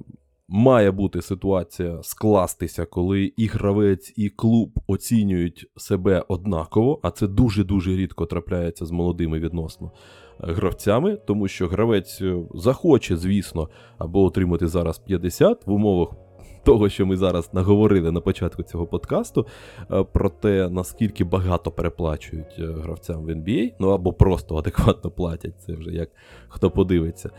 має 0.48 0.90
бути 0.90 1.22
ситуація 1.22 2.02
скластися, 2.02 2.86
коли 2.86 3.32
і 3.36 3.46
гравець, 3.46 4.12
і 4.16 4.28
клуб 4.28 4.80
оцінюють 4.86 5.66
себе 5.76 6.24
однаково, 6.28 7.00
а 7.02 7.10
це 7.10 7.26
дуже-дуже 7.26 7.96
рідко 7.96 8.26
трапляється 8.26 8.86
з 8.86 8.90
молодими 8.90 9.38
відносно 9.38 9.92
е, 10.40 10.52
гравцями, 10.52 11.16
тому 11.16 11.48
що 11.48 11.68
гравець 11.68 12.20
е, 12.20 12.42
захоче, 12.54 13.16
звісно, 13.16 13.68
або 13.98 14.24
отримати 14.24 14.66
зараз 14.66 14.98
50 14.98 15.66
в 15.66 15.72
умовах. 15.72 16.27
Того, 16.68 16.88
що 16.88 17.06
ми 17.06 17.16
зараз 17.16 17.54
наговорили 17.54 18.12
на 18.12 18.20
початку 18.20 18.62
цього 18.62 18.86
подкасту, 18.86 19.46
е, 19.90 20.04
про 20.04 20.30
те, 20.30 20.68
наскільки 20.68 21.24
багато 21.24 21.70
переплачують 21.70 22.54
гравцям 22.58 23.24
в 23.24 23.28
NBA, 23.28 23.72
ну 23.78 23.88
або 23.88 24.12
просто 24.12 24.56
адекватно 24.56 25.10
платять, 25.10 25.60
це 25.66 25.72
вже 25.72 25.90
як 25.90 26.10
хто 26.48 26.70
подивиться. 26.70 27.30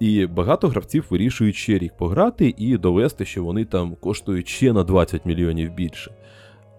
І 0.00 0.26
багато 0.26 0.68
гравців 0.68 1.06
вирішують 1.10 1.56
ще 1.56 1.78
рік 1.78 1.96
пограти 1.96 2.54
і 2.58 2.76
довести, 2.76 3.24
що 3.24 3.44
вони 3.44 3.64
там 3.64 3.94
коштують 3.94 4.48
ще 4.48 4.72
на 4.72 4.84
20 4.84 5.26
мільйонів 5.26 5.74
більше. 5.74 6.14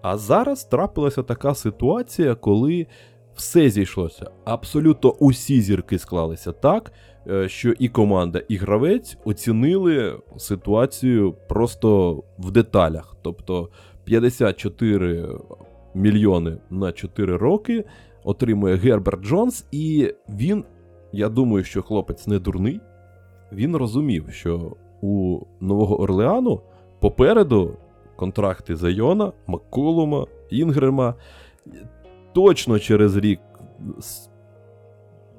А 0.02 0.16
зараз 0.16 0.64
трапилася 0.64 1.22
така 1.22 1.54
ситуація, 1.54 2.34
коли 2.34 2.86
все 3.34 3.70
зійшлося. 3.70 4.30
Абсолютно 4.44 5.10
усі 5.10 5.60
зірки 5.60 5.98
склалися 5.98 6.52
так, 6.52 6.92
е, 6.92 7.07
що 7.46 7.74
і 7.78 7.88
команда, 7.88 8.42
і 8.48 8.56
гравець 8.56 9.16
оцінили 9.24 10.18
ситуацію 10.36 11.34
просто 11.48 12.22
в 12.38 12.50
деталях. 12.50 13.16
Тобто 13.22 13.68
54 14.04 15.28
мільйони 15.94 16.58
на 16.70 16.92
4 16.92 17.36
роки 17.36 17.84
отримує 18.24 18.76
Герберт 18.76 19.24
Джонс, 19.24 19.66
і 19.72 20.14
він, 20.28 20.64
я 21.12 21.28
думаю, 21.28 21.64
що 21.64 21.82
хлопець 21.82 22.26
не 22.26 22.38
дурний 22.38 22.80
він 23.52 23.76
розумів, 23.76 24.24
що 24.30 24.76
у 25.00 25.40
Нового 25.60 26.00
Орлеану 26.00 26.60
попереду 27.00 27.76
контракти 28.16 28.76
Зайона, 28.76 29.32
Макколума, 29.46 30.26
Інгрема. 30.50 31.14
Точно 32.32 32.78
через 32.78 33.16
рік 33.16 33.40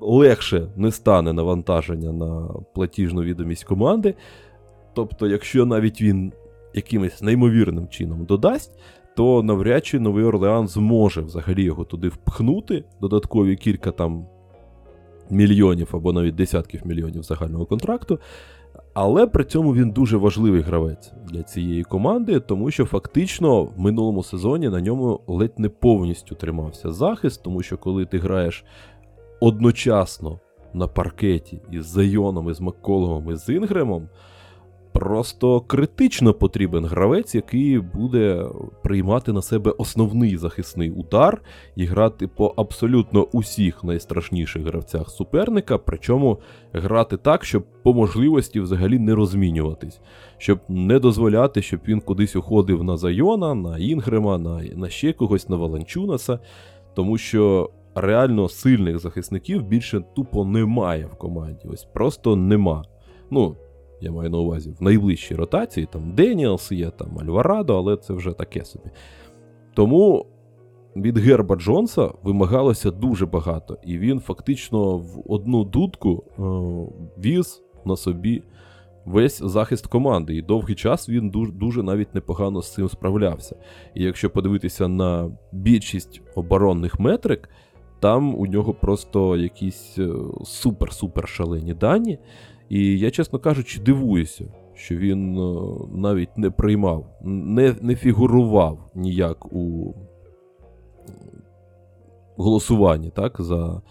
легше 0.01 0.67
не 0.75 0.91
стане 0.91 1.33
навантаження 1.33 2.11
на 2.11 2.47
платіжну 2.75 3.21
відомість 3.21 3.63
команди. 3.63 4.15
Тобто, 4.93 5.27
якщо 5.27 5.65
навіть 5.65 6.01
він 6.01 6.33
якимось 6.73 7.21
неймовірним 7.21 7.87
чином 7.87 8.25
додасть, 8.25 8.79
то 9.15 9.43
навряд 9.43 9.85
чи 9.85 9.99
Новий 9.99 10.23
Орлеан 10.23 10.67
зможе 10.67 11.21
взагалі 11.21 11.63
його 11.63 11.83
туди 11.83 12.07
впхнути, 12.07 12.83
додаткові 13.01 13.55
кілька 13.55 13.91
там 13.91 14.25
мільйонів 15.29 15.89
або 15.93 16.13
навіть 16.13 16.35
десятків 16.35 16.81
мільйонів 16.85 17.23
загального 17.23 17.65
контракту. 17.65 18.19
Але 18.93 19.27
при 19.27 19.43
цьому 19.43 19.75
він 19.75 19.91
дуже 19.91 20.17
важливий 20.17 20.61
гравець 20.61 21.11
для 21.31 21.43
цієї 21.43 21.83
команди, 21.83 22.39
тому 22.39 22.71
що 22.71 22.85
фактично 22.85 23.63
в 23.63 23.79
минулому 23.79 24.23
сезоні 24.23 24.69
на 24.69 24.81
ньому 24.81 25.21
ледь 25.27 25.59
не 25.59 25.69
повністю 25.69 26.35
тримався 26.35 26.91
захист, 26.91 27.43
тому 27.43 27.61
що 27.63 27.77
коли 27.77 28.05
ти 28.05 28.17
граєш 28.17 28.65
одночасно 29.39 30.39
на 30.73 30.87
паркеті 30.87 31.61
із 31.71 31.85
Зайоном, 31.85 32.49
із 32.49 32.61
Макколомом, 32.61 33.31
із 33.31 33.49
Інгремом, 33.49 34.09
Просто 34.91 35.61
критично 35.61 36.33
потрібен 36.33 36.85
гравець, 36.85 37.35
який 37.35 37.79
буде 37.79 38.45
приймати 38.83 39.33
на 39.33 39.41
себе 39.41 39.71
основний 39.77 40.37
захисний 40.37 40.91
удар 40.91 41.41
і 41.75 41.85
грати 41.85 42.27
по 42.27 42.53
абсолютно 42.57 43.23
усіх 43.23 43.83
найстрашніших 43.83 44.63
гравцях 44.63 45.09
суперника, 45.09 45.77
причому 45.77 46.39
грати 46.73 47.17
так, 47.17 47.45
щоб 47.45 47.65
по 47.83 47.93
можливості 47.93 48.59
взагалі 48.59 48.99
не 48.99 49.15
розмінюватись, 49.15 50.01
щоб 50.37 50.59
не 50.69 50.99
дозволяти, 50.99 51.61
щоб 51.61 51.79
він 51.87 52.01
кудись 52.01 52.35
уходив 52.35 52.83
на 52.83 52.97
Зайона, 52.97 53.53
на 53.53 53.77
Інгрема, 53.77 54.37
на, 54.37 54.61
на 54.75 54.89
ще 54.89 55.13
когось 55.13 55.49
на 55.49 55.55
Валанчунаса, 55.55 56.39
тому 56.95 57.17
що. 57.17 57.69
Реально 57.95 58.49
сильних 58.49 58.99
захисників 58.99 59.63
більше 59.63 60.01
тупо 60.15 60.45
немає 60.45 61.05
в 61.05 61.15
команді. 61.15 61.67
Ось 61.73 61.83
просто 61.83 62.35
нема. 62.35 62.83
Ну, 63.31 63.55
я 64.01 64.11
маю 64.11 64.29
на 64.29 64.37
увазі 64.37 64.71
в 64.79 64.83
найближчій 64.83 65.35
ротації, 65.35 65.87
там 65.91 66.11
Деніелс 66.15 66.71
є, 66.71 66.89
там 66.89 67.19
Альварадо, 67.19 67.77
але 67.77 67.97
це 67.97 68.13
вже 68.13 68.31
таке 68.31 68.65
собі. 68.65 68.89
Тому 69.73 70.25
від 70.95 71.17
Герба 71.17 71.55
Джонса 71.55 72.11
вимагалося 72.23 72.91
дуже 72.91 73.25
багато, 73.25 73.77
і 73.83 73.97
він 73.97 74.19
фактично 74.19 74.97
в 74.97 75.23
одну 75.27 75.63
дудку 75.63 76.23
е, 76.27 76.41
віз 77.23 77.63
на 77.85 77.95
собі 77.95 78.43
весь 79.05 79.41
захист 79.43 79.87
команди. 79.87 80.35
І 80.35 80.41
довгий 80.41 80.75
час 80.75 81.09
він 81.09 81.29
дуже, 81.29 81.51
дуже 81.51 81.83
навіть 81.83 82.15
непогано 82.15 82.61
з 82.61 82.73
цим 82.73 82.89
справлявся. 82.89 83.55
І 83.95 84.03
якщо 84.03 84.29
подивитися 84.29 84.87
на 84.87 85.31
більшість 85.51 86.21
оборонних 86.35 86.99
метрик, 86.99 87.49
там 87.99 88.35
у 88.35 88.47
нього 88.47 88.73
просто 88.73 89.37
якісь 89.37 89.95
е, 89.97 90.07
супер-супер 90.41 91.27
шалені 91.27 91.73
дані. 91.73 92.19
І 92.69 92.99
я, 92.99 93.11
чесно 93.11 93.39
кажучи, 93.39 93.79
дивуюся, 93.79 94.45
що 94.73 94.95
він 94.95 95.37
е, 95.37 95.61
навіть 95.95 96.37
не 96.37 96.51
приймав, 96.51 97.05
не, 97.23 97.75
не 97.81 97.95
фігурував 97.95 98.91
ніяк 98.95 99.53
у 99.53 99.93
голосуванні 102.37 103.09
так, 103.09 103.35
за 103.39 103.81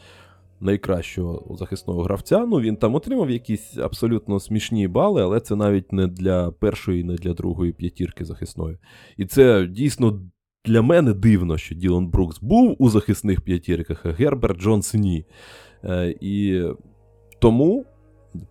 найкращого 0.60 1.56
захисного 1.56 2.02
гравця. 2.02 2.46
Ну, 2.46 2.60
він 2.60 2.76
там 2.76 2.94
отримав 2.94 3.30
якісь 3.30 3.78
абсолютно 3.78 4.40
смішні 4.40 4.88
бали, 4.88 5.22
але 5.22 5.40
це 5.40 5.56
навіть 5.56 5.92
не 5.92 6.06
для 6.06 6.50
першої, 6.50 7.04
не 7.04 7.14
для 7.14 7.34
другої 7.34 7.72
п'ятірки 7.72 8.24
захисної. 8.24 8.78
І 9.16 9.26
це 9.26 9.66
дійсно. 9.66 10.20
Для 10.68 10.82
мене 10.82 11.12
дивно, 11.12 11.58
що 11.58 11.74
Ділан 11.74 12.06
Брукс 12.06 12.40
був 12.40 12.76
у 12.78 12.90
захисних 12.90 13.40
п'ятірках, 13.40 14.06
а 14.06 14.10
Герберт 14.10 14.60
Джонс 14.60 14.94
ні. 14.94 15.24
Е, 15.84 16.14
І 16.20 16.62
тому 17.38 17.84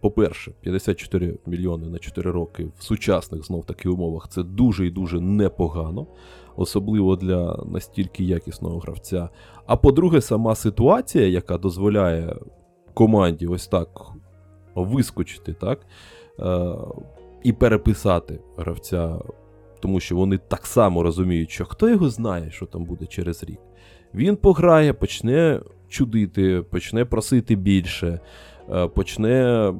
по-перше, 0.01 0.51
54 0.62 1.38
мільйони 1.45 1.88
на 1.88 1.99
4 1.99 2.32
роки 2.32 2.67
в 2.77 2.84
сучасних 2.84 3.45
знов 3.45 3.65
таки 3.65 3.89
умовах 3.89 4.27
це 4.30 4.43
дуже 4.43 4.88
і 4.88 4.91
дуже 4.91 5.21
непогано, 5.21 6.08
особливо 6.56 7.15
для 7.15 7.63
настільки 7.65 8.23
якісного 8.23 8.80
гравця. 8.80 9.30
А 9.65 9.77
по-друге, 9.77 10.21
сама 10.21 10.56
ситуація, 10.56 11.27
яка 11.27 11.58
дозволяє 11.58 12.36
команді 12.93 13.47
ось 13.47 13.67
так 13.67 14.12
вискочити, 14.75 15.53
так, 15.53 15.80
е- 16.39 16.75
і 17.43 17.53
переписати 17.53 18.39
гравця, 18.58 19.19
тому 19.79 19.99
що 19.99 20.15
вони 20.15 20.37
так 20.37 20.65
само 20.65 21.03
розуміють, 21.03 21.51
що 21.51 21.65
хто 21.65 21.89
його 21.89 22.09
знає, 22.09 22.51
що 22.51 22.65
там 22.65 22.85
буде 22.85 23.05
через 23.05 23.43
рік. 23.43 23.59
Він 24.13 24.35
пограє, 24.35 24.93
почне 24.93 25.61
чудити, 25.87 26.61
почне 26.69 27.05
просити 27.05 27.55
більше. 27.55 28.19
Е, 28.71 28.87
почне 28.87 29.73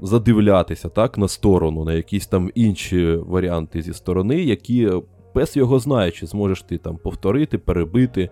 задивлятися 0.00 0.88
так, 0.88 1.18
на 1.18 1.28
сторону, 1.28 1.84
на 1.84 1.92
якісь 1.92 2.26
там 2.26 2.50
інші 2.54 3.16
варіанти 3.16 3.82
зі 3.82 3.92
сторони, 3.92 4.42
які 4.42 4.90
пес 5.32 5.56
його 5.56 5.78
знає, 5.78 6.10
чи 6.10 6.26
зможеш 6.26 6.62
ти 6.62 6.78
там 6.78 6.96
повторити, 6.96 7.58
перебити 7.58 8.30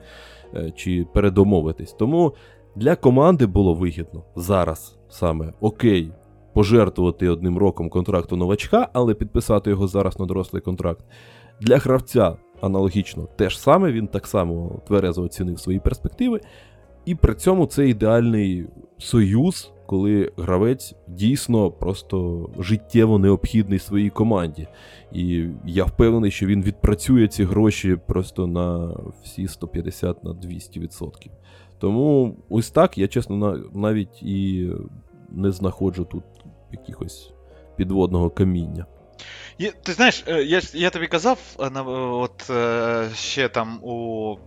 е, 0.55 0.73
чи 0.77 1.07
передомовитись. 1.15 1.93
Тому 1.93 2.35
для 2.77 2.97
команди 2.97 3.47
було 3.47 3.75
вигідно 3.75 4.25
зараз 4.37 4.99
саме 5.09 5.53
окей. 5.61 6.13
Пожертвувати 6.53 7.29
одним 7.29 7.59
роком 7.59 7.91
контракту 7.91 8.37
новачка, 8.37 8.89
але 8.93 9.15
підписати 9.15 9.71
його 9.71 9.89
зараз 9.89 10.21
на 10.21 10.27
дорослий 10.27 10.63
контракт. 10.63 11.05
Для 11.61 11.77
гравця 11.77 12.37
аналогічно 12.61 13.29
те 13.37 13.51
ж 13.51 13.61
саме, 13.61 13.93
він 13.93 14.07
так 14.07 14.27
само 14.27 14.83
тверезо 14.87 15.23
оцінив 15.23 15.61
свої 15.61 15.81
перспективи. 15.81 16.41
І 17.05 17.15
при 17.15 17.35
цьому 17.35 17.67
це 17.67 17.89
ідеальний 17.89 18.67
союз, 18.99 19.73
коли 19.87 20.33
гравець 20.37 20.95
дійсно 21.07 21.71
просто 21.71 22.49
життєво 22.59 23.19
необхідний 23.19 23.79
своїй 23.79 24.11
команді. 24.11 24.67
І 25.13 25.47
я 25.67 25.85
впевнений, 25.85 26.31
що 26.31 26.47
він 26.47 26.63
відпрацює 26.63 27.29
ці 27.29 27.45
гроші 27.45 27.97
просто 28.07 28.47
на 28.47 28.97
всі 29.23 29.49
150 29.49 30.25
на 30.25 30.31
200%. 30.31 31.11
Тому 31.79 32.37
ось 32.49 32.71
так 32.71 32.99
я 32.99 33.09
чесно 33.09 33.59
навіть 33.75 34.23
і 34.23 34.69
не 35.29 35.53
знаходжу 35.53 36.07
тут 36.11 36.25
якихось 36.73 37.33
підводного 37.77 38.31
каміння. 38.31 38.87
Ти 39.83 39.93
знаєш, 39.93 40.25
е, 40.27 40.43
я 40.43 40.61
я 40.73 40.91
тобі 40.91 41.07
казав, 41.07 41.39
е, 41.61 41.81
от 41.81 42.51
е, 42.51 43.11
ще 43.15 43.49
там 43.49 43.85
у 43.85 44.39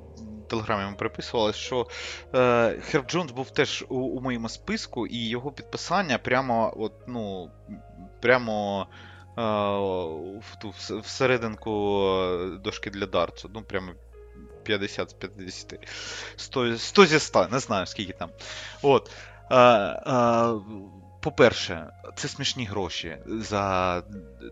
телеграмі 0.50 0.92
ми 0.92 0.98
приписували, 0.98 1.54
що 1.54 1.88
Херб 2.82 3.08
Джонс 3.08 3.32
був 3.32 3.50
теж 3.50 3.86
у, 3.90 3.96
у 3.96 4.22
моєму 4.22 4.50
списку, 4.50 5.08
і 5.08 5.30
його 5.30 5.52
підписання 5.52 6.18
прямо 6.18 6.74
от, 6.78 6.94
ну, 7.08 7.52
прямо 8.22 8.88
в 10.42 10.56
ту 10.62 10.74
всерединку 11.02 11.72
дошки 12.64 12.90
для 12.90 13.06
Дартсу. 13.06 13.52
Ну, 13.54 13.62
прямо 13.62 13.92
50 14.64 15.10
з 15.10 15.14
50. 15.14 15.88
100, 16.36 16.78
100 16.78 17.06
зі 17.06 17.20
100, 17.20 17.48
не 17.52 17.60
знаю, 17.60 17.86
скільки 17.86 18.14
там. 18.14 18.30
От. 18.82 19.12
А, 19.52 20.02
а, 20.06 20.60
По-перше, 21.20 21.94
це 22.16 22.28
смішні 22.28 22.66
гроші 22.66 23.18
за 23.26 24.04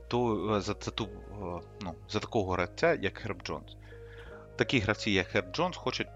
то, 0.07 0.47
за, 0.61 0.75
за, 0.81 0.91
ту, 0.91 1.09
ну, 1.81 1.95
за 2.09 2.19
такого 2.19 2.51
гравця, 2.51 2.93
як 2.93 3.21
Герб 3.23 3.43
Джонс. 3.43 3.77
Такі 4.55 4.79
гравці, 4.79 5.11
як 5.11 5.27
Герб 5.27 5.55
Джонс, 5.55 5.77
хочуть 5.77 6.07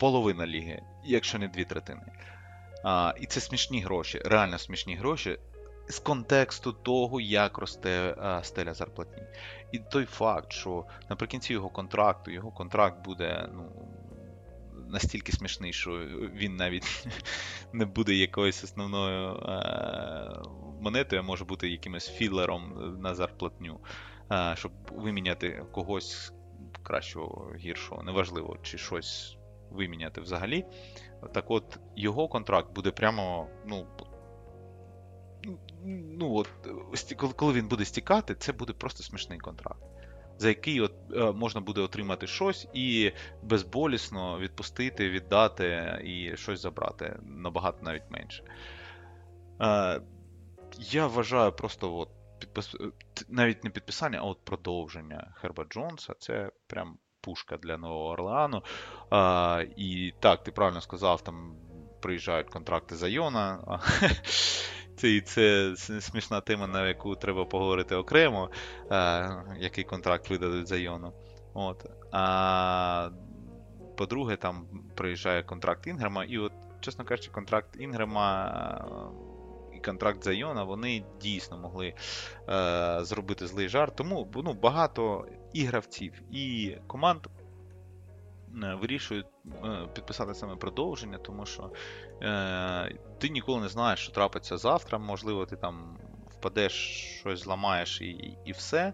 половина 0.00 0.46
ліги, 0.46 0.82
якщо 1.04 1.38
не 1.38 1.48
дві 1.48 1.64
третини. 1.64 2.02
А, 2.84 3.14
І 3.20 3.26
це 3.26 3.40
смішні 3.40 3.82
гроші, 3.82 4.22
реально 4.24 4.58
смішні 4.58 4.96
гроші 4.96 5.38
з 5.88 5.98
контексту 5.98 6.72
того, 6.72 7.20
як 7.20 7.58
росте 7.58 8.14
а, 8.18 8.42
стеля 8.42 8.74
зарплатні. 8.74 9.22
І 9.72 9.78
той 9.78 10.04
факт, 10.04 10.52
що 10.52 10.84
наприкінці 11.10 11.52
його 11.52 11.68
контракту, 11.68 12.30
його 12.30 12.50
контракт 12.50 13.04
буде 13.04 13.48
ну, 13.54 13.72
настільки 14.88 15.32
смішний, 15.32 15.72
що 15.72 15.90
він 16.34 16.56
навіть 16.56 17.06
не 17.72 17.84
буде 17.86 18.14
якоюсь 18.14 18.64
основною 18.64 19.40
монетою, 20.80 21.22
а 21.22 21.24
може 21.24 21.44
бути 21.44 21.68
якимось 21.68 22.10
філером 22.10 22.96
на 23.00 23.14
зарплатню, 23.14 23.80
щоб 24.54 24.72
виміняти 24.92 25.66
когось 25.72 26.32
кращого, 26.82 27.52
гіршого, 27.56 28.02
неважливо, 28.02 28.56
чи 28.62 28.78
щось 28.78 29.36
виміняти 29.70 30.20
взагалі. 30.20 30.64
Так 31.34 31.50
от, 31.50 31.78
його 31.96 32.28
контракт 32.28 32.74
буде 32.74 32.90
прямо, 32.90 33.48
ну. 33.66 33.86
Ну, 35.88 36.34
от, 36.34 36.48
коли 37.36 37.52
він 37.52 37.68
буде 37.68 37.84
стікати, 37.84 38.34
це 38.34 38.52
буде 38.52 38.72
просто 38.72 39.02
смішний 39.02 39.38
контракт, 39.38 39.82
за 40.38 40.48
який 40.48 40.80
от, 40.80 40.92
е, 41.14 41.32
можна 41.32 41.60
буде 41.60 41.80
отримати 41.80 42.26
щось 42.26 42.68
і 42.72 43.12
безболісно 43.42 44.38
відпустити, 44.38 45.10
віддати 45.10 46.00
і 46.04 46.36
щось 46.36 46.60
забрати 46.60 47.18
набагато 47.22 47.78
навіть 47.82 48.10
менше. 48.10 48.44
Е, 49.60 50.00
Я 50.78 51.06
вважаю 51.06 51.52
просто 51.52 51.96
от, 51.96 52.08
підпис... 52.38 52.76
навіть 53.28 53.64
не 53.64 53.70
підписання, 53.70 54.18
а 54.18 54.22
от 54.22 54.44
продовження 54.44 55.34
Херба 55.40 55.64
Джонса 55.64 56.14
це 56.18 56.50
прям 56.66 56.98
пушка 57.20 57.56
для 57.56 57.76
Нового 57.76 58.08
Орлеану. 58.08 58.62
А, 59.10 59.64
І 59.76 60.14
так, 60.20 60.42
ти 60.42 60.52
правильно 60.52 60.80
сказав, 60.80 61.22
там 61.22 61.56
приїжджають 62.00 62.50
контракти 62.50 62.96
за 62.96 63.08
Йона. 63.08 63.80
Це 64.96 65.20
це 65.20 65.74
смішна 66.00 66.40
тема, 66.40 66.66
на 66.66 66.88
яку 66.88 67.16
треба 67.16 67.44
поговорити 67.44 67.94
окремо, 67.94 68.50
а, 68.90 69.30
який 69.58 69.84
контракт 69.84 70.30
видадуть 70.30 70.68
за 70.68 70.76
Йону. 70.76 71.12
От. 71.54 71.86
А 72.12 73.10
по-друге, 73.96 74.36
там 74.36 74.66
приїжджає 74.94 75.42
контракт 75.42 75.86
Інгрема, 75.86 76.24
і 76.24 76.38
от, 76.38 76.52
чесно 76.80 77.04
кажучи, 77.04 77.30
контракт 77.30 77.76
Інгрема 77.80 78.84
і 79.76 79.80
контракт 79.80 80.24
за 80.24 80.32
Йона, 80.32 80.64
вони 80.64 81.04
дійсно 81.20 81.58
могли 81.58 81.94
е, 82.48 82.98
зробити 83.04 83.46
злий 83.46 83.68
жарт. 83.68 83.96
Тому 83.96 84.32
ну, 84.34 84.52
багато 84.52 85.26
і 85.52 85.64
гравців, 85.64 86.22
і 86.30 86.76
команд 86.86 87.26
е, 87.26 88.74
вирішують 88.80 89.26
е, 89.26 89.35
підписати 89.94 90.34
саме 90.34 90.56
продовження, 90.56 91.18
тому 91.18 91.46
що 91.46 91.70
е, 92.22 92.98
ти 93.18 93.28
ніколи 93.28 93.60
не 93.60 93.68
знаєш, 93.68 94.00
що 94.00 94.12
трапиться 94.12 94.56
завтра. 94.56 94.98
Можливо, 94.98 95.46
ти 95.46 95.56
там 95.56 95.98
впадеш, 96.30 96.72
щось 97.20 97.40
зламаєш 97.40 98.00
і 98.00 98.38
і 98.44 98.52
все. 98.52 98.92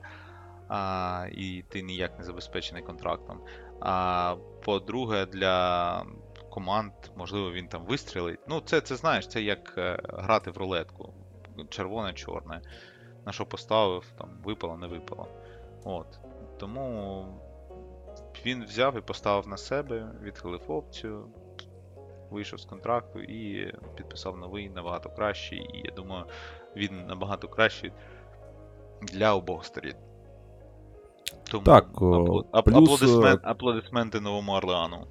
А, 0.68 1.26
І 1.32 1.64
ти 1.68 1.82
ніяк 1.82 2.18
не 2.18 2.24
забезпечений 2.24 2.82
контрактом. 2.82 3.40
А 3.80 4.36
по-друге, 4.64 5.26
для 5.26 6.06
команд, 6.50 6.92
можливо, 7.16 7.52
він 7.52 7.68
там 7.68 7.84
вистрілить. 7.84 8.40
Ну, 8.48 8.60
це 8.60 8.80
це 8.80 8.96
знаєш, 8.96 9.28
це 9.28 9.42
як 9.42 9.74
е, 9.78 9.98
грати 10.08 10.50
в 10.50 10.56
рулетку. 10.56 11.14
Червоне, 11.68 12.12
чорне. 12.12 12.60
На 13.26 13.32
що 13.32 13.46
поставив, 13.46 14.04
там 14.18 14.28
випало, 14.44 14.76
не 14.76 14.86
випало. 14.86 15.28
От. 15.84 16.20
Тому 16.58 17.26
він 18.46 18.64
взяв 18.64 18.98
і 18.98 19.00
поставив 19.00 19.48
на 19.48 19.56
себе, 19.56 20.10
відхилив 20.22 20.60
опцію, 20.68 21.26
вийшов 22.30 22.60
з 22.60 22.64
контракту 22.64 23.20
і 23.20 23.72
підписав 23.94 24.36
новий 24.38 24.70
набагато 24.70 25.10
кращий. 25.10 25.58
І 25.58 25.82
я 25.84 25.90
думаю, 25.96 26.24
він 26.76 27.06
набагато 27.06 27.48
кращий 27.48 27.92
для 29.02 29.34
обох 29.34 29.64
сторін. 29.64 29.94
Тому 31.50 31.64
так, 31.64 32.02
о, 32.02 32.44
плюс... 32.64 33.38
аплодисменти 33.42 34.20
новому 34.20 34.52
Орлеану. 34.52 35.06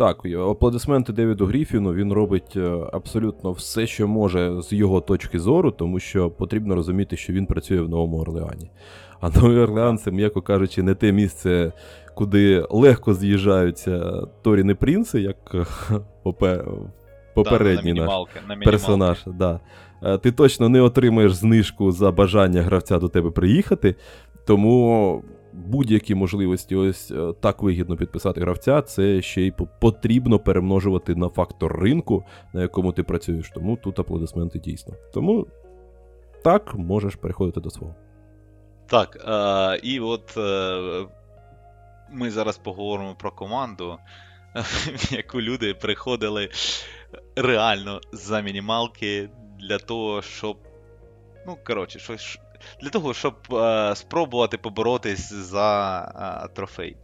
Так, 0.00 0.26
аплодисменти 0.50 1.12
Девіду 1.12 1.46
Гріфіну. 1.46 1.94
Він 1.94 2.12
робить 2.12 2.56
е, 2.56 2.70
абсолютно 2.92 3.52
все, 3.52 3.86
що 3.86 4.08
може 4.08 4.62
з 4.62 4.72
його 4.72 5.00
точки 5.00 5.38
зору, 5.38 5.70
тому 5.70 6.00
що 6.00 6.30
потрібно 6.30 6.74
розуміти, 6.74 7.16
що 7.16 7.32
він 7.32 7.46
працює 7.46 7.80
в 7.80 7.88
Новому 7.88 8.18
Орлеані. 8.18 8.70
А 9.20 9.28
Новий 9.30 9.58
Орлеан 9.58 9.98
це, 9.98 10.10
м'яко 10.10 10.42
кажучи, 10.42 10.82
не 10.82 10.94
те 10.94 11.12
місце, 11.12 11.72
куди 12.14 12.66
легко 12.70 13.14
з'їжджаються 13.14 14.22
Торіни 14.42 14.74
Принци, 14.74 15.20
як 15.20 15.36
попередній 17.34 17.94
да, 17.94 18.06
на 18.48 18.56
персонаж. 18.56 19.18
Да. 19.26 19.60
Е, 20.02 20.18
ти 20.18 20.32
точно 20.32 20.68
не 20.68 20.80
отримаєш 20.80 21.32
знижку 21.34 21.92
за 21.92 22.12
бажання 22.12 22.62
гравця 22.62 22.98
до 22.98 23.08
тебе 23.08 23.30
приїхати, 23.30 23.94
тому 24.46 25.22
будь-які 25.52 26.14
можливості 26.14 26.76
ось 26.76 27.10
е, 27.10 27.32
так 27.40 27.62
вигідно 27.62 27.96
підписати 27.96 28.40
гравця, 28.40 28.82
це 28.82 29.22
ще 29.22 29.42
й 29.42 29.52
потрібно 29.80 30.38
перемножувати 30.38 31.14
на 31.14 31.28
фактор 31.28 31.80
ринку, 31.80 32.24
на 32.52 32.62
якому 32.62 32.92
ти 32.92 33.02
працюєш. 33.02 33.50
Тому 33.54 33.76
тут 33.76 33.98
аплодисменти 33.98 34.58
дійсно. 34.58 34.94
Тому 35.14 35.46
так, 36.44 36.74
можеш 36.74 37.14
переходити 37.14 37.60
до 37.60 37.70
свого. 37.70 37.94
Так, 38.86 39.24
е, 39.28 39.80
і 39.82 40.00
от 40.00 40.36
е, 40.36 41.06
ми 42.12 42.30
зараз 42.30 42.58
поговоримо 42.58 43.14
про 43.14 43.30
команду, 43.30 43.98
в 44.54 45.12
яку 45.12 45.40
люди 45.40 45.74
приходили 45.74 46.48
реально 47.36 48.00
за 48.12 48.40
мінімалки 48.40 49.30
для 49.60 49.78
того, 49.78 50.22
щоб. 50.22 50.56
Ну, 51.46 51.56
коротше, 51.66 51.98
щось 51.98 52.38
для 52.82 52.90
того, 52.90 53.14
щоб 53.14 53.34
е, 53.52 53.96
спробувати 53.96 54.58
поборотись 54.58 55.32
за 55.32 56.00
е, 56.44 56.54
трофей. 56.54 56.96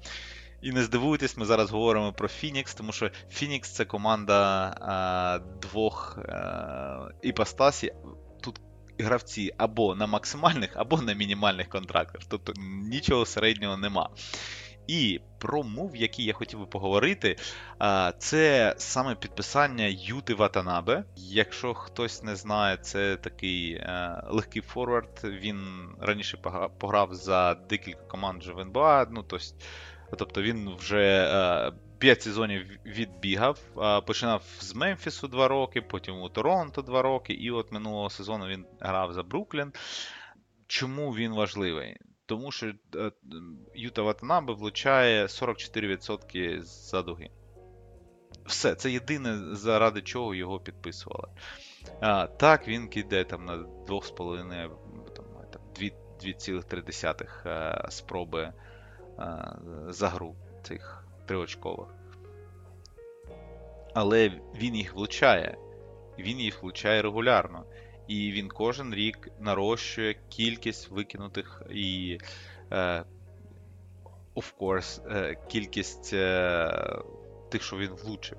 І 0.62 0.72
не 0.72 0.82
здивуйтесь, 0.82 1.36
ми 1.36 1.46
зараз 1.46 1.70
говоримо 1.70 2.12
про 2.12 2.28
Фінікс, 2.28 2.74
тому 2.74 2.92
що 2.92 3.10
Фінікс 3.30 3.70
це 3.70 3.84
команда 3.84 4.68
е, 4.68 5.58
двох 5.62 6.18
е, 6.18 6.56
іпостасій. 7.22 7.92
Тут 8.40 8.60
гравці 8.98 9.54
або 9.56 9.94
на 9.94 10.06
максимальних, 10.06 10.70
або 10.74 11.02
на 11.02 11.12
мінімальних 11.12 11.68
контрактах. 11.68 12.22
Тобто 12.28 12.52
нічого 12.90 13.26
середнього 13.26 13.76
нема. 13.76 14.10
І 14.86 15.20
про 15.38 15.62
мув, 15.62 15.96
який 15.96 16.24
я 16.24 16.32
хотів 16.32 16.58
би 16.58 16.66
поговорити, 16.66 17.36
це 18.18 18.74
саме 18.78 19.14
підписання 19.14 19.84
Юти 19.86 20.34
Ватанабе. 20.34 21.04
Якщо 21.16 21.74
хтось 21.74 22.22
не 22.22 22.36
знає, 22.36 22.76
це 22.76 23.16
такий 23.16 23.72
е, 23.72 24.22
легкий 24.28 24.62
форвард. 24.62 25.20
Він 25.24 25.88
раніше 26.00 26.38
пограв 26.78 27.14
за 27.14 27.54
декілька 27.54 28.00
команд 28.00 28.42
в 28.44 28.60
НБА. 28.60 29.06
Ну, 29.10 29.24
тобто 30.18 30.42
він 30.42 30.74
вже 30.74 31.72
5 31.98 32.18
е, 32.18 32.20
сезонів 32.20 32.78
відбігав. 32.86 33.58
Починав 34.06 34.42
з 34.60 34.74
Мемфісу 34.74 35.28
2 35.28 35.48
роки, 35.48 35.82
потім 35.82 36.20
у 36.20 36.28
Торонто 36.28 36.82
2 36.82 37.02
роки, 37.02 37.32
і 37.32 37.50
от 37.50 37.72
минулого 37.72 38.10
сезону 38.10 38.46
він 38.46 38.66
грав 38.80 39.12
за 39.12 39.22
Бруклін. 39.22 39.72
Чому 40.66 41.10
він 41.10 41.34
важливий? 41.34 41.96
Тому 42.26 42.52
що 42.52 42.66
е, 42.96 43.12
Юта 43.74 44.02
Ватанабе 44.02 44.52
влучає 44.52 45.26
44% 45.26 46.62
за 46.62 47.02
дуги. 47.02 47.30
Все, 48.46 48.74
це 48.74 48.90
єдине, 48.90 49.54
заради 49.56 50.02
чого 50.02 50.34
його 50.34 50.60
підписували. 50.60 51.28
А, 52.00 52.26
Так, 52.26 52.68
він 52.68 52.88
кидає 52.88 53.24
там 53.24 53.44
на 53.44 53.56
2,5 53.56 54.70
2,3 56.24 57.46
е, 57.46 57.90
спроби 57.90 58.42
е, 58.42 58.52
за 59.88 60.08
гру 60.08 60.36
цих 60.62 61.04
триочкових. 61.26 61.88
Але 63.94 64.32
він 64.54 64.76
їх 64.76 64.94
влучає. 64.94 65.58
Він 66.18 66.40
їх 66.40 66.62
влучає 66.62 67.02
регулярно 67.02 67.64
і 68.08 68.32
він 68.32 68.48
кожен 68.48 68.94
рік 68.94 69.28
нарощує 69.40 70.16
кількість 70.28 70.90
викинутих 70.90 71.62
і, 71.70 72.18
е, 72.72 73.04
of 74.34 74.54
course, 74.58 75.16
е, 75.16 75.36
кількість 75.48 76.10
е, 76.12 77.02
тих, 77.50 77.62
що 77.62 77.76
він 77.76 77.90
влучив. 77.90 78.38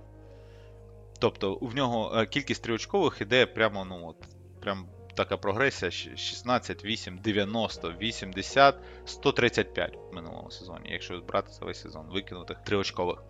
Тобто 1.19 1.55
в 1.61 1.75
нього 1.75 2.25
кількість 2.25 2.63
триочкових 2.63 3.21
іде 3.21 3.45
прямо, 3.45 3.85
ну 3.85 4.07
от, 4.07 4.27
прям 4.61 4.87
така 5.15 5.37
прогресія: 5.37 5.91
16, 5.91 6.85
8, 6.85 7.17
90, 7.17 7.93
80, 8.01 8.75
135 9.05 9.97
в 10.11 10.15
минулому 10.15 10.51
сезоні, 10.51 10.89
якщо 10.91 11.19
брати 11.19 11.51
за 11.51 11.65
весь 11.65 11.81
сезон, 11.81 12.07
викинутих 12.09 12.57
триочкових. 12.57 13.23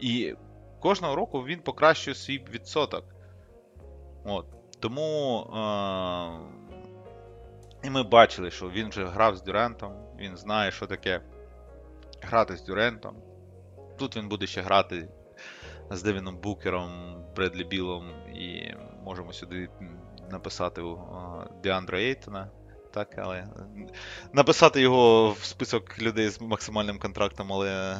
І 0.00 0.34
кожного 0.80 1.14
року 1.14 1.44
він 1.44 1.60
покращує 1.60 2.14
свій 2.14 2.44
відсоток. 2.52 3.04
От. 4.24 4.46
Тому. 4.84 5.40
Е- 5.40 6.64
і 7.86 7.90
ми 7.90 8.02
бачили, 8.02 8.50
що 8.50 8.70
він 8.70 8.88
вже 8.88 9.04
грав 9.06 9.36
з 9.36 9.42
Дюрентом, 9.42 9.92
він 10.18 10.36
знає, 10.36 10.70
що 10.70 10.86
таке 10.86 11.20
грати 12.20 12.56
з 12.56 12.62
Дюрентом. 12.62 13.16
Тут 13.98 14.16
він 14.16 14.28
буде 14.28 14.46
ще 14.46 14.62
грати 14.62 15.08
з 15.90 16.02
Девіном 16.02 16.36
Букером, 16.36 17.16
Бредлі 17.36 17.64
Білом, 17.64 18.10
і 18.34 18.74
можемо 19.04 19.32
сюди 19.32 19.68
написати 20.30 20.82
у 20.82 20.98
Діандра 21.62 21.98
Ейтона. 21.98 22.50
Так, 22.90 23.18
але 23.18 23.48
Написати 24.32 24.80
його 24.80 25.30
в 25.30 25.44
список 25.44 25.98
людей 25.98 26.28
з 26.28 26.40
максимальним 26.40 26.98
контрактом, 26.98 27.52
але 27.52 27.96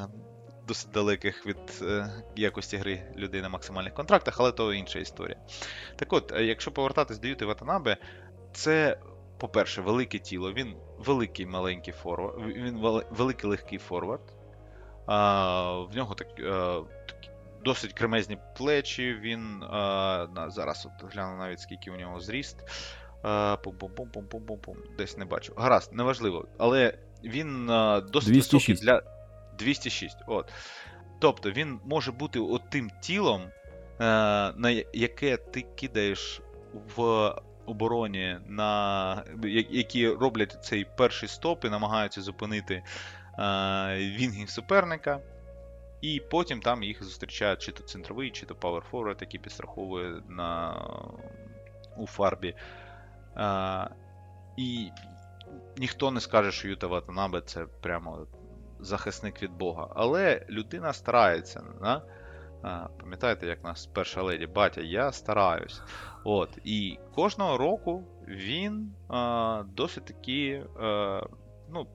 досить 0.69 0.91
далеких 0.91 1.47
від 1.47 1.57
е, 1.83 2.11
якості 2.37 2.77
гри 2.77 3.03
людей 3.17 3.43
на 3.43 3.49
максимальних 3.49 3.95
контрактах, 3.95 4.37
але 4.41 4.53
то 4.53 4.75
інша 4.75 4.99
історія. 4.99 5.37
Так 5.97 6.13
от, 6.13 6.33
е, 6.33 6.45
якщо 6.45 6.73
повертатись 6.73 7.19
до 7.19 7.29
Юти 7.29 7.45
Ватанабе, 7.45 7.97
це 8.53 8.99
по-перше, 9.39 9.81
велике 9.81 10.19
тіло, 10.19 10.53
він 10.53 10.75
великий 10.99 11.47
маленький 11.47 11.93
форвард, 11.93 12.35
він 12.47 12.79
великий 13.11 13.51
легкий 13.51 13.79
форвард. 13.79 14.35
А, 15.07 15.73
В 15.81 15.97
нього 15.97 16.15
так, 16.15 16.29
а, 16.41 16.81
такі 17.09 17.31
досить 17.65 17.93
кремезні 17.93 18.39
плечі. 18.57 19.15
Він 19.23 19.63
а, 19.63 20.27
на, 20.35 20.51
зараз 20.51 20.87
от 20.87 21.13
гляну 21.15 21.39
навіть 21.39 21.61
скільки 21.61 21.91
у 21.91 21.97
нього 21.97 22.21
зріст. 22.21 22.57
Пум-пум-пум-пум-пум-пум. 23.63 24.77
Десь 24.99 25.19
не 25.19 25.25
бачу. 25.25 25.53
Гаразд, 25.57 25.93
неважливо. 25.93 26.49
Але 26.59 26.99
він 27.25 27.71
а, 27.71 28.01
досить 28.01 28.33
206. 28.33 28.53
високий 28.53 28.75
для 28.75 29.03
206. 29.59 30.17
От. 30.27 30.53
Тобто 31.19 31.51
він 31.51 31.81
може 31.85 32.13
бути 32.13 32.41
тим 32.71 32.91
тілом, 33.03 33.43
а, 33.99 34.53
на 34.57 34.71
яке 34.93 35.37
ти 35.37 35.63
кидаєш 35.63 36.41
в 36.97 37.31
обороні, 37.67 38.39
на, 38.47 39.25
які 39.71 40.09
роблять 40.09 40.65
цей 40.65 40.85
перший 40.97 41.29
стоп 41.29 41.65
і 41.65 41.69
намагаються 41.69 42.23
зупинити 42.23 42.75
е, 42.75 42.83
вінгів 43.99 44.51
суперника. 44.51 45.21
І 46.01 46.23
потім 46.31 46.61
там 46.61 46.83
їх 46.83 47.05
зустрічають 47.05 47.63
чи 47.63 47.73
то 47.73 47.83
центровий, 47.83 48.31
чи 48.31 48.47
то 48.47 48.55
Power 48.55 48.83
Forward, 48.91 49.17
який 49.21 49.41
підстраховує 49.41 50.23
на, 50.29 50.75
у 51.97 52.07
фарбі. 52.07 52.55
А, 53.35 53.89
І 54.57 54.91
ніхто 55.77 56.11
не 56.11 56.21
скаже, 56.21 56.53
що 56.53 56.69
Юта 56.69 56.87
Ватанабе 56.87 57.41
це 57.41 57.67
прямо 57.81 58.27
захисник 58.85 59.43
від 59.43 59.53
Бога. 59.53 59.89
Але 59.95 60.47
людина 60.49 60.93
старається. 60.93 61.63
Да? 61.81 62.03
Пам'ятаєте, 63.01 63.47
як 63.47 63.65
нас 63.65 63.87
перша 63.87 64.23
леді 64.23 64.47
батя, 64.47 64.81
я 64.81 65.13
стараюсь. 65.13 65.83
От, 66.25 66.59
І 66.65 66.99
кожного 67.15 67.59
року 67.59 68.05
він 68.29 68.95
а, 69.09 69.63
досить 69.75 70.05
таки 70.05 70.65
а, 70.81 71.21
ну, 71.71 71.87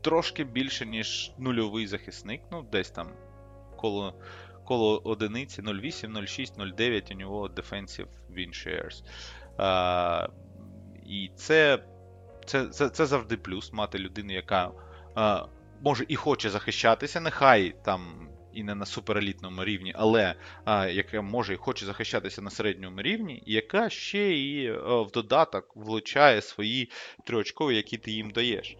трошки 0.00 0.44
більше, 0.44 0.86
ніж 0.86 1.32
нульовий 1.38 1.86
захисник. 1.86 2.42
Ну, 2.52 2.62
десь 2.72 2.90
там 2.90 3.08
коло 3.76 4.14
коло 4.64 5.00
одиниці 5.04 5.62
0,8, 5.62 6.12
0,6, 6.12 6.74
0,9 6.76 7.14
у 7.14 7.16
нього 7.16 7.48
Defensive 7.48 8.08
Win 8.30 8.48
Shares. 8.48 9.04
А, 9.56 10.28
І 11.06 11.30
це, 11.36 11.78
це, 12.44 12.66
це, 12.66 12.88
це 12.88 13.06
завжди 13.06 13.36
плюс 13.36 13.72
мати 13.72 13.98
людину, 13.98 14.32
яка 14.32 14.70
а, 15.14 15.46
може 15.82 16.04
і 16.08 16.16
хоче 16.16 16.50
захищатися, 16.50 17.20
нехай 17.20 17.74
там 17.84 18.28
і 18.52 18.62
не 18.62 18.74
на 18.74 18.86
суперелітному 18.86 19.64
рівні, 19.64 19.92
але 19.96 20.34
а, 20.64 20.86
яка 20.86 21.22
може 21.22 21.54
і 21.54 21.56
хоче 21.56 21.86
захищатися 21.86 22.42
на 22.42 22.50
середньому 22.50 23.02
рівні, 23.02 23.42
яка 23.46 23.90
ще 23.90 24.38
і 24.38 24.68
а, 24.68 24.72
е, 24.72 25.02
в 25.02 25.10
додаток 25.10 25.76
влучає 25.76 26.42
свої 26.42 26.90
триочкові, 27.24 27.76
які 27.76 27.98
ти 27.98 28.10
їм 28.10 28.30
даєш. 28.30 28.76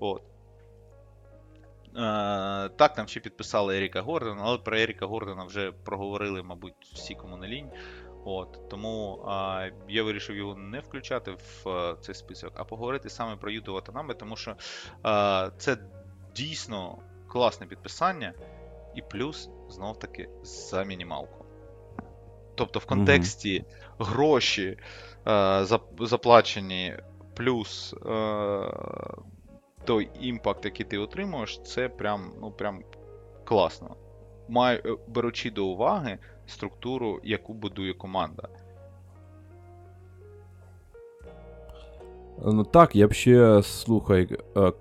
От. 0.00 0.22
А, 1.96 2.68
так, 2.76 2.94
там 2.94 3.08
ще 3.08 3.20
підписали 3.20 3.76
Еріка 3.76 4.00
Гордона, 4.00 4.42
але 4.44 4.58
про 4.58 4.78
Еріка 4.78 5.06
Гордона 5.06 5.44
вже 5.44 5.72
проговорили, 5.72 6.42
мабуть, 6.42 6.74
всі 6.94 7.14
кому 7.14 7.36
не 7.36 7.48
лінь. 7.48 7.70
От, 8.24 8.68
Тому 8.70 9.24
а, 9.28 9.68
я 9.88 10.02
вирішив 10.02 10.36
його 10.36 10.54
не 10.54 10.80
включати 10.80 11.30
в 11.30 11.68
а, 11.68 11.96
цей 12.00 12.14
список, 12.14 12.52
а 12.56 12.64
поговорити 12.64 13.10
саме 13.10 13.36
про 13.36 13.50
Юту 13.50 13.72
Ватанаме, 13.74 14.14
тому 14.14 14.36
що 14.36 14.56
а, 15.02 15.50
це 15.58 15.76
дійсно 16.34 16.98
класне 17.28 17.66
підписання 17.66 18.32
і 18.94 19.02
плюс 19.02 19.50
знов 19.68 19.98
таки 19.98 20.28
за 20.42 20.84
мінімалку. 20.84 21.44
Тобто 22.54 22.78
в 22.78 22.84
контексті 22.84 23.60
mm-hmm. 23.60 24.04
гроші 24.04 24.78
е, 25.26 25.66
заплачені, 26.00 26.96
плюс 27.34 27.94
е, 28.06 28.72
той 29.84 30.10
імпакт, 30.20 30.64
який 30.64 30.86
ти 30.86 30.98
отримуєш, 30.98 31.60
це 31.62 31.88
прям 31.88 32.32
ну, 32.40 32.50
прям 32.50 32.82
класно. 33.44 33.96
Маю, 34.48 34.80
е, 34.84 34.96
беручи 35.08 35.50
до 35.50 35.66
уваги 35.66 36.18
структуру, 36.46 37.20
яку 37.22 37.54
будує 37.54 37.94
команда. 37.94 38.48
Ну 42.44 42.64
так, 42.64 42.96
я 42.96 43.08
б 43.08 43.12
ще 43.12 43.62
слухай, 43.62 44.38
е, 44.56 44.72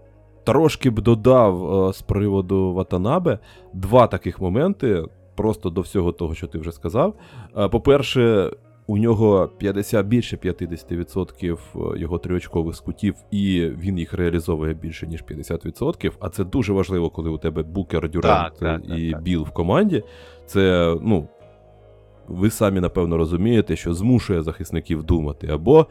Трошки 0.47 0.89
б 0.89 1.01
додав 1.01 1.87
е, 1.89 1.93
з 1.93 2.01
приводу 2.01 2.73
Ватанабе 2.73 3.39
два 3.73 4.07
таких 4.07 4.41
моменти, 4.41 5.03
просто 5.35 5.69
до 5.69 5.81
всього 5.81 6.11
того, 6.11 6.35
що 6.35 6.47
ти 6.47 6.57
вже 6.57 6.71
сказав. 6.71 7.13
Е, 7.57 7.67
по-перше, 7.67 8.51
у 8.87 8.97
нього 8.97 9.49
50 9.57 10.05
більше 10.05 10.37
50% 10.37 11.57
е, 11.75 11.99
його 11.99 12.17
триочкових 12.17 12.75
скутів, 12.75 13.15
і 13.31 13.65
він 13.65 13.99
їх 13.99 14.13
реалізовує 14.13 14.73
більше, 14.73 15.07
ніж 15.07 15.23
50%. 15.23 16.11
А 16.19 16.29
це 16.29 16.43
дуже 16.43 16.73
важливо, 16.73 17.09
коли 17.09 17.29
у 17.29 17.37
тебе 17.37 17.63
Букер, 17.63 18.09
Дюрант 18.09 18.53
так, 18.59 18.81
так, 18.83 18.97
і 18.97 19.11
так, 19.11 19.21
Біл 19.23 19.43
в 19.43 19.51
команді. 19.51 20.03
Це, 20.45 20.95
ну, 21.01 21.27
ви 22.27 22.49
самі 22.49 22.79
напевно 22.79 23.17
розумієте, 23.17 23.75
що 23.75 23.93
змушує 23.93 24.41
захисників 24.41 25.03
думати. 25.03 25.47
Або 25.47 25.87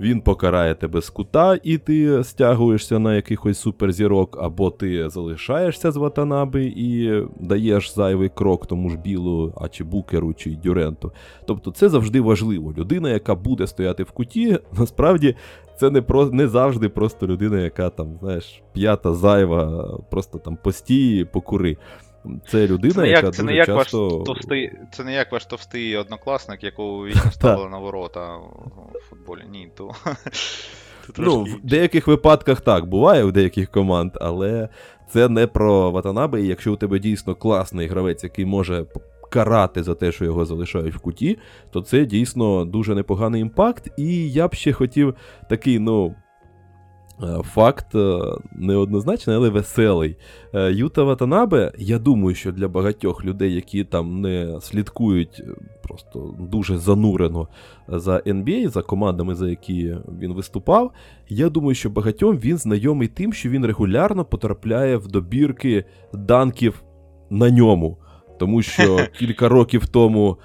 він 0.00 0.20
покарає 0.20 0.74
тебе 0.74 1.00
з 1.02 1.10
кута, 1.10 1.58
і 1.62 1.78
ти 1.78 2.24
стягуєшся 2.24 2.98
на 2.98 3.14
якихось 3.14 3.58
суперзірок, 3.58 4.38
або 4.40 4.70
ти 4.70 5.08
залишаєшся 5.08 5.92
з 5.92 5.96
Ватанаби 5.96 6.64
і 6.64 7.22
даєш 7.40 7.94
зайвий 7.94 8.28
крок 8.28 8.66
тому 8.66 8.90
ж 8.90 8.96
білу, 8.96 9.54
а 9.60 9.68
чи 9.68 9.84
букеру, 9.84 10.34
чи 10.34 10.50
дюренту. 10.50 11.12
Тобто 11.46 11.70
це 11.70 11.88
завжди 11.88 12.20
важливо. 12.20 12.74
Людина, 12.78 13.10
яка 13.10 13.34
буде 13.34 13.66
стояти 13.66 14.02
в 14.02 14.10
куті, 14.10 14.58
насправді 14.78 15.36
це 15.76 15.90
не 15.90 16.02
про 16.02 16.26
не 16.26 16.48
завжди 16.48 16.88
просто 16.88 17.26
людина, 17.26 17.60
яка 17.60 17.90
там, 17.90 18.18
знаєш, 18.20 18.62
п'ята 18.72 19.14
зайва, 19.14 19.88
просто 20.10 20.38
там 20.38 20.58
постій, 20.62 21.26
покури. 21.32 21.76
Це 22.48 22.66
людина, 22.66 22.94
це 22.94 23.08
яка 23.08 23.30
це 23.30 23.42
дуже 23.42 23.42
не 23.42 23.66
часто... 23.66 24.08
Ваш 24.08 24.26
товстий, 24.26 24.72
Це 24.92 25.04
не 25.04 25.12
як 25.12 25.32
ваш 25.32 25.46
товстий 25.46 25.96
однокласник, 25.96 26.64
якого 26.64 27.06
вічно 27.06 27.30
ставили 27.32 27.68
на 27.68 27.78
ворота 27.78 28.36
в 28.36 29.08
футболі. 29.10 29.42
Ні, 29.50 29.68
то. 29.76 29.90
Ну, 31.18 31.42
В 31.42 31.60
деяких 31.62 32.06
випадках 32.06 32.60
так, 32.60 32.86
буває 32.86 33.24
в 33.24 33.32
деяких 33.32 33.70
команд, 33.70 34.12
але 34.20 34.68
це 35.08 35.28
не 35.28 35.46
про 35.46 35.90
Ватанабе, 35.90 36.42
і 36.42 36.46
якщо 36.46 36.72
у 36.72 36.76
тебе 36.76 36.98
дійсно 36.98 37.34
класний 37.34 37.86
гравець, 37.86 38.24
який 38.24 38.46
може 38.46 38.86
карати 39.30 39.82
за 39.82 39.94
те, 39.94 40.12
що 40.12 40.24
його 40.24 40.44
залишають 40.44 40.94
в 40.94 40.98
куті, 40.98 41.38
то 41.70 41.80
це 41.80 42.04
дійсно 42.04 42.64
дуже 42.64 42.94
непоганий 42.94 43.42
імпакт. 43.42 43.88
І 43.96 44.32
я 44.32 44.48
б 44.48 44.54
ще 44.54 44.72
хотів 44.72 45.14
такий, 45.48 45.78
ну. 45.78 46.14
Е, 47.22 47.42
факт 47.42 47.94
е, 47.94 48.20
неоднозначний, 48.52 49.36
але 49.36 49.48
веселий. 49.48 50.16
Е, 50.54 50.72
Юта 50.72 51.02
Ватанабе, 51.02 51.72
я 51.78 51.98
думаю, 51.98 52.34
що 52.34 52.52
для 52.52 52.68
багатьох 52.68 53.24
людей, 53.24 53.54
які 53.54 53.84
там 53.84 54.20
не 54.20 54.58
слідкують 54.60 55.42
просто 55.82 56.34
дуже 56.38 56.78
занурено 56.78 57.48
за 57.88 58.18
NBA, 58.18 58.68
за 58.68 58.82
командами, 58.82 59.34
за 59.34 59.50
які 59.50 59.96
він 60.20 60.32
виступав, 60.32 60.92
я 61.28 61.48
думаю, 61.48 61.74
що 61.74 61.90
багатьом 61.90 62.38
він 62.38 62.58
знайомий 62.58 63.08
тим, 63.08 63.32
що 63.32 63.48
він 63.48 63.66
регулярно 63.66 64.24
потрапляє 64.24 64.96
в 64.96 65.08
добірки 65.08 65.84
данків 66.12 66.82
на 67.30 67.50
ньому. 67.50 67.98
Тому 68.38 68.62
що 68.62 69.06
кілька 69.18 69.48
років 69.48 69.86
тому 69.86 70.36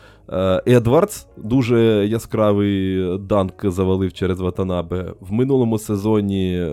Едвардс 0.68 1.28
дуже 1.38 2.08
яскравий 2.08 3.18
данк 3.18 3.66
завалив 3.66 4.14
через 4.14 4.40
Ватанабе. 4.40 5.14
В 5.20 5.32
минулому 5.32 5.78
сезоні 5.78 6.72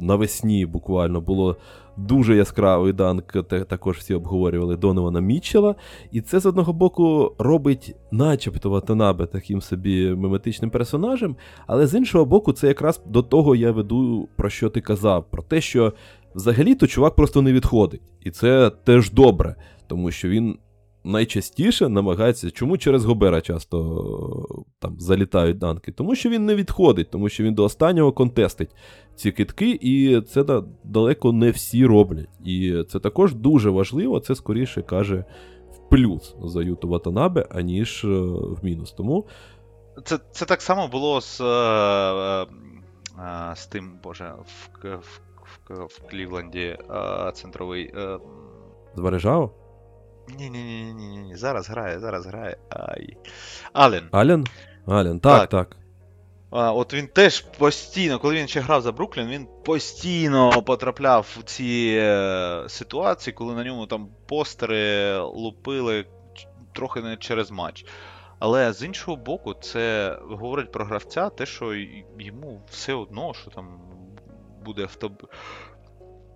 навесні 0.00 0.66
буквально 0.66 1.20
було 1.20 1.56
дуже 1.96 2.36
яскравий 2.36 2.92
данк, 2.92 3.32
також 3.68 3.96
всі 3.96 4.14
обговорювали 4.14 4.76
Донована 4.76 5.20
Мітчела. 5.20 5.74
І 6.12 6.20
це 6.20 6.40
з 6.40 6.46
одного 6.46 6.72
боку 6.72 7.34
робить, 7.38 7.96
начебто, 8.10 8.70
Ватанабе 8.70 9.26
таким 9.26 9.60
собі 9.60 10.14
меметичним 10.14 10.70
персонажем, 10.70 11.36
але 11.66 11.86
з 11.86 11.94
іншого 11.94 12.24
боку, 12.24 12.52
це 12.52 12.68
якраз 12.68 13.02
до 13.06 13.22
того 13.22 13.56
я 13.56 13.72
веду, 13.72 14.28
про 14.36 14.50
що 14.50 14.70
ти 14.70 14.80
казав, 14.80 15.24
про 15.30 15.42
те, 15.42 15.60
що 15.60 15.92
взагалі-то 16.34 16.86
чувак 16.86 17.14
просто 17.14 17.42
не 17.42 17.52
відходить. 17.52 18.02
І 18.20 18.30
це 18.30 18.70
теж 18.70 19.10
добре, 19.10 19.56
тому 19.86 20.10
що 20.10 20.28
він 20.28 20.58
найчастіше 21.04 21.88
намагається, 21.88 22.50
чому 22.50 22.78
через 22.78 23.04
Гобера 23.04 23.40
часто 23.40 24.68
там 24.78 25.00
залітають 25.00 25.58
данки? 25.58 25.92
Тому 25.92 26.14
що 26.14 26.28
він 26.28 26.46
не 26.46 26.54
відходить, 26.54 27.10
тому 27.10 27.28
що 27.28 27.44
він 27.44 27.54
до 27.54 27.64
останнього 27.64 28.12
контестить 28.12 28.70
ці 29.14 29.32
китки, 29.32 29.78
і 29.80 30.20
це 30.20 30.62
далеко 30.84 31.32
не 31.32 31.50
всі 31.50 31.86
роблять. 31.86 32.28
І 32.44 32.84
це 32.88 33.00
також 33.00 33.34
дуже 33.34 33.70
важливо, 33.70 34.20
це 34.20 34.34
скоріше 34.34 34.82
каже 34.82 35.24
в 35.72 35.88
плюс 35.90 36.36
за 36.42 36.62
Юту 36.62 36.88
Ватанабе, 36.88 37.46
аніж 37.50 38.04
е, 38.04 38.08
в 38.08 38.58
мінус. 38.62 38.92
Тому. 38.92 39.26
Це 40.04 40.18
це 40.30 40.44
так 40.44 40.62
само 40.62 40.88
було 40.88 41.20
з 41.20 41.40
е, 41.40 42.46
е, 43.18 43.56
з 43.56 43.66
тим, 43.66 43.98
боже, 44.04 44.32
в 44.44 44.86
в, 44.86 45.20
в, 45.68 45.84
в 45.84 46.10
Клівленді 46.10 46.78
центровий. 47.34 47.94
З 48.94 49.00
Варежао? 49.00 49.50
Ні-ні-ні, 50.28 50.94
ні 50.94 51.18
ні 51.18 51.36
зараз 51.36 51.68
грає, 51.68 52.00
зараз 52.00 52.26
грає. 52.26 52.56
Ай. 52.70 53.16
Ален. 53.72 54.08
Ален? 54.10 54.46
Ален, 54.86 55.20
так, 55.20 55.48
так. 55.48 55.50
так. 55.50 55.76
А, 56.50 56.72
От 56.72 56.94
він 56.94 57.06
теж 57.06 57.40
постійно, 57.40 58.18
коли 58.18 58.34
він 58.34 58.48
ще 58.48 58.60
грав 58.60 58.82
за 58.82 58.92
Бруклін, 58.92 59.28
він 59.28 59.48
постійно 59.64 60.62
потрапляв 60.62 61.26
в 61.38 61.42
ці 61.42 61.94
е, 62.00 62.64
ситуації, 62.68 63.34
коли 63.34 63.54
на 63.54 63.64
ньому 63.64 63.86
там 63.86 64.08
постери 64.26 65.18
лупили 65.18 66.04
трохи 66.72 67.00
не 67.00 67.16
через 67.16 67.50
матч. 67.50 67.84
Але 68.38 68.72
з 68.72 68.82
іншого 68.82 69.16
боку, 69.16 69.54
це 69.54 70.18
говорить 70.22 70.72
про 70.72 70.84
гравця, 70.84 71.28
те, 71.28 71.46
що 71.46 71.74
йому 72.18 72.62
все 72.70 72.94
одно, 72.94 73.34
що 73.34 73.50
там 73.50 73.80
буде 74.64 74.84
в 74.84 74.94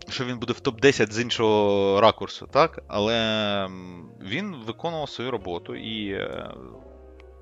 що 0.09 0.25
він 0.25 0.39
буде 0.39 0.53
в 0.53 0.61
топ-10 0.61 1.13
з 1.13 1.21
іншого 1.21 2.01
ракурсу, 2.01 2.49
так? 2.53 2.83
Але 2.89 3.69
він 4.21 4.57
виконував 4.67 5.11
свою 5.11 5.31
роботу, 5.31 5.75
і 5.75 6.13
е, 6.13 6.51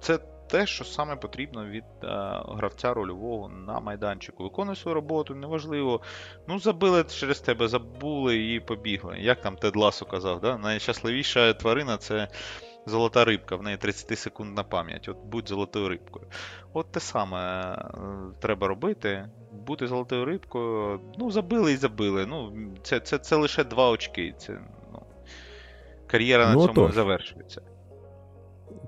це 0.00 0.18
те, 0.46 0.66
що 0.66 0.84
саме 0.84 1.16
потрібно 1.16 1.66
від 1.66 1.84
е, 1.84 2.06
гравця 2.48 2.94
рольового 2.94 3.48
на 3.48 3.80
майданчику. 3.80 4.42
Виконує 4.42 4.76
свою 4.76 4.94
роботу, 4.94 5.34
неважливо. 5.34 6.00
Ну, 6.48 6.58
забили 6.58 7.04
через 7.04 7.40
тебе, 7.40 7.68
забули 7.68 8.54
і 8.54 8.60
побігли. 8.60 9.18
Як 9.18 9.40
там 9.40 9.56
Тед 9.56 9.76
Ласо 9.76 10.06
казав, 10.06 10.40
да? 10.40 10.58
найщасливіша 10.58 11.52
тварина 11.52 11.96
це 11.96 12.28
золота 12.86 13.24
рибка, 13.24 13.56
в 13.56 13.62
неї 13.62 13.76
30 13.76 14.18
секунд 14.18 14.56
на 14.56 14.64
пам'ять. 14.64 15.08
От 15.08 15.16
будь 15.24 15.48
золотою 15.48 15.88
рибкою. 15.88 16.26
От 16.72 16.92
те 16.92 17.00
саме 17.00 17.72
е, 17.72 17.98
треба 18.40 18.68
робити. 18.68 19.28
Бути 19.66 19.86
золотою 19.86 20.24
рибкою. 20.24 21.00
Ну, 21.18 21.30
забили 21.30 21.72
і 21.72 21.76
забили. 21.76 22.26
Ну, 22.26 22.52
Це 22.82 23.00
це, 23.00 23.18
це 23.18 23.36
лише 23.36 23.64
два 23.64 23.90
очки. 23.90 24.34
Це, 24.38 24.58
ну, 24.92 25.02
Кар'єра 26.06 26.52
ну, 26.54 26.60
на 26.60 26.72
цьому 26.72 26.86
не 26.86 26.92
завершується. 26.92 27.62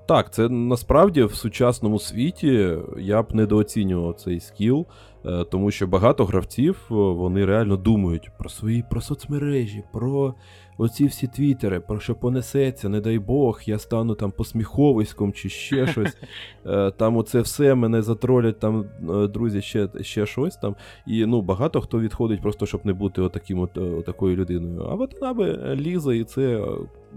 Так, 0.07 0.33
це 0.33 0.49
насправді 0.49 1.23
в 1.23 1.35
сучасному 1.35 1.99
світі 1.99 2.77
я 2.97 3.23
б 3.23 3.35
недооцінював 3.35 4.15
цей 4.15 4.39
скіл, 4.39 4.85
е, 5.25 5.43
тому 5.43 5.71
що 5.71 5.87
багато 5.87 6.25
гравців 6.25 6.85
вони 6.89 7.45
реально 7.45 7.77
думають 7.77 8.31
про 8.37 8.49
свої 8.49 8.83
про 8.89 9.01
соцмережі, 9.01 9.83
про 9.93 10.33
оці 10.77 11.05
всі 11.05 11.27
твіттери, 11.27 11.79
про 11.79 11.99
що 11.99 12.15
понесеться, 12.15 12.89
не 12.89 13.01
дай 13.01 13.19
Бог, 13.19 13.61
я 13.65 13.79
стану 13.79 14.15
там 14.15 14.31
посміховиськом 14.31 15.33
чи 15.33 15.49
ще 15.49 15.87
щось. 15.91 16.17
Е, 16.65 16.91
там 16.91 17.17
оце 17.17 17.41
все 17.41 17.75
мене 17.75 18.01
затролять, 18.01 18.59
там 18.59 18.85
е, 19.09 19.27
друзі, 19.27 19.61
ще 19.61 19.89
ще 20.01 20.25
щось 20.25 20.55
там. 20.55 20.75
І 21.07 21.25
ну, 21.25 21.41
багато 21.41 21.81
хто 21.81 21.99
відходить 21.99 22.41
просто, 22.41 22.65
щоб 22.65 22.85
не 22.85 22.93
бути 22.93 23.21
отаким 23.21 23.59
от, 23.59 23.77
отакою 23.77 24.35
людиною. 24.35 24.87
А 24.91 24.95
Ватанабе 24.95 25.75
лізе, 25.75 26.17
і 26.17 26.23
це 26.23 26.67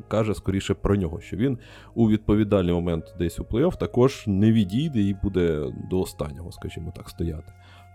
каже 0.08 0.34
скоріше 0.34 0.74
про 0.74 0.96
нього, 0.96 1.20
що 1.20 1.36
він 1.36 1.58
у 1.94 2.08
відповідальний 2.08 2.74
момент 2.74 3.14
десь 3.18 3.40
у 3.40 3.42
плей-офф 3.42 3.78
також 3.78 4.24
не 4.26 4.52
відійде 4.52 5.00
і 5.00 5.16
буде 5.22 5.72
до 5.90 6.00
останнього, 6.00 6.52
скажімо 6.52 6.92
так, 6.96 7.08
стояти. 7.08 7.52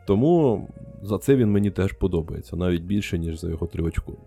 Тому 0.07 0.67
за 1.01 1.17
це 1.17 1.35
він 1.35 1.51
мені 1.51 1.71
теж 1.71 1.93
подобається, 1.93 2.55
навіть 2.55 2.83
більше, 2.83 3.19
ніж 3.19 3.39
за 3.39 3.49
його 3.49 3.67
трьохочку. 3.67 4.17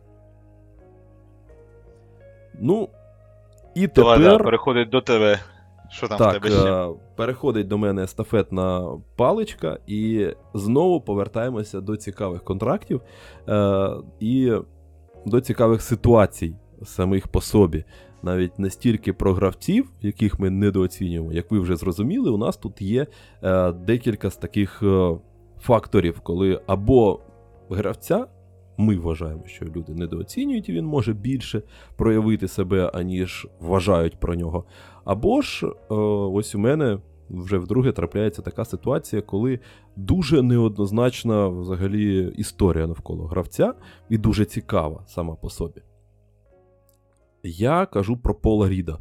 Ну, 2.60 2.88
і 3.74 3.88
тепер... 3.88 4.20
да, 4.20 4.38
переходить 4.38 4.88
до 4.88 5.00
тебе. 5.00 5.38
Що 5.90 6.08
там 6.08 6.18
так, 6.18 6.30
в 6.30 6.32
тебе 6.32 6.50
ще? 6.50 6.72
Е, 6.72 6.88
переходить 7.16 7.68
до 7.68 7.78
мене 7.78 8.02
естафетна 8.02 8.88
паличка, 9.16 9.78
і 9.86 10.26
знову 10.54 11.00
повертаємося 11.00 11.80
до 11.80 11.96
цікавих 11.96 12.44
контрактів 12.44 13.00
е, 13.48 13.90
і 14.20 14.52
до 15.26 15.40
цікавих 15.40 15.82
ситуацій 15.82 16.54
самих 16.84 17.28
по 17.28 17.40
собі. 17.40 17.84
Навіть 18.22 18.58
не 18.58 18.70
стільки 18.70 19.12
про 19.12 19.34
гравців, 19.34 19.90
яких 20.00 20.40
ми 20.40 20.50
недооцінюємо, 20.50 21.32
як 21.32 21.50
ви 21.50 21.60
вже 21.60 21.76
зрозуміли, 21.76 22.30
у 22.30 22.36
нас 22.36 22.56
тут 22.56 22.82
є 22.82 23.06
е, 23.42 23.72
декілька 23.72 24.30
з 24.30 24.36
таких 24.36 24.82
е, 24.82 25.16
факторів, 25.60 26.20
коли 26.20 26.60
або 26.66 27.20
гравця 27.70 28.26
ми 28.78 28.96
вважаємо, 28.96 29.46
що 29.46 29.64
люди 29.64 29.94
недооцінюють, 29.94 30.68
і 30.68 30.72
він 30.72 30.86
може 30.86 31.12
більше 31.12 31.62
проявити 31.96 32.48
себе, 32.48 32.90
аніж 32.94 33.46
вважають 33.60 34.20
про 34.20 34.34
нього. 34.34 34.64
Або 35.04 35.42
ж, 35.42 35.66
е, 35.66 35.94
ось 35.94 36.54
у 36.54 36.58
мене 36.58 36.98
вже 37.30 37.58
вдруге 37.58 37.92
трапляється 37.92 38.42
така 38.42 38.64
ситуація, 38.64 39.22
коли 39.22 39.60
дуже 39.96 40.42
неоднозначна 40.42 41.48
взагалі 41.48 42.32
історія 42.36 42.86
навколо 42.86 43.26
гравця 43.26 43.74
і 44.08 44.18
дуже 44.18 44.44
цікава 44.44 45.04
сама 45.06 45.34
по 45.34 45.50
собі. 45.50 45.80
Я 47.42 47.86
кажу 47.86 48.16
про 48.16 48.34
Пола 48.34 48.68
Ріда. 48.68 48.98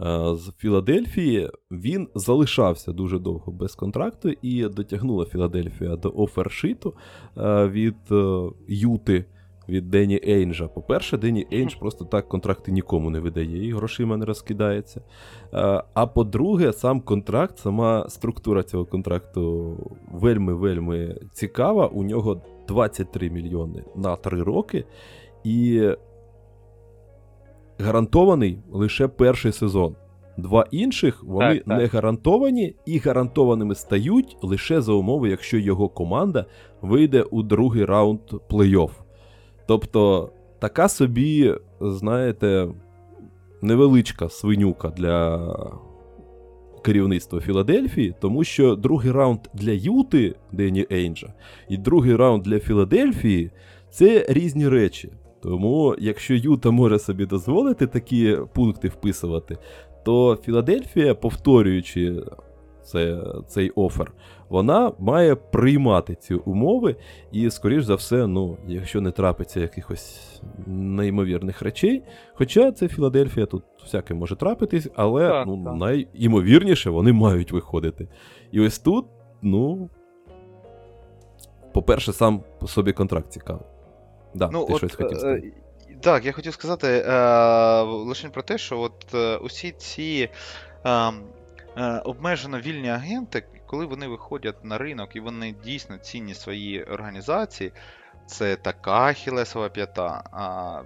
Е, 0.00 0.36
з 0.36 0.52
Філадельфії 0.58 1.50
він 1.70 2.08
залишався 2.14 2.92
дуже 2.92 3.18
довго 3.18 3.52
без 3.52 3.74
контракту 3.74 4.30
і 4.42 4.68
дотягнула 4.68 5.24
Філадельфія 5.24 5.96
до 5.96 6.12
офершиту 6.16 6.94
е, 7.36 7.68
від 7.68 7.96
е, 8.12 8.50
Юти. 8.68 9.24
Від 9.68 9.90
Дені 9.90 10.20
Ейнджа. 10.28 10.68
По-перше, 10.68 11.18
Дені 11.18 11.46
Ейндж 11.52 11.74
просто 11.80 12.04
так 12.04 12.28
контракти 12.28 12.72
нікому 12.72 13.10
не 13.10 13.20
видає, 13.20 13.66
і 13.66 13.72
грошима 13.72 14.16
не 14.16 14.24
розкидається. 14.24 15.02
А 15.94 16.06
по-друге, 16.06 16.72
сам 16.72 17.00
контракт, 17.00 17.58
сама 17.58 18.08
структура 18.08 18.62
цього 18.62 18.84
контракту 18.84 19.76
вельми-вельми 20.12 21.20
цікава. 21.32 21.86
У 21.86 22.02
нього 22.02 22.42
23 22.68 23.30
мільйони 23.30 23.84
на 23.96 24.16
3 24.16 24.42
роки. 24.42 24.84
І 25.44 25.90
гарантований 27.80 28.58
лише 28.72 29.08
перший 29.08 29.52
сезон. 29.52 29.96
Два 30.36 30.66
інших 30.70 31.24
вони 31.24 31.54
так, 31.54 31.64
так. 31.64 31.78
не 31.78 31.86
гарантовані 31.86 32.74
і 32.86 32.98
гарантованими 32.98 33.74
стають 33.74 34.36
лише 34.42 34.80
за 34.80 34.92
умови, 34.92 35.28
якщо 35.28 35.58
його 35.58 35.88
команда 35.88 36.46
вийде 36.82 37.22
у 37.22 37.42
другий 37.42 37.84
раунд 37.84 38.20
плей-офф. 38.50 38.90
Тобто, 39.66 40.30
така 40.58 40.88
собі, 40.88 41.54
знаєте, 41.80 42.68
невеличка 43.62 44.28
свинюка 44.28 44.88
для 44.88 45.38
керівництва 46.82 47.40
Філадельфії, 47.40 48.14
тому 48.20 48.44
що 48.44 48.76
другий 48.76 49.12
раунд 49.12 49.40
для 49.54 49.70
Юти 49.70 50.34
Дені 50.52 50.86
Ейнджа 50.92 51.34
і 51.68 51.76
другий 51.76 52.16
раунд 52.16 52.42
для 52.42 52.58
Філадельфії 52.58 53.50
це 53.90 54.26
різні 54.28 54.68
речі. 54.68 55.12
Тому, 55.42 55.96
якщо 55.98 56.34
Юта 56.34 56.70
може 56.70 56.98
собі 56.98 57.26
дозволити 57.26 57.86
такі 57.86 58.38
пункти 58.54 58.88
вписувати, 58.88 59.58
то 60.04 60.38
Філадельфія, 60.44 61.14
повторюючи 61.14 62.22
це, 62.82 63.22
цей 63.46 63.70
офер, 63.70 64.12
вона 64.48 64.92
має 64.98 65.34
приймати 65.34 66.14
ці 66.14 66.34
умови, 66.34 66.96
і, 67.32 67.50
скоріш 67.50 67.84
за 67.84 67.94
все, 67.94 68.26
ну, 68.26 68.56
якщо 68.66 69.00
не 69.00 69.10
трапиться 69.10 69.60
якихось 69.60 70.40
неймовірних 70.66 71.62
речей. 71.62 72.02
Хоча 72.34 72.72
це 72.72 72.88
Філадельфія, 72.88 73.46
тут 73.46 73.62
всяке 73.82 74.14
може 74.14 74.36
трапитись, 74.36 74.88
але 74.94 75.28
так, 75.28 75.46
ну, 75.46 75.64
так. 75.64 75.74
найімовірніше 75.74 76.90
вони 76.90 77.12
мають 77.12 77.52
виходити. 77.52 78.08
І 78.52 78.60
ось 78.60 78.78
тут, 78.78 79.06
ну. 79.42 79.88
По-перше, 81.72 82.12
сам 82.12 82.42
по 82.60 82.66
собі 82.66 82.92
контракт 82.92 83.32
цікавий. 83.32 83.69
Да, 84.34 84.50
ну, 84.52 84.64
ти 84.64 84.72
от, 84.72 84.78
щось 84.78 84.94
хотів 84.94 85.16
е, 85.16 85.20
сказати. 85.20 85.52
Так, 86.00 86.24
я 86.24 86.32
хотів 86.32 86.52
сказати 86.52 87.04
е, 87.06 87.82
лише 87.82 88.28
про 88.28 88.42
те, 88.42 88.58
що 88.58 88.80
от 88.80 89.14
е, 89.14 89.36
усі 89.36 89.70
ці 89.70 90.30
е, 90.84 90.90
е, 91.76 92.02
обмежено 92.04 92.60
вільні 92.60 92.88
агенти, 92.90 93.44
коли 93.66 93.86
вони 93.86 94.06
виходять 94.08 94.64
на 94.64 94.78
ринок 94.78 95.16
і 95.16 95.20
вони 95.20 95.54
дійсно 95.64 95.98
цінні 95.98 96.34
свої 96.34 96.84
організації, 96.84 97.72
це 98.26 98.56
така 98.56 99.12
хілесова 99.12 99.68
п'ята. 99.68 100.22
А, 100.32 100.82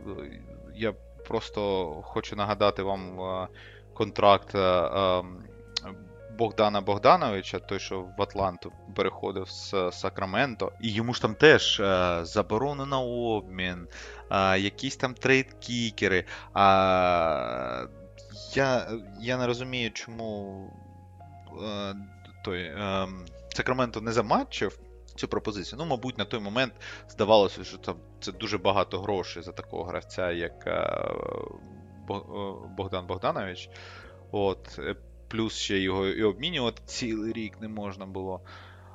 Я 0.75 0.93
просто 1.29 1.87
хочу 2.03 2.37
нагадати 2.37 2.83
вам 2.83 3.19
контракт 3.95 4.55
Богдана 6.39 6.81
Богдановича, 6.81 7.59
той, 7.59 7.79
що 7.79 8.01
в 8.19 8.23
Атланту 8.23 8.73
переходив 8.95 9.49
з 9.51 9.75
Сакраменто, 9.93 10.73
і 10.81 10.93
йому 10.93 11.15
ж 11.15 11.23
там 11.23 11.35
теж 11.35 11.81
е, 11.81 12.21
заборонено 12.23 13.05
обмін, 13.07 13.89
е, 14.31 14.59
якісь 14.59 14.97
там 14.97 15.15
трейд-кікери. 15.15 16.19
Е, 16.19 16.25
я 18.55 18.89
я 19.21 19.39
не 19.39 19.47
розумію, 19.47 19.91
чому 19.91 20.59
е, 21.63 21.95
той 22.45 22.61
е, 22.63 23.09
Сакраменто 23.55 24.01
не 24.01 24.13
заматчив 24.13 24.79
цю 25.15 25.29
пропозицію. 25.29 25.79
Ну, 25.79 25.87
мабуть, 25.87 26.19
на 26.19 26.25
той 26.25 26.41
момент 26.41 26.73
здавалося, 27.09 27.65
що 27.65 27.79
там 27.79 27.97
це 28.21 28.33
дуже 28.33 28.59
багато 28.59 29.01
грошей 29.01 29.43
за 29.43 29.53
такого 29.53 29.85
гравця, 29.85 30.31
як 30.31 30.67
е, 30.67 31.09
Богдан 32.77 33.07
Богданович. 33.07 33.71
От, 34.31 34.79
е, 34.79 34.97
Плюс 35.35 35.55
ще 35.57 35.79
його 35.79 36.07
і 36.07 36.23
обмінювати 36.23 36.83
цілий 36.87 37.33
рік 37.33 37.61
не 37.61 37.69
можна 37.69 38.07
було. 38.07 38.41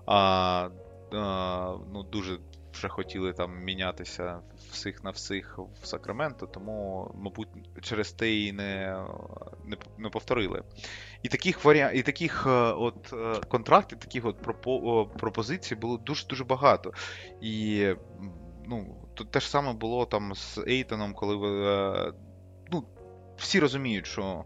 А, 0.05 0.69
а 1.13 1.75
ну, 1.93 2.03
Дуже 2.03 2.39
вже 2.73 2.87
хотіли 2.87 3.33
там 3.33 3.63
мінятися 3.63 4.39
всіх 4.71 5.03
на 5.03 5.11
всіх 5.11 5.59
в 5.81 5.85
Сакраменто, 5.85 6.47
тому, 6.47 7.11
мабуть, 7.15 7.47
через 7.81 8.11
те 8.11 8.35
і 8.35 8.51
не 8.51 9.03
не, 9.65 9.77
не 9.97 10.09
повторили. 10.09 10.63
І 11.23 11.29
таких 11.29 11.65
варіа... 11.65 11.91
і 11.91 12.01
таких 12.01 12.45
е, 12.47 12.49
от 12.51 13.13
е, 13.13 13.41
контрактів, 13.47 13.99
таких 13.99 14.25
от 14.25 14.41
пропо... 14.41 15.05
пропозицій 15.05 15.75
було 15.75 15.97
дуже-дуже 15.97 16.43
багато. 16.43 16.93
І 17.41 17.85
ну, 18.65 18.95
те 19.31 19.39
ж 19.39 19.49
саме 19.49 19.73
було 19.73 20.05
там 20.05 20.35
з 20.35 20.57
Ейтоном, 20.67 21.13
коли 21.13 21.35
е, 21.35 22.13
ну, 22.71 22.83
всі 23.37 23.59
розуміють, 23.59 24.07
що 24.07 24.45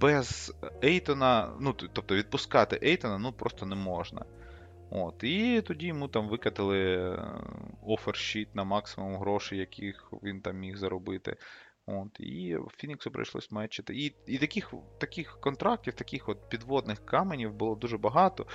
без 0.00 0.54
Ейтона, 0.84 1.50
ну, 1.60 1.72
тобто 1.72 2.14
відпускати 2.14 2.78
Ейтона 2.82 3.18
ну, 3.18 3.32
просто 3.32 3.66
не 3.66 3.76
можна. 3.76 4.24
От, 4.90 5.24
І 5.24 5.60
тоді 5.60 5.86
йому 5.86 6.08
там 6.08 6.28
викатили 6.28 7.18
офершіт 7.86 8.54
на 8.54 8.64
максимум 8.64 9.16
грошей, 9.16 9.58
яких 9.58 10.12
він 10.22 10.40
там 10.40 10.56
міг 10.56 10.76
заробити. 10.76 11.36
От, 11.86 12.20
І 12.20 12.56
Фініксу 12.76 13.10
прийшлось 13.10 13.50
мечити. 13.50 13.94
І 13.94 14.14
і 14.26 14.38
таких 14.38 14.74
таких 14.98 15.40
контрактів, 15.40 15.94
таких 15.94 16.28
от 16.28 16.48
підводних 16.48 17.04
каменів 17.06 17.52
було 17.52 17.74
дуже 17.74 17.98
багато. 17.98 18.46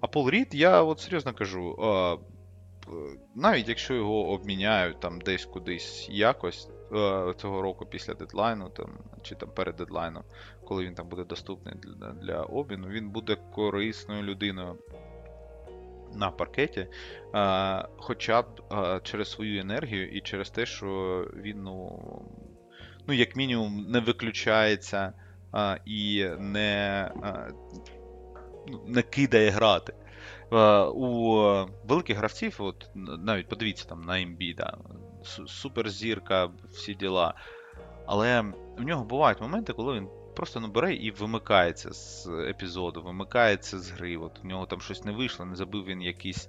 А 0.00 0.06
Пол 0.06 0.30
Рід, 0.30 0.54
я 0.54 0.82
от 0.82 1.00
серйозно 1.00 1.34
кажу, 1.34 1.78
а, 1.82 2.16
навіть 3.34 3.68
якщо 3.68 3.94
його 3.94 4.28
обміняють 4.28 5.00
там 5.00 5.20
десь 5.20 5.44
кудись 5.44 6.08
якось 6.10 6.68
а, 6.92 7.32
цього 7.36 7.62
року 7.62 7.86
після 7.86 8.14
дедлайну, 8.14 8.68
там, 8.68 8.98
чи 9.22 9.34
там 9.34 9.50
перед 9.50 9.76
дедлайном, 9.76 10.22
коли 10.64 10.84
він 10.84 10.94
там 10.94 11.08
буде 11.08 11.24
доступний 11.24 11.74
для, 11.74 12.10
для 12.12 12.42
обміну, 12.42 12.88
він 12.88 13.10
буде 13.10 13.36
корисною 13.54 14.22
людиною 14.22 14.78
на 16.14 16.30
паркеті, 16.30 16.86
а, 17.32 17.88
хоча 17.96 18.42
б 18.42 18.46
а, 18.70 19.00
через 19.02 19.30
свою 19.30 19.60
енергію 19.60 20.08
і 20.08 20.20
через 20.20 20.50
те, 20.50 20.66
що 20.66 21.20
він, 21.36 21.62
ну, 21.62 21.98
ну 23.06 23.14
як 23.14 23.36
мінімум, 23.36 23.86
не 23.88 24.00
виключається 24.00 25.12
а, 25.52 25.76
і 25.84 26.28
не 26.38 27.10
ну, 28.68 28.84
не 28.86 29.02
кидає 29.02 29.50
грати. 29.50 29.94
У 30.94 31.34
великих 31.84 32.16
гравців, 32.16 32.56
от 32.58 32.90
навіть 32.94 33.48
подивіться 33.48 33.88
там 33.88 34.00
на 34.00 34.20
Ембіда, 34.20 34.76
суперзірка, 35.46 36.50
всі 36.70 36.94
діла. 36.94 37.34
Але 38.06 38.40
в 38.78 38.82
нього 38.82 39.04
бувають 39.04 39.40
моменти, 39.40 39.72
коли 39.72 39.94
він 39.94 40.08
просто 40.34 40.60
бере 40.60 40.94
і 40.94 41.10
вимикається 41.10 41.92
з 41.92 42.28
епізоду, 42.28 43.02
вимикається 43.02 43.78
з 43.78 43.90
гри. 43.90 44.16
От 44.16 44.40
У 44.44 44.46
нього 44.46 44.66
там 44.66 44.80
щось 44.80 45.04
не 45.04 45.12
вийшло, 45.12 45.44
не 45.44 45.56
забив 45.56 45.84
він 45.84 46.02
якісь 46.02 46.48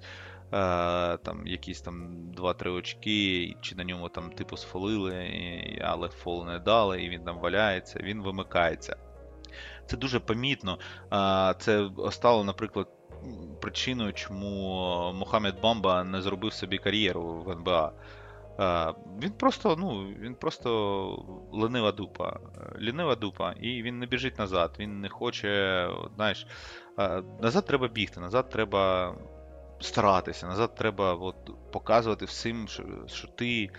е, 0.52 1.16
там 1.16 1.46
якісь 1.46 1.80
там 1.80 2.08
2-3 2.36 2.74
очки, 2.74 3.56
чи 3.60 3.74
на 3.74 3.84
ньому 3.84 4.08
там 4.08 4.30
типу 4.30 4.56
сфолили, 4.56 5.30
але 5.84 6.08
фол 6.08 6.46
не 6.46 6.58
дали, 6.58 7.02
і 7.02 7.08
він 7.08 7.24
там 7.24 7.38
валяється, 7.38 8.00
він 8.02 8.22
вимикається. 8.22 8.96
Це 9.86 9.96
дуже 9.96 10.20
помітно. 10.20 10.78
Е, 11.12 11.54
це 11.58 11.90
стало, 12.10 12.44
наприклад, 12.44 12.88
причиною, 13.60 14.12
чому 14.12 15.12
Мохамед 15.14 15.60
Бамба 15.60 16.04
не 16.04 16.22
зробив 16.22 16.52
собі 16.52 16.78
кар'єру 16.78 17.42
в 17.46 17.50
НБА. 17.50 17.92
Він 19.22 19.30
просто 19.30 19.76
ну, 19.78 20.06
він 20.20 20.34
просто 20.34 21.24
ленива 21.52 21.92
дупа. 21.92 22.40
Лінива 22.80 23.14
дупа, 23.14 23.52
і 23.52 23.82
він 23.82 23.98
не 23.98 24.06
біжить 24.06 24.38
назад. 24.38 24.76
Він 24.78 25.00
не 25.00 25.08
хоче. 25.08 25.90
знаєш, 26.16 26.46
Назад 27.40 27.66
треба 27.66 27.88
бігти, 27.88 28.20
назад 28.20 28.50
треба 28.50 29.14
старатися, 29.80 30.46
назад 30.46 30.74
треба 30.74 31.14
от, 31.14 31.36
показувати 31.72 32.24
всім, 32.24 32.68
що, 33.06 33.28
ти 33.28 33.70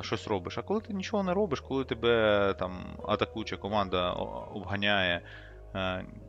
щось 0.00 0.28
робиш. 0.28 0.58
А 0.58 0.62
коли 0.62 0.80
ти 0.80 0.92
нічого 0.92 1.22
не 1.22 1.34
робиш, 1.34 1.60
коли 1.60 1.84
тебе 1.84 2.54
там 2.58 2.96
атакуюча 3.08 3.56
команда 3.56 4.10
обганяє. 4.54 5.22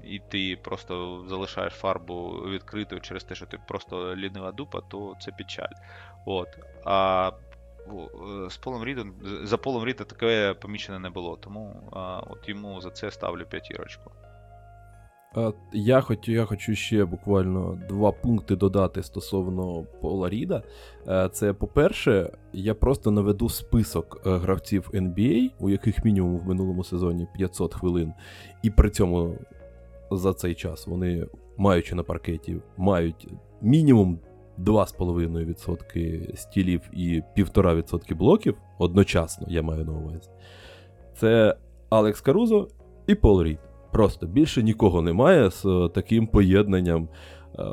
І 0.03 0.19
ти 0.19 0.57
просто 0.63 1.23
залишаєш 1.27 1.73
фарбу 1.73 2.29
відкритою 2.29 3.01
через 3.01 3.23
те, 3.23 3.35
що 3.35 3.45
ти 3.45 3.59
просто 3.67 4.15
лінива 4.15 4.51
дупа, 4.51 4.81
то 4.81 5.15
це 5.19 5.31
печаль. 5.31 5.73
От. 6.25 6.47
А 6.85 7.31
Е, 7.31 7.44
з 8.49 8.57
Полом 8.57 8.83
Рідом, 8.83 9.13
за 9.43 9.57
Полом 9.57 9.85
Ріда 9.85 10.03
таке 10.03 10.53
помічене 10.53 10.99
не 10.99 11.09
було, 11.09 11.37
тому 11.41 11.89
а, 11.91 12.21
от 12.29 12.49
йому 12.49 12.81
за 12.81 12.89
це 12.89 13.11
ставлю 13.11 13.45
п'ятірочку. 13.45 14.11
Я 15.73 16.01
хочу 16.01 16.31
я 16.31 16.45
хочу 16.45 16.75
ще 16.75 17.05
буквально 17.05 17.79
два 17.89 18.11
пункти 18.11 18.55
додати 18.55 19.03
стосовно 19.03 19.83
Пола 20.01 20.29
Ріда. 20.29 20.63
Е, 21.07 21.29
це, 21.33 21.53
по-перше, 21.53 22.31
я 22.53 22.73
просто 22.73 23.11
наведу 23.11 23.49
список 23.49 24.21
е, 24.25 24.37
гравців 24.37 24.89
NBA, 24.93 25.51
у 25.59 25.69
яких 25.69 26.05
мінімум 26.05 26.37
в 26.37 26.47
минулому 26.47 26.83
сезоні 26.83 27.27
500 27.35 27.73
хвилин, 27.73 28.13
і 28.63 28.69
при 28.69 28.89
цьому 28.89 29.35
за 30.11 30.33
цей 30.33 30.55
час 30.55 30.87
вони, 30.87 31.27
маючи 31.57 31.95
на 31.95 32.03
паркеті, 32.03 32.57
мають 32.77 33.27
мінімум 33.61 34.19
2,5% 34.59 36.35
стілів 36.35 36.81
і 36.93 37.21
1,5% 37.37 38.15
блоків 38.15 38.57
одночасно, 38.79 39.47
я 39.49 39.61
маю 39.61 39.85
на 39.85 39.91
увазі. 39.91 40.29
Це 41.17 41.55
Алекс 41.89 42.21
Карузо 42.21 42.67
і 43.07 43.15
Пол 43.15 43.43
Рід. 43.43 43.59
Просто 43.91 44.27
більше 44.27 44.63
нікого 44.63 45.01
немає 45.01 45.49
з 45.49 45.89
таким 45.93 46.27
поєднанням 46.27 47.09
е, 47.59 47.63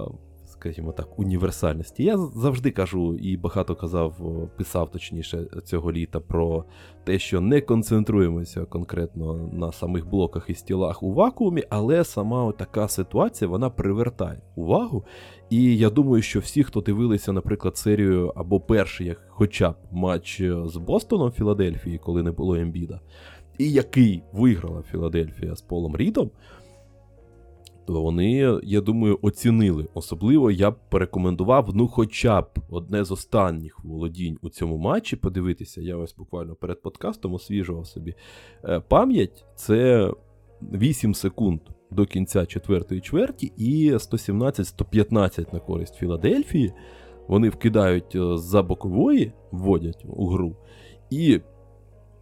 скажімо 0.63 0.93
так, 0.93 1.19
універсальності. 1.19 2.05
Я 2.05 2.17
завжди 2.17 2.71
кажу 2.71 3.15
і 3.15 3.37
багато 3.37 3.77
казав, 3.77 4.15
писав 4.57 4.91
точніше 4.91 5.47
цього 5.65 5.93
літа 5.93 6.21
про 6.21 6.65
те, 7.05 7.19
що 7.19 7.41
не 7.41 7.61
концентруємося 7.61 8.65
конкретно 8.65 9.51
на 9.53 9.73
самих 9.73 10.09
блоках 10.09 10.51
і 10.51 10.55
стілах 10.55 11.03
у 11.03 11.13
вакуумі, 11.13 11.65
але 11.71 12.05
сама 12.05 12.53
така 12.53 12.89
ситуація 12.89 13.49
вона 13.49 13.71
привертає 13.71 14.41
увагу. 14.55 15.05
І 15.51 15.77
я 15.77 15.91
думаю, 15.91 16.23
що 16.23 16.41
всі, 16.41 16.65
хто 16.65 16.81
дивилися, 16.81 17.33
наприклад, 17.33 17.77
серію 17.77 18.33
або 18.37 18.61
перший, 18.61 19.07
як 19.07 19.21
хоча 19.29 19.71
б 19.71 19.77
матч 19.93 20.43
з 20.65 20.77
Бостоном 20.77 21.31
Філадельфії, 21.31 21.99
коли 21.99 22.23
не 22.23 22.33
було 22.33 22.55
Ембіда, 22.55 23.01
і 23.59 23.73
який 23.73 24.23
виграла 24.33 24.83
Філадельфія 24.83 25.57
з 25.57 25.63
Полом 25.63 25.97
Рідом 25.97 26.31
вони, 27.87 28.61
я 28.63 28.81
думаю, 28.81 29.19
оцінили. 29.23 29.89
Особливо 29.95 30.51
я 30.51 30.71
б 30.71 30.75
порекомендував, 30.89 31.71
ну, 31.75 31.89
хоча 31.89 32.43
б 32.43 32.47
одне 32.71 33.05
з 33.05 33.11
останніх 33.11 33.85
володінь 33.85 34.39
у 34.43 34.49
цьому 34.49 34.77
матчі 34.77 35.17
подивитися. 35.17 35.81
Я 35.81 35.97
ось 35.97 36.15
буквально 36.17 36.55
перед 36.55 36.83
подкастом 36.83 37.35
освіжував 37.35 37.87
собі 37.87 38.15
е, 38.65 38.81
пам'ять. 38.81 39.45
Це 39.55 40.11
8 40.73 41.15
секунд 41.15 41.61
до 41.91 42.07
кінця 42.07 42.47
четвертої 42.47 43.01
чверті 43.01 43.53
і 43.57 43.93
117-115 43.93 45.55
на 45.55 45.61
користь 45.61 45.95
Філадельфії. 45.95 46.73
Вони 47.29 47.49
вкидають 47.49 48.15
е, 48.15 48.37
за 48.37 48.63
бокової, 48.63 49.33
вводять 49.53 50.05
у 50.09 50.27
гру. 50.27 50.57
І 51.11 51.41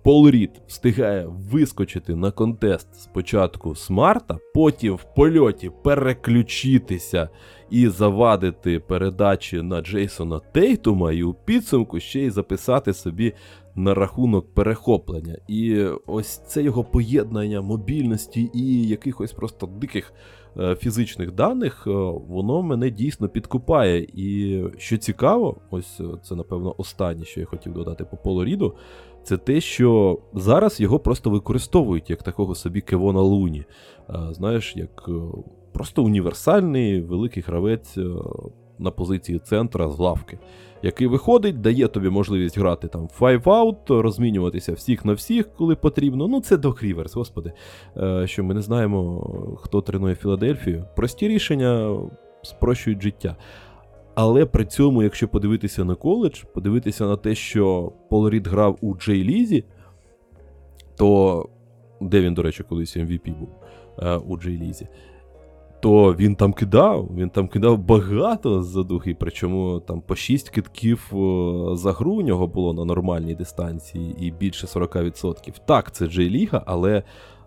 Пол 0.03 0.31
Рід 0.31 0.51
встигає 0.67 1.27
вискочити 1.27 2.15
на 2.17 2.31
контест 2.31 2.95
спочатку 2.95 3.75
смарта, 3.75 4.39
потім 4.55 4.95
в 4.95 5.15
польоті 5.15 5.71
переключитися 5.85 7.29
і 7.71 7.89
завадити 7.89 8.81
передачі 8.81 9.63
на 9.63 9.81
Джейсона 9.81 10.41
Тейтума, 10.53 11.13
і 11.13 11.23
у 11.23 11.35
підсумку 11.35 12.01
ще 12.01 12.21
й 12.21 12.31
записати 12.31 12.93
собі 12.93 13.33
на 13.75 13.95
рахунок 13.95 14.55
перехоплення. 14.55 15.37
І 15.49 15.85
ось 16.07 16.39
це 16.39 16.63
його 16.63 16.85
поєднання 16.85 17.61
мобільності 17.61 18.51
і 18.55 18.89
якихось 18.89 19.33
просто 19.33 19.67
диких 19.67 20.13
е, 20.59 20.75
фізичних 20.75 21.33
даних, 21.33 21.85
е, 21.87 21.91
воно 22.29 22.63
мене 22.63 22.91
дійсно 22.91 23.29
підкупає. 23.29 24.07
І 24.15 24.61
що 24.79 24.97
цікаво, 24.97 25.61
ось 25.71 26.01
це, 26.23 26.35
напевно, 26.35 26.75
останнє, 26.79 27.25
що 27.25 27.41
я 27.41 27.47
хотів 27.47 27.73
додати 27.73 28.05
по 28.05 28.17
Полоріду, 28.17 28.75
це 29.25 29.37
те, 29.37 29.61
що 29.61 30.19
зараз 30.35 30.81
його 30.81 30.99
просто 30.99 31.31
використовують 31.31 32.11
як 32.11 32.23
такого 32.23 32.55
собі 32.55 32.81
Кевона 32.81 33.21
Луні. 33.21 33.65
Знаєш, 34.31 34.77
як 34.77 35.11
просто 35.73 36.05
універсальний 36.05 37.01
великий 37.01 37.43
гравець 37.43 37.99
на 38.79 38.91
позиції 38.91 39.39
центра 39.39 39.91
з 39.91 39.99
лавки 39.99 40.39
який 40.83 41.07
виходить, 41.07 41.61
дає 41.61 41.89
тобі 41.89 42.11
можливість 42.11 42.59
грати 42.59 42.89
там 42.89 43.09
Out, 43.21 44.01
розмінюватися 44.01 44.73
всіх 44.73 45.05
на 45.05 45.13
всіх, 45.13 45.55
коли 45.55 45.77
потрібно. 45.77 46.29
Ну, 46.29 46.41
це 46.41 46.57
Док 46.57 46.83
Ріверс, 46.83 47.15
господи. 47.15 47.53
Е, 47.97 48.27
що 48.27 48.45
ми 48.45 48.55
не 48.55 48.63
знаємо, 48.63 49.27
хто 49.63 49.81
тренує 49.81 50.15
Філадельфію. 50.15 50.85
Прості 50.97 51.29
рішення 51.29 51.99
спрощують 52.43 53.03
життя. 53.03 53.37
Але 54.15 54.47
при 54.47 54.65
цьому, 54.65 55.03
якщо 55.03 55.29
подивитися 55.29 55.85
на 55.85 55.95
коледж, 55.95 56.43
подивитися 56.55 57.07
на 57.07 57.17
те, 57.17 57.35
що 57.35 57.93
Пол 58.11 58.29
Рід 58.29 58.47
грав 58.47 58.79
у 58.81 58.95
Джей 58.95 59.25
Лізі, 59.25 59.65
то 60.97 61.49
де 62.01 62.21
він, 62.21 62.35
до 62.35 62.43
речі, 62.43 62.63
колись 62.63 62.97
MVP 62.97 63.39
був 63.39 63.49
е, 63.99 64.17
у 64.17 64.37
Джей 64.37 64.59
Лізі 64.59 64.89
то 65.81 66.15
він 66.15 66.35
там 66.35 66.53
кидав, 66.53 67.09
він 67.17 67.31
там 67.31 67.49
кидав 67.49 67.79
багато 67.79 68.63
задухи, 68.63 69.17
причому 69.21 69.81
там 69.81 70.01
по 70.01 70.17
6 70.17 70.51
китків 70.51 71.07
за 71.73 71.93
гру 71.93 72.13
у 72.13 72.23
нього 72.23 72.47
було 72.47 72.75
на 72.75 72.85
нормальній 72.85 73.35
дистанції 73.35 74.17
і 74.19 74.31
більше 74.31 74.67
40%. 74.67 75.55
Так, 75.67 75.93
це 75.93 76.07
Джей 76.07 76.31
Ліга, 76.31 76.63
але 76.67 77.03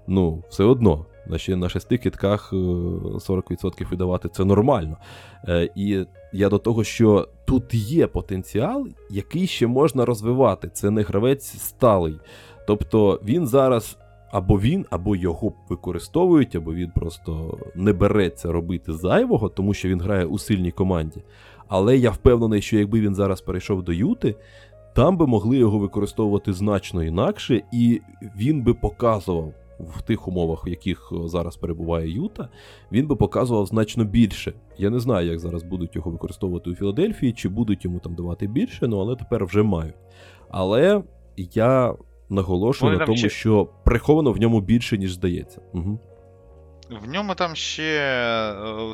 ну, 0.08 0.44
все 0.50 0.64
одно. 0.64 1.06
На 1.28 1.56
на 1.56 1.70
шести 1.70 1.98
китках 1.98 2.54
40% 2.54 3.90
видавати 3.90 4.30
це 4.30 4.46
нормально. 4.46 4.98
Е, 5.48 5.70
І 5.76 6.06
я 6.34 6.50
до 6.50 6.58
того, 6.58 6.84
що 6.84 7.28
тут 7.46 7.74
є 7.74 8.08
потенціал, 8.08 8.88
який 9.10 9.48
ще 9.48 9.68
можна 9.68 10.06
розвивати. 10.06 10.70
Це 10.74 10.92
не 10.92 11.02
гравець 11.02 11.46
сталий. 11.46 12.20
Тобто 12.68 13.20
він 13.26 13.48
зараз 13.48 13.98
або 14.32 14.60
він, 14.60 14.86
або 14.90 15.16
його 15.16 15.54
використовують, 15.70 16.56
або 16.56 16.74
він 16.74 16.92
просто 16.92 17.58
не 17.76 17.94
береться 17.94 18.52
робити 18.52 18.94
зайвого, 18.94 19.50
тому 19.50 19.74
що 19.74 19.90
він 19.90 20.02
грає 20.02 20.26
у 20.26 20.38
сильній 20.38 20.72
команді. 20.72 21.24
Але 21.68 21.98
я 21.98 22.12
впевнений, 22.12 22.62
що 22.62 22.78
якби 22.78 23.02
він 23.02 23.16
зараз 23.16 23.42
перейшов 23.42 23.84
до 23.84 23.94
Юти, 23.94 24.36
там 24.96 25.18
би 25.18 25.28
могли 25.28 25.58
його 25.58 25.78
використовувати 25.78 26.54
значно 26.54 27.04
інакше, 27.04 27.62
і 27.72 28.02
він 28.38 28.64
би 28.64 28.74
показував 28.74 29.54
в 29.84 30.02
тих 30.02 30.28
умовах, 30.28 30.68
в 30.68 30.70
яких 30.70 31.14
зараз 31.26 31.58
перебуває 31.58 32.12
Юта, 32.12 32.50
він 32.92 33.08
би 33.08 33.16
показував 33.16 33.66
значно 33.66 34.04
більше. 34.04 34.54
Я 34.78 34.90
не 34.90 35.00
знаю, 35.00 35.28
як 35.28 35.40
зараз 35.40 35.64
будуть 35.64 35.96
його 35.96 36.12
використовувати 36.12 36.70
у 36.70 36.76
Філадельфії, 36.76 37.34
чи 37.34 37.50
будуть 37.50 37.86
йому 37.86 38.00
там 38.00 38.16
давати 38.16 38.48
більше, 38.48 38.88
ну 38.88 39.00
але 39.00 39.16
тепер 39.16 39.46
вже 39.46 39.64
мають. 39.64 39.96
Але 40.50 41.04
я 41.38 41.96
наголошую 42.30 42.92
Вони 42.92 43.00
на 43.00 43.06
тому, 43.06 43.18
ще... 43.18 43.30
що 43.30 43.66
приховано 43.84 44.32
в 44.32 44.38
ньому 44.38 44.62
більше, 44.62 44.98
ніж 44.98 45.14
здається. 45.14 45.62
Угу. 45.74 46.00
В 46.90 47.10
ньому 47.10 47.36
там 47.36 47.56
ще. 47.56 47.84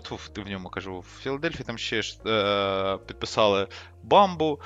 Е, 0.09 0.17
ти 0.33 0.41
в 0.41 0.49
ньому 0.49 0.69
кажу, 0.69 0.99
в 0.99 1.21
Філадельфії 1.21 1.63
там 1.65 1.77
ще 1.77 2.01
е, 2.27 2.97
підписали 3.07 3.67
Бамбу 4.03 4.59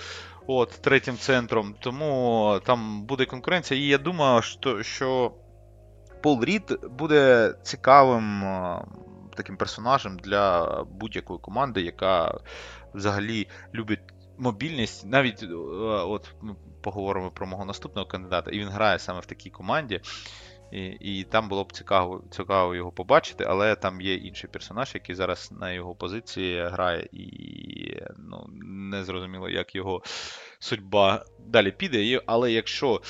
от, 0.47 0.69
третім 0.69 1.17
центром, 1.17 1.75
тому 1.79 2.59
там 2.65 3.03
буде 3.05 3.25
конкуренція. 3.25 3.79
І 3.79 3.83
я 3.83 3.97
думаю, 3.97 4.41
що 4.41 4.83
що 4.83 5.31
Пол 6.23 6.43
Рід 6.43 6.79
буде 6.89 7.53
цікавим 7.63 8.43
е, 8.43 8.85
таким 9.35 9.57
персонажем 9.57 10.19
для 10.19 10.67
будь-якої 10.83 11.39
команди, 11.39 11.81
яка 11.81 12.39
взагалі 12.93 13.47
любить 13.73 13.99
мобільність. 14.37 15.05
Навіть 15.05 15.43
е, 15.43 15.47
от 15.85 16.35
поговоримо 16.81 17.31
про 17.31 17.47
мого 17.47 17.65
наступного 17.65 18.07
кандидата, 18.07 18.51
і 18.51 18.59
він 18.59 18.69
грає 18.69 18.99
саме 18.99 19.19
в 19.19 19.25
такій 19.25 19.49
команді. 19.49 20.01
І 20.71 20.85
і 20.85 21.23
там 21.23 21.49
було 21.49 21.63
б 21.63 21.71
цікаво 21.71 22.23
цікаво 22.31 22.75
його 22.75 22.91
побачити, 22.91 23.43
але 23.43 23.75
там 23.75 24.01
є 24.01 24.15
інший 24.15 24.49
персонаж, 24.49 24.91
який 24.93 25.15
зараз 25.15 25.51
на 25.51 25.71
його 25.71 25.95
позиції 25.95 26.67
грає, 26.67 27.07
і 27.11 28.01
ну, 28.17 28.49
не 28.63 29.03
зрозуміло, 29.03 29.49
як 29.49 29.75
його 29.75 30.01
судьба 30.59 31.25
далі 31.39 31.71
піде. 31.71 32.21
Але 32.25 32.51
якщо 32.51 33.01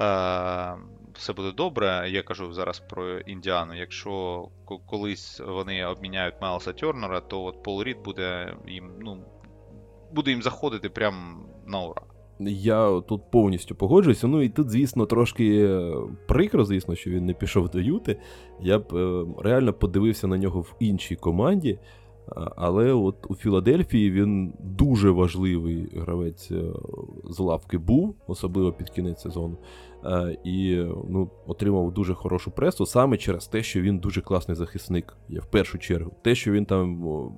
е, 0.00 0.76
все 1.16 1.32
буде 1.32 1.52
добре, 1.52 2.10
я 2.10 2.22
кажу 2.22 2.52
зараз 2.52 2.80
про 2.80 3.18
Індіану, 3.18 3.74
якщо 3.74 4.44
колись 4.86 5.40
вони 5.46 5.86
обміняють 5.86 6.34
Майлса 6.42 6.72
Тернера, 6.72 7.20
то 7.20 7.44
от 7.44 7.62
Пол 7.62 7.82
Рід 7.82 7.96
буде 8.04 8.56
їм 8.66 8.90
ну, 9.00 9.24
буде 10.12 10.30
їм 10.30 10.42
заходити 10.42 10.88
прямо 10.88 11.46
на 11.66 11.80
ура. 11.80 12.02
Я 12.40 13.00
тут 13.00 13.30
повністю 13.30 13.74
погоджуюся. 13.74 14.26
Ну 14.26 14.42
і 14.42 14.48
тут, 14.48 14.70
звісно, 14.70 15.06
трошки 15.06 15.64
е, 15.64 15.92
прикро, 16.28 16.64
звісно, 16.64 16.94
що 16.94 17.10
він 17.10 17.26
не 17.26 17.34
пішов 17.34 17.68
до 17.68 17.80
Юти. 17.80 18.16
Я 18.60 18.78
б 18.78 18.94
е, 18.94 19.26
реально 19.42 19.72
подивився 19.72 20.26
на 20.26 20.38
нього 20.38 20.60
в 20.60 20.74
іншій 20.80 21.16
команді. 21.16 21.78
Але 22.56 22.92
от 22.92 23.16
у 23.28 23.34
Філадельфії 23.34 24.10
він 24.10 24.54
дуже 24.60 25.10
важливий 25.10 25.88
гравець 25.96 26.50
е, 26.50 26.62
з 27.24 27.38
лавки 27.38 27.78
був, 27.78 28.14
особливо 28.26 28.72
під 28.72 28.90
кінець 28.90 29.20
сезону. 29.20 29.56
І 30.44 30.84
ну, 31.08 31.30
отримав 31.46 31.92
дуже 31.92 32.14
хорошу 32.14 32.50
пресу 32.50 32.86
саме 32.86 33.16
через 33.16 33.46
те, 33.46 33.62
що 33.62 33.80
він 33.80 33.98
дуже 33.98 34.20
класний 34.20 34.56
захисник. 34.56 35.16
Я 35.28 35.40
в 35.40 35.46
першу 35.46 35.78
чергу. 35.78 36.12
Те, 36.22 36.34
що 36.34 36.52
він 36.52 36.64
там 36.64 36.88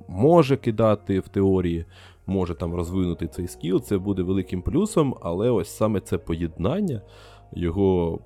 може 0.09 0.57
кидати 0.57 1.21
в 1.21 1.29
теорії, 1.29 1.85
може 2.27 2.55
там 2.55 2.75
розвинути 2.75 3.27
цей 3.27 3.49
скіл, 3.49 3.81
це 3.81 3.99
буде 3.99 4.23
великим 4.23 4.63
плюсом, 4.63 5.15
але 5.21 5.51
ось 5.51 5.77
саме 5.77 6.01
це 6.01 6.19
поєднання 6.19 7.03
його, 7.53 8.19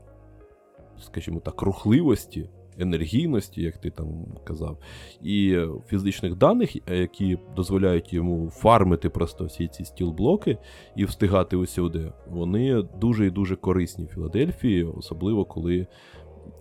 скажімо 1.00 1.40
так, 1.40 1.62
рухливості, 1.62 2.48
енергійності, 2.78 3.62
як 3.62 3.76
ти 3.76 3.90
там 3.90 4.08
казав, 4.44 4.78
і 5.22 5.58
фізичних 5.86 6.36
даних, 6.36 6.76
які 6.90 7.38
дозволяють 7.56 8.12
йому 8.12 8.50
фармити 8.50 9.08
просто 9.08 9.44
всі 9.44 9.68
ці 9.68 9.84
стіл-блоки 9.84 10.58
і 10.96 11.04
встигати 11.04 11.56
усюди, 11.56 12.12
вони 12.30 12.82
дуже 13.00 13.26
і 13.26 13.30
дуже 13.30 13.56
корисні 13.56 14.06
Філадельфії, 14.06 14.84
особливо 14.84 15.44
коли 15.44 15.86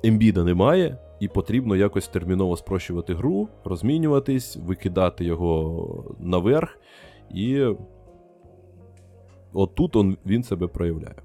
ембіда 0.03 0.43
немає. 0.43 0.97
І 1.19 1.27
потрібно 1.27 1.75
якось 1.75 2.07
терміново 2.07 2.57
спрощувати 2.57 3.13
гру, 3.13 3.47
розмінюватись, 3.63 4.57
викидати 4.57 5.25
його 5.25 6.15
наверх 6.19 6.79
і 7.29 7.65
отут 9.53 9.95
він 10.25 10.43
себе 10.43 10.67
проявляє. 10.67 11.15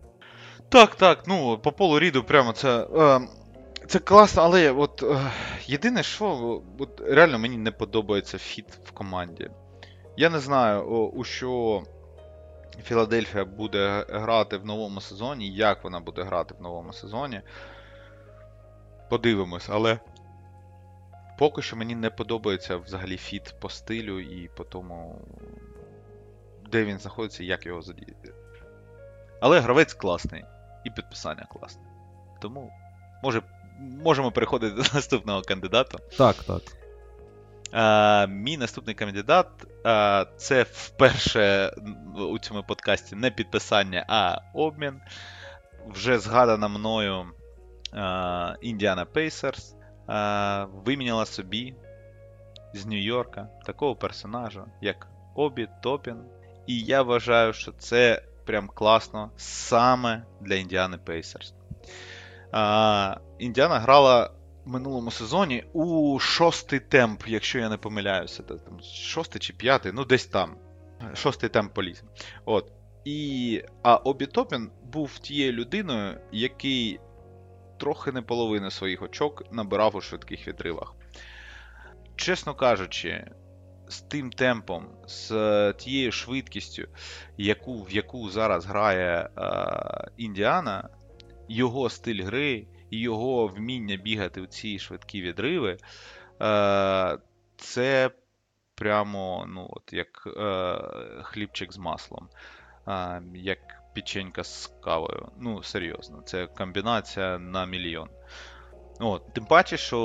Так, 0.69 0.95
так, 0.95 1.25
ну, 1.29 1.59
по 1.63 1.73
полу 1.73 1.99
ріду 1.99 2.23
прямо 2.23 2.53
це. 2.53 2.87
Е, 2.97 3.21
це 3.87 3.99
класно, 3.99 4.43
але 4.43 4.71
от 4.71 5.03
е, 5.03 5.31
єдине, 5.67 6.03
що 6.03 6.63
от, 6.79 7.01
реально 7.01 7.39
мені 7.39 7.57
не 7.57 7.71
подобається 7.71 8.39
фіт 8.39 8.67
в 8.85 8.91
команді. 8.91 9.51
Я 10.17 10.31
не 10.31 10.39
знаю, 10.39 10.83
у 10.85 11.25
що 11.25 11.83
Філадельфія 12.83 13.45
буде 13.45 14.05
грати 14.09 14.57
в 14.57 14.67
новому 14.67 15.01
сезоні, 15.01 15.51
як 15.51 15.85
вона 15.85 16.01
буде 16.01 16.23
грати 16.23 16.55
в 16.59 16.63
новому 16.63 16.93
сезоні. 16.93 17.41
Подивимось, 19.09 19.69
але 19.73 19.99
поки 21.39 21.63
що 21.63 21.77
мені 21.77 21.95
не 21.95 22.11
подобається 22.11 22.77
взагалі 22.77 23.17
фіт 23.17 23.55
по 23.61 23.69
стилю 23.69 24.21
і 24.21 24.49
по 24.49 24.65
тому, 24.65 25.21
де 26.71 26.85
він 26.85 26.99
знаходиться 26.99 27.43
і 27.43 27.47
як 27.47 27.67
його 27.67 27.83
задіяти. 27.83 28.35
Але 29.41 29.61
гравець 29.61 29.95
класний, 29.95 30.45
і 30.85 30.91
підписання 30.91 31.47
класне. 31.51 31.83
Тому 32.41 32.73
може, 33.23 33.43
можемо 33.79 34.33
переходити 34.33 34.77
до 34.83 34.83
наступного 34.95 35.43
кандидата. 35.43 35.99
Так, 36.19 36.37
так. 36.37 36.63
А, 37.73 38.27
Мій 38.27 38.57
наступний 38.57 38.95
кандидат 38.95 39.47
а, 39.85 40.27
це 40.37 40.63
вперше 40.63 41.73
у 42.17 42.39
цьому 42.39 42.63
подкасті 42.63 43.17
не 43.17 43.31
підписання, 43.31 44.05
а 44.09 44.39
обмін. 44.55 45.01
Вже 45.89 46.19
згадана 46.19 46.69
мною 46.69 47.27
Індіана 48.61 49.05
Пейсерс 49.05 49.75
виміняла 50.85 51.27
собі 51.27 51.75
з 52.75 52.87
Нью-Йорка 52.87 53.47
такого 53.65 53.97
персонажа, 53.97 54.65
як 54.81 55.07
Обі 55.35 55.69
Топін. 55.83 56.17
І 56.67 56.81
я 56.81 57.03
вважаю, 57.03 57.53
що 57.53 57.73
це 57.73 58.23
прям 58.45 58.69
класно 58.69 59.31
саме 59.37 60.23
для 60.41 60.55
Індіани 60.55 60.99
Пейсерс. 60.99 61.55
Індіана 63.39 63.79
грала 63.79 64.31
в 64.65 64.69
минулому 64.69 65.11
сезоні 65.11 65.65
у 65.73 66.19
шостий 66.19 66.81
темп, 66.81 67.23
якщо 67.27 67.59
я 67.59 67.69
не 67.69 67.77
помиляюся. 67.77 68.43
Там, 68.43 68.81
Шостий 68.83 69.41
чи 69.41 69.53
п'ятий, 69.53 69.93
ну 69.95 70.05
десь 70.05 70.27
там. 70.27 70.57
Шостий 71.15 71.49
темп 71.49 71.75
поліз. 71.75 72.03
От. 72.45 72.73
І, 73.05 73.63
А 73.83 73.97
Обі 73.97 74.27
Топін 74.27 74.71
був 74.85 75.19
тією 75.19 75.53
людиною, 75.53 76.21
який 76.33 77.01
трохи 77.79 78.13
не 78.13 78.23
половину 78.23 78.71
своїх 78.71 79.03
очок 79.03 79.53
набирав 79.53 79.97
у 79.97 80.01
швидких 80.01 80.49
відривах. 80.49 80.95
чесно 82.17 82.55
кажучи, 82.55 83.31
з 83.89 84.01
тим 84.01 84.31
темпом, 84.31 84.87
з 85.07 85.73
тією 85.73 86.13
швидкістю, 86.13 86.89
яку, 87.37 87.83
в 87.83 87.93
яку 87.93 88.31
зараз 88.31 88.67
грає 88.67 89.29
е, 89.39 90.11
Індіана, 90.17 90.89
його 91.49 91.91
стиль 91.91 92.23
гри 92.25 92.67
і 92.91 92.99
його 92.99 93.47
вміння 93.47 93.97
бігати 93.97 94.41
у 94.41 94.47
ці 94.47 94.79
швидкі 94.79 95.23
відриви, 95.23 95.77
е, 96.43 97.19
це 97.57 98.11
прямо 98.75 99.47
ну, 99.49 99.67
от, 99.71 99.93
як 99.93 100.29
е, 100.37 100.79
хлібчик 101.23 101.73
з 101.73 101.79
маслом, 101.79 102.29
е, 102.89 103.23
як 103.35 103.59
печенька 103.95 104.45
з 104.45 104.73
кавою. 104.81 105.29
Ну, 105.41 105.63
серйозно, 105.63 106.23
це 106.25 106.47
комбінація 106.47 107.39
на 107.39 107.67
мільйон. 107.67 108.09
От, 109.01 109.33
Тим 109.33 109.45
паче, 109.45 109.77
що 109.77 109.99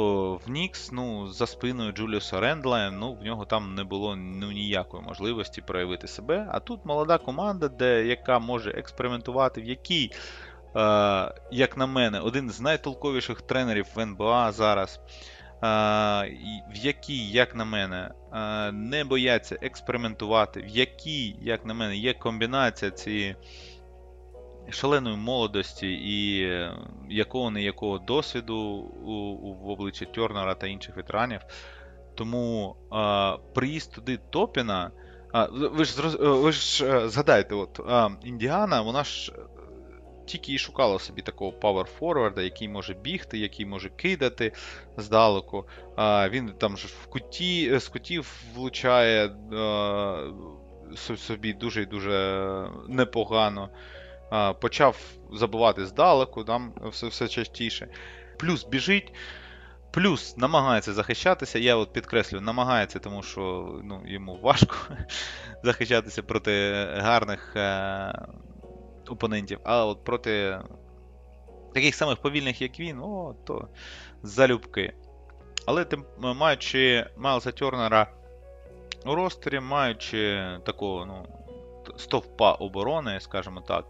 в 0.46 0.50
Нікс, 0.50 0.92
ну, 0.92 1.28
за 1.28 1.48
спиною 1.48 1.92
Джуліуса 1.92 2.40
Рендла, 2.40 2.92
ну, 2.92 3.14
в 3.14 3.24
нього 3.24 3.46
там 3.46 3.76
не 3.76 3.84
було 3.84 4.16
ну, 4.16 4.52
ніякої 4.52 5.04
можливості 5.04 5.62
проявити 5.62 6.08
себе. 6.08 6.48
А 6.52 6.60
тут 6.60 6.86
молода 6.86 7.18
команда, 7.18 7.68
де, 7.68 8.06
яка 8.06 8.40
може 8.40 8.72
експериментувати, 8.72 9.62
в 9.62 9.66
якій, 9.66 10.12
як 11.52 11.78
на 11.78 11.86
мене, 11.86 12.20
один 12.20 12.50
з 12.50 12.62
найтолковіших 12.62 13.42
тренерів 13.42 13.86
в 13.96 14.00
НБА 14.00 14.52
зараз, 14.52 15.00
е, 15.00 15.68
в 16.72 16.76
якій, 16.76 17.30
як 17.30 17.56
на 17.56 17.66
мене, 17.66 18.12
е, 18.34 18.72
не 18.72 19.04
бояться 19.04 19.58
експериментувати, 19.62 20.62
в 20.62 20.68
якій, 20.68 21.36
як 21.42 21.66
на 21.66 21.74
мене, 21.74 21.98
є 21.98 22.14
комбінація 22.14 22.92
цієї 22.92 23.36
шаленої 24.70 25.18
молодості 25.18 25.88
і 25.94 26.44
е, 26.44 26.74
якого 27.10 27.52
не 27.52 27.62
якого 27.62 27.98
досвіду 27.98 28.82
в 29.64 29.70
обличчі 29.70 30.06
Тернера 30.06 30.56
та 30.56 30.68
інших 30.68 30.96
ветеранів. 30.96 31.42
Тому 32.16 32.76
а, 32.92 33.38
приїзд 33.54 33.94
туди 33.94 34.20
Топіна. 34.30 34.92
А, 35.34 35.46
Ви 35.46 35.86
ж 35.86 36.18
е, 36.22 36.28
ви 36.28 36.52
ж 36.52 36.86
е, 36.86 37.10
згадайте, 37.10 37.56
от 37.56 37.80
а, 37.88 38.10
Індіана, 38.24 38.82
вона 38.82 39.04
ж 39.04 39.34
тільки 40.32 40.54
і 40.54 40.58
шукала 40.58 41.00
собі 41.00 41.22
такого 41.22 41.52
пауер-форварда, 41.52 42.42
який 42.42 42.70
може 42.70 42.94
бігти, 42.94 43.38
який 43.38 43.66
може 43.66 43.90
кидати 43.90 44.54
здалеку. 44.98 45.68
А, 45.96 46.30
Він 46.30 46.54
там 46.58 46.78
ж 46.78 46.88
в 46.88 47.06
куті, 47.06 47.80
з 47.80 47.88
кутів 47.88 48.34
влучає 48.56 49.36
а, 49.54 50.32
собі 51.18 51.54
дуже 51.54 51.82
і 51.82 51.86
дуже 51.86 52.68
непогано 52.88 53.70
почав 54.62 54.98
забувати 55.34 55.86
здалеку, 55.86 56.44
там 56.44 56.74
все 56.92 57.08
все 57.08 57.28
частіше. 57.28 57.88
Плюс 58.38 58.66
біжить, 58.66 59.14
плюс 59.92 60.38
намагається 60.38 60.94
захищатися. 60.94 61.60
Я 61.60 61.76
от 61.76 61.94
підкреслюю, 61.94 62.42
намагається, 62.42 63.00
тому 63.00 63.24
що 63.24 63.42
ну, 63.84 64.02
йому 64.06 64.40
важко 64.42 64.76
захищатися 65.64 66.24
проти 66.24 66.74
гарних 66.98 67.54
е- 67.56 68.28
опонентів. 69.10 69.60
А 69.64 69.86
от 69.86 70.04
проти 70.04 70.60
таких 71.74 71.96
самих 71.96 72.18
повільних, 72.18 72.62
як 72.62 72.80
він, 72.80 73.00
о, 73.00 73.36
то 73.46 73.68
залюбки. 74.24 74.94
Але 75.66 75.86
тим, 75.86 76.06
маючи 76.18 77.06
Майлза 77.18 77.52
Тернера 77.52 78.14
у 79.06 79.16
ростері, 79.16 79.60
маючи 79.60 80.48
такого 80.66 81.06
ну, 81.06 81.26
стовпа 81.98 82.52
оборони, 82.52 83.20
скажімо 83.20 83.64
так, 83.68 83.86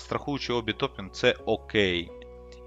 страхуючи 0.00 0.52
обі 0.52 0.72
топін, 0.72 1.10
це 1.12 1.34
окей. 1.46 2.10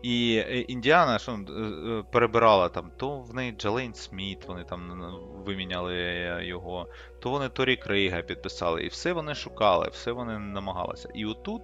І 0.04 0.44
е, 0.48 0.60
Індіана 0.60 1.20
що, 1.20 1.32
е, 1.32 1.36
е, 1.36 2.04
перебирала 2.12 2.70
там, 2.70 2.92
то 2.98 3.20
в 3.20 3.34
неї 3.34 3.52
Джалейн 3.52 3.94
Сміт, 3.94 4.48
вони 4.48 4.64
там 4.64 5.12
виміняли 5.46 5.96
його, 6.44 6.88
то 7.20 7.30
вони 7.30 7.50
Торі 7.50 7.76
Крейга 7.76 8.22
підписали. 8.22 8.84
І 8.84 8.88
все 8.88 9.14
вони 9.14 9.36
шукали, 9.36 9.90
все 9.92 10.12
вони 10.12 10.40
намагалися. 10.40 11.10
І 11.14 11.26
отут, 11.26 11.62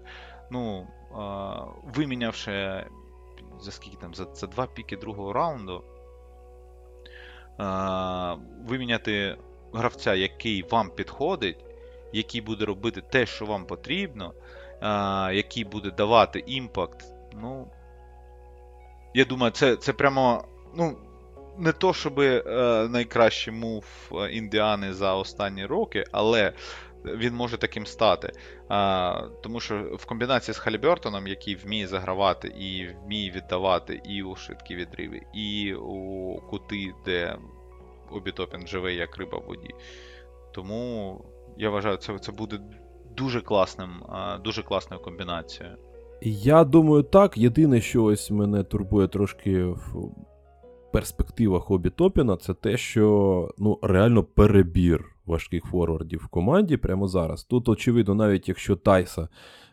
ну, 0.51 0.87
вимінявши 1.95 2.85
за 3.59 3.71
скільки 3.71 3.97
там, 3.97 4.13
за, 4.15 4.27
за 4.33 4.47
два 4.47 4.67
піки 4.67 4.97
другого 4.97 5.33
раунду, 5.33 5.83
виміняти 8.67 9.37
гравця, 9.73 10.13
який 10.13 10.63
вам 10.63 10.89
підходить, 10.89 11.65
який 12.13 12.41
буде 12.41 12.65
робити 12.65 13.01
те, 13.01 13.25
що 13.25 13.45
вам 13.45 13.65
потрібно 13.65 14.33
який 15.33 15.63
буде 15.63 15.91
давати 15.91 16.43
імпакт. 16.47 17.05
Ну, 17.33 17.67
я 19.13 19.25
думаю, 19.25 19.51
це 19.51 19.75
це 19.75 19.93
прямо. 19.93 20.43
ну, 20.75 20.97
Не 21.57 21.71
то, 21.71 21.93
щоб 21.93 22.19
е, 22.19 22.43
найкращий 22.89 23.53
мув 23.53 23.85
е, 24.11 24.31
Індіани 24.31 24.93
за 24.93 25.13
останні 25.13 25.65
роки, 25.65 26.03
але 26.11 26.53
він 27.05 27.33
може 27.33 27.57
таким 27.57 27.85
стати. 27.85 28.31
А, 28.69 29.21
Тому 29.43 29.59
що 29.59 29.97
в 29.99 30.05
комбінації 30.05 30.55
з 30.55 30.57
Халібертоном, 30.57 31.27
який 31.27 31.55
вміє 31.55 31.87
загравати 31.87 32.47
і 32.47 32.87
вміє 32.87 33.31
віддавати 33.31 34.01
і 34.05 34.23
у 34.23 34.35
швидкі 34.35 34.75
відриви, 34.75 35.21
і 35.33 35.73
у 35.73 36.35
кути, 36.49 36.93
де 37.05 37.37
Обітопін 38.11 38.67
живе 38.67 38.93
як 38.93 39.17
риба 39.17 39.37
в 39.37 39.45
воді. 39.45 39.69
Тому 40.53 41.21
я 41.57 41.69
вважаю, 41.69 41.97
це, 41.97 42.19
це 42.19 42.31
буде 42.31 42.59
дуже 43.17 43.41
класним, 43.41 44.03
дуже 44.43 44.63
класною 44.63 45.03
комбінацією. 45.03 45.77
Я 46.21 46.63
думаю, 46.63 47.03
так. 47.03 47.37
Єдине, 47.37 47.81
що 47.81 48.03
ось 48.03 48.31
мене 48.31 48.63
турбує 48.63 49.07
трошки 49.07 49.63
в 49.63 50.11
перспективах 50.93 51.63
Хобі 51.63 51.89
Топіна, 51.89 52.37
це 52.37 52.53
те, 52.53 52.77
що 52.77 53.49
ну, 53.57 53.79
реально 53.81 54.23
перебір 54.23 55.05
важких 55.25 55.63
форвардів 55.65 56.21
в 56.23 56.27
команді 56.27 56.77
прямо 56.77 57.07
зараз. 57.07 57.43
Тут, 57.43 57.69
очевидно, 57.69 58.15
навіть 58.15 58.47
якщо 58.47 58.75
Тайса 58.75 59.27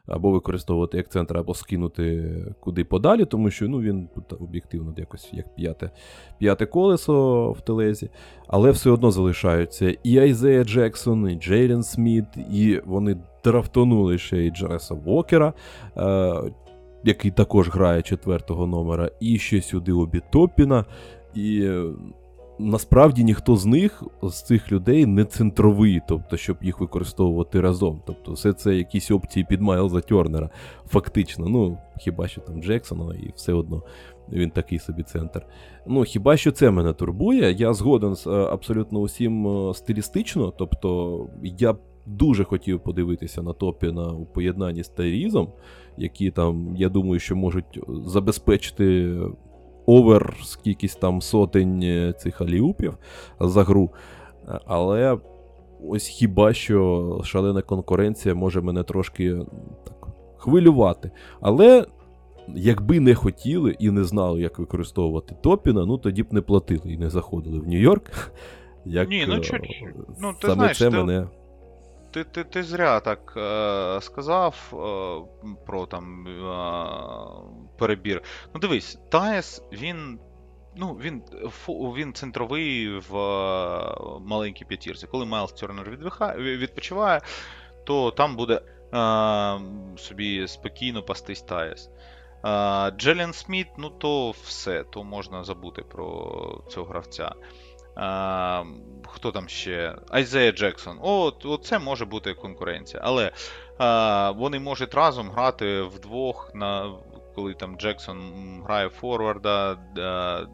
або 0.07 0.31
використовувати 0.31 0.97
як 0.97 1.09
центр, 1.09 1.39
або 1.39 1.55
скинути 1.55 2.35
куди 2.61 2.85
подалі, 2.85 3.25
тому 3.25 3.51
що 3.51 3.69
ну, 3.69 3.81
він 3.81 4.09
об'єктивно 4.41 4.95
якось 4.97 5.31
як 5.33 5.55
п'яте 5.55 5.91
п'яте 6.39 6.67
колесо 6.67 7.51
в 7.53 7.61
телезі, 7.61 8.11
але 8.47 8.71
все 8.71 8.91
одно 8.91 9.11
залишаються 9.11 9.97
і 10.03 10.19
Айзея 10.19 10.65
Джексон, 10.65 11.31
і 11.31 11.35
Джейлен 11.35 11.83
Сміт, 11.83 12.25
і 12.53 12.81
вони 12.87 13.17
драфтонули 13.45 14.19
ще 14.19 14.47
і 14.47 14.51
Джереса 14.51 14.95
Вокера. 14.95 15.53
Е, 15.97 16.35
який 17.05 17.31
також 17.31 17.69
грає 17.69 18.03
четвертого 18.03 18.67
номера, 18.67 19.11
і 19.21 19.39
ще 19.39 19.63
сюди 19.63 19.93
Обі 19.93 20.23
Топіна. 20.33 20.85
І 21.35 21.71
насправді 22.59 23.25
ніхто 23.25 23.57
з 23.57 23.67
них, 23.67 24.03
з 24.23 24.43
цих 24.43 24.73
людей, 24.73 25.07
не 25.07 25.25
центровий, 25.25 26.01
тобто, 26.09 26.37
щоб 26.37 26.57
їх 26.63 26.81
використовувати 26.81 27.61
разом. 27.61 28.03
Тобто, 28.07 28.33
все 28.33 28.53
це 28.53 28.75
якісь 28.75 29.11
опції 29.11 29.47
під 29.49 29.61
Майлза 29.61 30.01
Тернера, 30.01 30.51
фактично. 30.89 31.49
Ну, 31.49 31.79
хіба 32.01 32.29
що 32.29 32.41
там 32.41 32.63
Джексона, 32.63 33.15
і 33.15 33.33
все 33.35 33.53
одно 33.53 33.83
він 34.33 34.51
такий 34.51 34.79
собі 34.79 35.03
центр. 35.03 35.47
Ну, 35.87 36.03
хіба 36.03 36.37
що 36.37 36.53
це 36.53 36.71
мене 36.71 36.93
турбує? 36.93 37.53
Я 37.53 37.73
згоден 37.73 38.15
з 38.15 38.27
е, 38.27 38.31
абсолютно 38.31 39.01
усім 39.01 39.47
е, 39.47 39.75
стилістично. 39.75 40.53
Тобто, 40.59 41.29
я 41.43 41.77
дуже 42.07 42.45
хотів 42.45 42.81
подивитися 42.81 43.43
на 43.43 43.53
Топіна 43.53 44.09
у 44.09 44.27
поєднанні 44.27 44.85
з 44.85 44.89
Тайрізом, 44.89 45.49
які 45.97 46.31
там, 46.31 46.77
я 46.77 46.89
думаю, 46.89 47.19
що 47.19 47.37
можуть 47.37 47.81
забезпечити 47.89 49.17
овер 49.87 50.37
скількись 50.45 50.97
там 50.97 51.23
сотень 51.23 51.83
е, 51.83 52.13
цих 52.13 52.41
аліупів 52.41 52.99
за 53.41 53.63
гру. 53.63 53.91
Але 54.67 55.19
ось 55.89 56.07
хіба 56.07 56.53
що 56.53 57.21
шалена 57.25 57.63
конкуренція 57.63 58.35
може 58.35 58.61
мене 58.61 58.83
трошки 58.83 59.37
так 59.85 60.09
хвилювати. 60.37 61.11
Але. 61.41 61.87
Якби 62.55 63.01
не 63.01 63.15
хотіли 63.15 63.77
і 63.79 63.91
не 63.91 64.05
знали, 64.05 64.41
як 64.43 64.59
використовувати 64.59 65.37
Топіна, 65.43 65.87
ну 65.87 65.99
тоді 65.99 66.23
б 66.23 66.33
не 66.33 66.41
платили 66.41 66.93
і 66.93 66.99
не 66.99 67.11
заходили 67.11 67.59
в 67.59 67.69
Нью-Йорк. 67.69 68.31
Як, 68.85 69.09
Ні, 69.09 69.27
ну 69.29 69.41
чуть, 69.41 69.85
ну 70.21 70.33
ти 70.33 70.47
саме 70.47 70.55
знаєш, 70.55 70.79
це 70.79 70.91
ти, 70.91 70.97
мене 70.97 71.27
ти 72.11 72.25
ти, 72.25 72.45
ти 72.45 72.63
зря 72.63 73.01
так 73.01 73.35
е, 73.37 74.01
сказав 74.01 74.73
е, 74.73 75.57
про 75.67 75.87
там 75.87 76.27
е, 76.27 76.39
перебір. 77.79 78.23
Ну, 78.55 78.61
дивись, 78.61 78.99
Таєс, 79.11 79.63
він. 79.73 80.21
Ну, 80.79 80.95
він 80.95 81.23
він 81.71 82.15
центровий 82.15 82.99
в 82.99 83.17
е, 83.17 83.97
маленькій 84.21 84.65
п'ятірці. 84.65 85.07
Коли 85.07 85.25
Майлз 85.25 85.53
Тернер 85.53 85.91
відпочиває, 86.37 87.21
то 87.85 88.11
там 88.11 88.37
буде 88.37 88.55
е, 88.55 89.61
собі 89.99 90.49
спокійно 90.49 91.03
пастись 91.03 91.43
Таєс. 91.43 91.91
Е, 92.45 92.91
Джелен 92.91 93.33
Сміт, 93.33 93.69
ну 93.79 93.91
то 93.91 94.31
все, 94.31 94.85
то 94.85 95.05
можна 95.05 95.45
забути 95.45 95.83
про 95.83 96.65
цього 96.69 96.87
гравця. 96.87 97.33
Хто 99.07 99.33
там 99.33 99.49
ще? 99.49 99.95
Айзея 100.11 100.53
Джексон. 100.53 100.99
О, 101.03 101.33
це 101.63 101.79
може 101.79 102.05
бути 102.05 102.35
конкуренція. 102.35 103.03
Але 103.05 103.33
а, 103.79 104.31
вони 104.31 104.59
можуть 104.59 104.95
разом 104.95 105.31
грати 105.31 105.83
вдвох, 105.83 106.51
на, 106.55 106.95
коли 107.35 107.55
там 107.55 107.77
Джексон 107.77 108.33
грає 108.65 108.89
форварда, 108.89 109.79
а, 109.99 110.47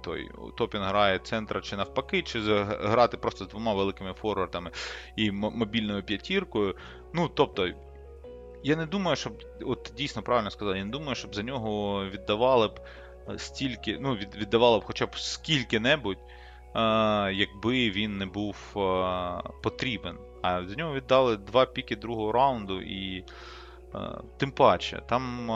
той 0.00 0.28
Топін 0.56 0.80
грає 0.82 1.18
центра 1.18 1.60
чи 1.60 1.76
навпаки, 1.76 2.22
чи 2.22 2.40
грати 2.64 3.16
просто 3.16 3.44
з 3.44 3.48
двома 3.48 3.74
великими 3.74 4.12
форвардами 4.12 4.70
і 5.16 5.30
мобільною 5.30 6.02
п'ятіркою. 6.02 6.74
Ну, 7.12 7.28
тобто, 7.34 7.68
я 8.62 8.76
не 8.76 8.86
думаю, 8.86 9.16
щоб, 9.16 9.32
от 9.66 9.92
дійсно 9.96 10.22
правильно 10.22 10.50
сказав, 10.50 10.76
я 10.76 10.84
не 10.84 10.90
думаю, 10.90 11.14
щоб 11.14 11.34
за 11.34 11.42
нього 11.42 12.04
віддавали 12.04 12.68
б 12.68 12.80
стільки, 13.36 13.98
ну, 14.00 14.14
віддавали 14.14 14.78
б 14.78 14.84
хоча 14.84 15.06
б 15.06 15.18
скільки-небудь, 15.18 16.18
якби 17.32 17.90
він 17.90 18.18
не 18.18 18.26
був 18.26 18.56
потрібен. 19.62 20.18
А 20.42 20.64
за 20.64 20.74
нього 20.74 20.94
віддали 20.94 21.36
два 21.36 21.66
піки 21.66 21.96
другого 21.96 22.32
раунду 22.32 22.80
і. 22.80 23.24
Тим 24.36 24.50
паче, 24.50 25.02
там 25.08 25.50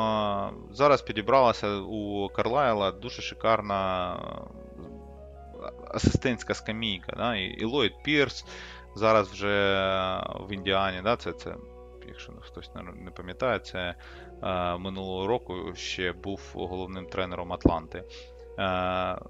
зараз 0.70 1.02
підібралася 1.02 1.76
у 1.76 2.28
Карлайла 2.28 2.92
дуже 2.92 3.22
шикарна 3.22 4.16
асистентська 5.88 6.54
скамійка. 6.54 7.12
Да? 7.16 7.36
І 7.36 7.64
Ллойд 7.64 7.92
Пірс 8.02 8.44
зараз 8.96 9.28
вже 9.28 9.48
в 10.48 10.52
Індіані. 10.52 11.02
Да? 11.02 11.16
Це, 11.16 11.32
це, 11.32 11.54
Якщо 12.08 12.32
хтось 12.40 12.70
не 12.94 13.10
пам'ятає, 13.10 13.58
це 13.58 13.94
минулого 14.78 15.26
року 15.26 15.74
ще 15.74 16.12
був 16.12 16.40
головним 16.54 17.06
тренером 17.06 17.52
Атланти. 17.52 18.04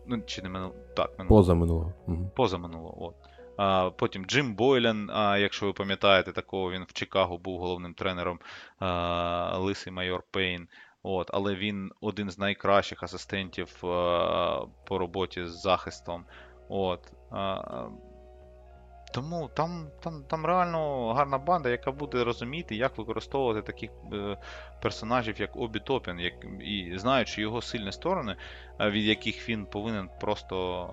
Ну, 0.06 0.22
чи 0.26 0.42
не 0.42 0.48
минуло, 0.48 0.74
так, 0.96 1.18
минуло. 1.18 1.36
Поза 1.40 1.54
минулого. 1.54 1.92
Поза 2.34 2.58
минулого. 2.58 3.04
От. 3.04 3.14
А, 3.56 3.90
Потім 3.90 4.24
Джим 4.24 4.54
Бойлен, 4.54 5.10
а, 5.10 5.38
якщо 5.38 5.66
ви 5.66 5.72
пам'ятаєте, 5.72 6.32
такого 6.32 6.70
він 6.70 6.84
в 6.84 6.92
Чикаго 6.92 7.38
був 7.38 7.60
головним 7.60 7.94
тренером 7.94 8.38
а, 8.78 9.58
Лисий 9.58 9.92
Майор 9.92 10.22
Пейн. 10.30 10.68
От, 11.02 11.30
Але 11.32 11.54
він 11.54 11.92
один 12.00 12.30
з 12.30 12.38
найкращих 12.38 13.02
асистентів 13.02 13.86
а, 13.86 14.66
по 14.84 14.98
роботі 14.98 15.46
з 15.46 15.60
захистом. 15.62 16.24
От, 16.68 17.12
а, 17.30 17.62
Тому 19.12 19.50
там 19.54 19.90
там, 20.00 20.24
там 20.28 20.46
реально 20.46 21.12
гарна 21.14 21.38
банда, 21.38 21.68
яка 21.70 21.92
буде 21.92 22.24
розуміти, 22.24 22.76
як 22.76 22.98
використовувати 22.98 23.62
таких 23.62 23.90
е, 24.12 24.36
персонажів, 24.82 25.40
як 25.40 25.56
Обі 25.56 25.80
Топін, 25.80 26.20
як, 26.20 26.34
і 26.60 26.92
знаючи 26.98 27.40
його 27.40 27.62
сильні 27.62 27.92
сторони, 27.92 28.36
від 28.80 29.04
яких 29.04 29.48
він 29.48 29.66
повинен 29.66 30.10
просто 30.20 30.88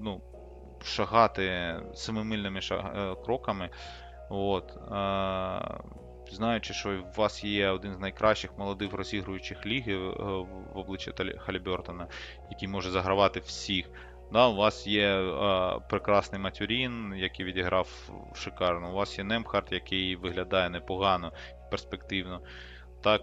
ну, 0.00 0.20
шагати 0.82 1.76
семимильними 1.94 2.60
шаг... 2.60 2.92
Е, 2.96 3.14
кроками. 3.24 3.70
От. 4.30 4.78
Знаючи, 6.32 6.74
що 6.74 6.90
у 6.90 7.20
вас 7.20 7.44
є 7.44 7.68
один 7.68 7.94
з 7.94 7.98
найкращих 7.98 8.58
молодих 8.58 8.92
розігруючих 8.92 9.66
ліги 9.66 9.92
е, 9.92 9.98
в 10.74 10.78
обличчя 10.78 11.12
Халібертона, 11.38 12.06
який 12.50 12.68
може 12.68 12.90
загравати 12.90 13.40
всіх. 13.40 13.90
Да, 14.32 14.48
У 14.48 14.56
вас 14.56 14.86
є 14.86 15.08
а, 15.16 15.78
прекрасний 15.88 16.40
Матюрін, 16.40 17.14
який 17.16 17.46
відіграв 17.46 18.10
шикарно. 18.34 18.90
У 18.90 18.94
вас 18.94 19.18
є 19.18 19.24
Немхарт, 19.24 19.72
який 19.72 20.16
виглядає 20.16 20.70
непогано 20.70 21.32
перспективно. 21.70 22.40
Так, 23.02 23.22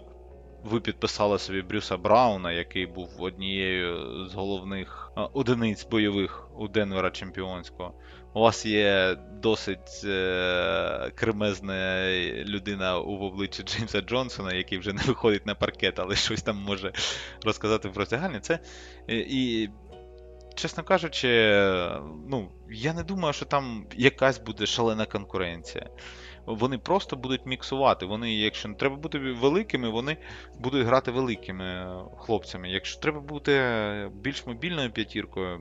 ви 0.64 0.80
підписали 0.80 1.38
собі 1.38 1.62
Брюса 1.62 1.96
Брауна, 1.96 2.52
який 2.52 2.86
був 2.86 3.08
однією 3.18 4.26
з 4.28 4.34
головних 4.34 5.12
одиниць 5.32 5.86
бойових 5.86 6.48
у 6.58 6.68
Денвера 6.68 7.10
Чемпіонського. 7.10 7.94
У 8.34 8.40
вас 8.40 8.66
є 8.66 9.16
досить 9.42 10.04
е, 10.04 11.10
кремезна 11.14 12.10
людина 12.44 12.98
у 12.98 13.18
обличчі 13.18 13.62
Джеймса 13.62 14.00
Джонсона, 14.00 14.54
який 14.54 14.78
вже 14.78 14.92
не 14.92 15.02
виходить 15.02 15.46
на 15.46 15.54
паркет, 15.54 15.98
але 15.98 16.16
щось 16.16 16.42
там 16.42 16.56
може 16.56 16.92
розказати 17.44 17.88
в 17.88 17.98
роздягальні. 17.98 18.40
Це 18.40 18.58
е, 19.08 19.16
і. 19.16 19.68
Чесно 20.58 20.84
кажучи, 20.84 21.28
ну, 22.28 22.50
я 22.70 22.92
не 22.92 23.02
думаю, 23.02 23.32
що 23.32 23.44
там 23.44 23.86
якась 23.96 24.38
буде 24.38 24.66
шалена 24.66 25.06
конкуренція 25.06 25.90
вони 26.48 26.78
просто 26.78 27.16
будуть 27.16 27.46
міксувати. 27.46 28.06
Вони, 28.06 28.34
якщо 28.34 28.68
треба 28.68 28.96
бути 28.96 29.18
великими, 29.18 29.88
вони 29.88 30.16
будуть 30.58 30.86
грати 30.86 31.10
великими 31.10 31.96
хлопцями. 32.18 32.70
Якщо 32.70 33.00
треба 33.00 33.20
бути 33.20 33.62
більш 34.14 34.46
мобільною 34.46 34.90
п'ятіркою, 34.90 35.60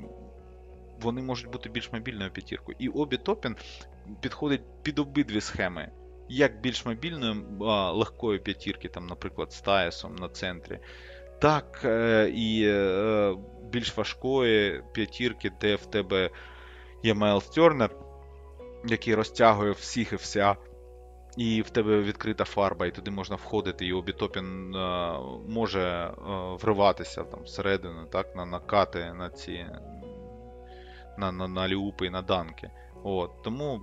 вони 1.02 1.22
можуть 1.22 1.52
бути 1.52 1.70
більш 1.70 1.92
мобільною 1.92 2.32
п'ятіркою. 2.32 2.78
І 2.80 2.88
обі 2.90 3.18
Топін 3.18 3.56
підходить 4.22 4.62
під 4.84 5.00
обидві 5.00 5.42
схеми. 5.42 5.92
Як 6.30 6.62
більш 6.62 6.86
мобільною 6.86 7.44
а, 7.62 7.92
легкої 7.92 8.40
п'ятірки, 8.40 8.88
там, 8.90 9.08
наприклад, 9.08 9.52
з 9.52 9.62
Таєсом 9.62 10.16
на 10.16 10.30
центрі, 10.30 10.80
так 11.42 11.82
е, 11.86 12.30
і 12.36 12.64
е, 12.66 13.36
більш 13.70 13.98
важкої 13.98 14.84
п'ятірки, 14.92 15.52
де 15.62 15.76
в 15.76 15.86
тебе 15.86 16.30
є 17.04 17.14
Майлз 17.14 17.46
Тернер, 17.46 17.90
який 18.86 19.16
розтягує 19.16 19.72
всіх 19.72 20.14
і 20.14 20.16
вся 20.16 20.56
і 21.38 21.62
в 21.62 21.70
тебе 21.70 22.02
відкрита 22.02 22.44
фарба, 22.44 22.86
і 22.86 22.92
туди 22.92 23.12
можна 23.12 23.36
входити, 23.36 23.86
і 23.86 23.94
обітопін 23.94 24.76
е, 24.76 25.20
може 25.48 25.82
е, 25.82 26.12
вриватися 26.62 27.24
там 27.24 27.44
всередину, 27.44 28.06
так, 28.06 28.36
на 28.36 28.46
накати, 28.46 29.14
на 29.14 29.30
ці 29.30 29.66
на 31.18 31.32
на, 31.32 31.48
на 31.48 31.68
ліупи 31.68 32.06
і 32.06 32.10
на 32.10 32.22
данки. 32.22 32.72
От, 33.04 33.44
Тому 33.44 33.82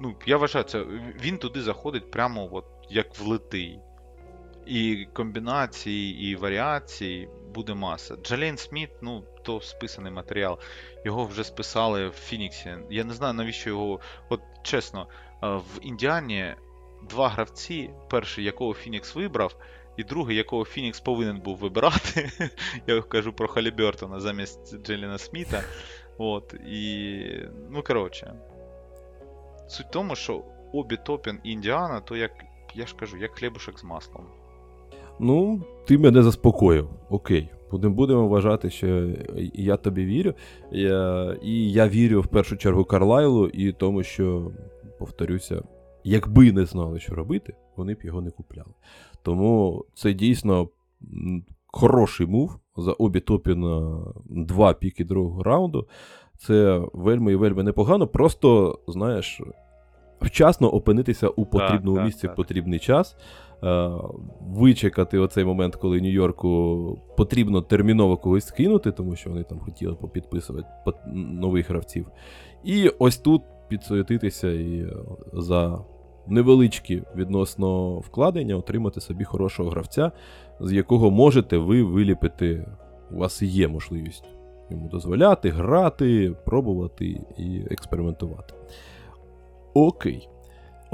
ну, 0.00 0.16
я 0.26 0.36
вважаю, 0.36 0.64
це 0.64 0.84
він 1.20 1.38
туди 1.38 1.62
заходить 1.62 2.10
прямо 2.10 2.48
от, 2.52 2.64
як 2.90 3.18
влитий. 3.18 3.80
І 4.66 5.08
комбінацій, 5.12 6.16
і 6.20 6.36
варіацій 6.36 7.28
буде 7.54 7.74
маса. 7.74 8.16
Джалейн 8.16 8.56
Сміт, 8.56 8.90
ну, 9.02 9.24
то 9.42 9.60
списаний 9.60 10.12
матеріал. 10.12 10.58
Його 11.04 11.24
вже 11.24 11.44
списали 11.44 12.08
в 12.08 12.12
Фініксі. 12.12 12.74
Я 12.90 13.04
не 13.04 13.14
знаю, 13.14 13.34
навіщо 13.34 13.70
його. 13.70 14.00
От 14.28 14.40
чесно, 14.62 15.08
е, 15.42 15.46
в 15.46 15.64
Індіані 15.82 16.54
два 17.10 17.28
гравці, 17.28 17.90
перший, 18.10 18.44
якого 18.44 18.74
Фінікс 18.74 19.14
вибрав, 19.14 19.56
і 19.96 20.04
другий, 20.04 20.36
якого 20.36 20.64
Фінікс 20.64 21.00
повинен 21.00 21.38
був 21.38 21.56
вибирати. 21.56 22.30
Я 22.86 23.02
кажу 23.02 23.32
про 23.32 23.48
Халібертона 23.48 24.20
замість 24.20 24.78
Джеліна 24.82 25.18
Сміта. 25.18 25.62
От, 26.18 26.54
і, 26.66 27.24
Ну, 27.70 27.82
коротше. 27.82 28.34
Суть 29.68 29.86
в 29.86 29.90
тому, 29.90 30.16
що 30.16 30.44
обі 30.72 30.96
Топін 30.96 31.40
Індіана, 31.44 32.00
то 32.00 32.16
як, 32.16 32.32
я 32.74 32.86
ж 32.86 32.96
кажу, 32.96 33.16
як 33.16 33.34
хлібушек 33.34 33.78
з 33.78 33.84
маслом. 33.84 34.26
Ну, 35.20 35.62
ти 35.86 35.98
мене 35.98 36.22
заспокоїв. 36.22 36.88
Окей. 37.10 37.48
Будемо 37.72 38.28
вважати, 38.28 38.70
що 38.70 39.10
я 39.54 39.76
тобі 39.76 40.04
вірю. 40.04 40.34
Я, 40.72 41.36
І 41.42 41.72
я 41.72 41.88
вірю 41.88 42.20
в 42.20 42.26
першу 42.26 42.56
чергу 42.56 42.84
Карлайлу 42.84 43.48
і 43.48 43.72
тому, 43.72 44.02
що, 44.02 44.50
повторюся, 44.98 45.62
якби 46.04 46.52
не 46.52 46.66
знали, 46.66 47.00
що 47.00 47.14
робити, 47.14 47.54
вони 47.76 47.94
б 47.94 47.98
його 48.02 48.20
не 48.20 48.30
купляли. 48.30 48.72
Тому 49.22 49.84
це 49.94 50.12
дійсно 50.12 50.68
хороший 51.66 52.26
мув 52.26 52.58
за 52.76 52.92
обі 52.92 53.20
топі 53.20 53.54
на 53.54 53.98
два 54.24 54.74
піки 54.74 55.04
другого 55.04 55.42
раунду. 55.42 55.86
Це 56.38 56.82
вельми 56.92 57.32
і 57.32 57.36
вельми 57.36 57.62
непогано. 57.62 58.06
Просто, 58.06 58.78
знаєш, 58.88 59.40
вчасно 60.20 60.68
опинитися 60.68 61.28
у 61.28 61.46
потрібному 61.46 61.96
так, 61.96 62.06
місці 62.06 62.26
в 62.26 62.34
потрібний 62.34 62.78
час. 62.78 63.16
Вичекати 64.40 65.18
оцей 65.18 65.44
момент, 65.44 65.76
коли 65.76 66.00
Нью-Йорку 66.00 66.98
потрібно 67.16 67.62
терміново 67.62 68.16
когось 68.16 68.46
скинути, 68.46 68.92
тому 68.92 69.16
що 69.16 69.30
вони 69.30 69.42
там 69.42 69.58
хотіли 69.58 69.94
попідписувати 69.94 70.68
нових 71.14 71.70
гравців. 71.70 72.06
І 72.64 72.88
ось 72.98 73.18
тут 73.18 73.42
підсуетитися 73.68 74.52
і 74.52 74.86
за 75.32 75.84
невеличкі 76.26 77.02
відносно 77.16 77.98
вкладення, 77.98 78.56
отримати 78.56 79.00
собі 79.00 79.24
хорошого 79.24 79.70
гравця, 79.70 80.12
з 80.60 80.72
якого 80.72 81.10
можете 81.10 81.58
ви 81.58 81.82
виліпити. 81.82 82.66
У 83.10 83.16
вас 83.16 83.42
є 83.42 83.68
можливість 83.68 84.24
йому 84.70 84.88
дозволяти, 84.88 85.50
грати, 85.50 86.34
пробувати 86.44 87.20
і 87.38 87.62
експериментувати. 87.70 88.54
Окей. 89.74 90.28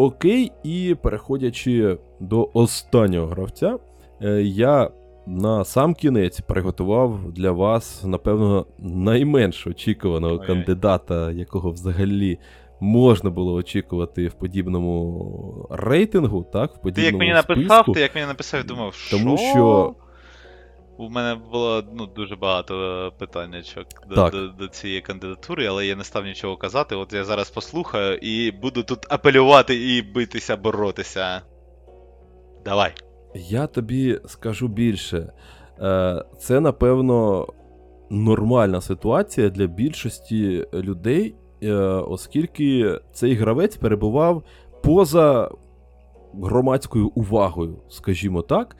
Окей, 0.02 0.52
і 0.64 0.96
переходячи 1.02 1.98
до 2.20 2.50
останнього 2.54 3.26
гравця, 3.26 3.78
е, 4.22 4.42
я 4.42 4.90
на 5.26 5.64
сам 5.64 5.94
кінець 5.94 6.40
приготував 6.40 7.32
для 7.32 7.50
вас, 7.52 8.04
напевно, 8.04 8.66
найменш 8.78 9.66
очікуваного 9.66 10.32
Ой-ой. 10.32 10.46
кандидата, 10.46 11.30
якого 11.30 11.70
взагалі 11.70 12.38
можна 12.80 13.30
було 13.30 13.54
очікувати 13.54 14.28
в 14.28 14.32
подібному 14.32 15.68
рейтингу, 15.70 16.46
так? 16.52 16.74
в 16.74 16.80
подібному 16.80 17.18
Ти 17.18 17.26
як 17.26 17.48
мені 17.48 17.56
написав, 17.56 17.92
ти 17.94 18.00
як 18.00 18.14
мені 18.14 18.26
написав, 18.26 18.64
думав, 18.64 18.94
що? 18.94 19.16
Тому 19.16 19.38
що. 19.38 19.94
У 20.98 21.09
мене 21.09 21.40
було 21.52 21.82
ну, 21.94 22.06
дуже 22.06 22.36
багато 22.36 23.12
питаннячок 23.19 23.86
до, 24.09 24.31
до 24.31 24.48
до, 24.48 24.69
цієї 24.69 25.01
кандидатури, 25.01 25.66
але 25.66 25.86
я 25.86 25.97
не 25.97 26.05
став 26.05 26.24
нічого 26.24 26.56
казати. 26.56 26.97
От 26.97 27.12
я 27.12 27.24
зараз 27.24 27.51
послухаю 27.51 28.16
і 28.16 28.51
буду 28.51 28.82
тут 28.82 29.06
апелювати 29.09 29.97
і 29.97 30.02
битися, 30.02 30.56
боротися. 30.56 31.43
Давай. 32.64 32.93
Я 33.35 33.66
тобі 33.66 34.20
скажу 34.27 34.69
більше. 34.69 35.32
Е, 35.81 36.24
це, 36.39 36.60
напевно, 36.60 37.47
нормальна 38.10 38.81
ситуація 38.81 39.48
для 39.48 39.66
більшості 39.66 40.66
людей, 40.74 41.35
е, 41.62 41.73
оскільки 41.85 42.98
цей 43.12 43.35
гравець 43.35 43.77
перебував 43.77 44.43
поза 44.82 45.51
громадською 46.43 47.09
увагою, 47.09 47.78
скажімо 47.89 48.43
так. 48.43 48.77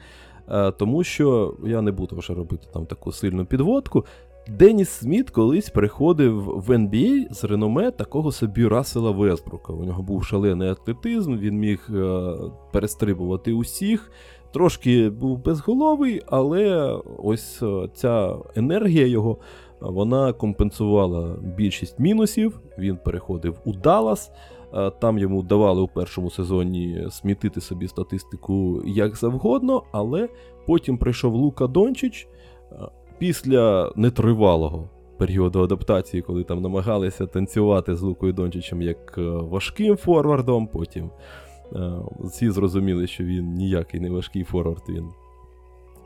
Е, 0.49 0.71
тому 0.71 1.03
що 1.03 1.53
я 1.65 1.81
не 1.81 1.91
буду 1.91 2.15
вже 2.15 2.33
робити 2.33 2.67
там 2.73 2.85
таку 2.85 3.11
сильну 3.11 3.45
підводку. 3.45 4.05
Деніс 4.47 4.89
Сміт 4.89 5.29
колись 5.29 5.69
приходив 5.69 6.43
в 6.43 6.69
NBA 6.69 7.33
з 7.33 7.43
реноме 7.43 7.91
такого 7.91 8.31
собі 8.31 8.67
Рассела 8.67 9.11
Весбрука. 9.11 9.73
У 9.73 9.83
нього 9.83 10.03
був 10.03 10.25
шалений 10.25 10.69
атлетизм, 10.69 11.37
він 11.37 11.59
міг 11.59 11.87
е, 11.89 12.33
перестрибувати 12.71 13.53
усіх. 13.53 14.11
Трошки 14.53 15.09
був 15.09 15.43
безголовий, 15.43 16.21
але 16.27 16.93
ось 17.17 17.63
е, 17.63 17.89
ця 17.93 18.35
енергія 18.55 19.07
його 19.07 19.37
вона 19.79 20.33
компенсувала 20.33 21.35
більшість 21.57 21.99
мінусів. 21.99 22.59
Він 22.77 22.97
переходив 22.97 23.59
у 23.65 23.73
Даллас. 23.73 24.31
Е, 24.75 24.91
там 24.99 25.17
йому 25.17 25.43
давали 25.43 25.81
у 25.81 25.87
першому 25.87 26.31
сезоні 26.31 27.07
смітити 27.09 27.61
собі 27.61 27.87
статистику 27.87 28.81
як 28.85 29.15
завгодно, 29.15 29.83
але 29.91 30.29
потім 30.67 30.97
прийшов 30.97 31.33
Лука 31.33 31.67
Дончич 31.67 32.27
е, 32.71 32.75
після 33.17 33.91
нетривалого 33.95 34.89
періоду 35.17 35.63
адаптації, 35.63 36.21
коли 36.21 36.43
там 36.43 36.61
намагалися 36.61 37.25
танцювати 37.25 37.95
з 37.95 38.01
Лукою 38.01 38.33
Дончичем 38.33 38.81
як 38.81 39.17
важким 39.17 39.97
форвардом. 39.97 40.67
Потім 40.67 41.09
всі 42.19 42.49
зрозуміли, 42.49 43.07
що 43.07 43.23
він 43.23 43.53
ніякий 43.53 43.99
не 43.99 44.09
важкий 44.09 44.43
форвард, 44.43 44.83
він 44.89 45.05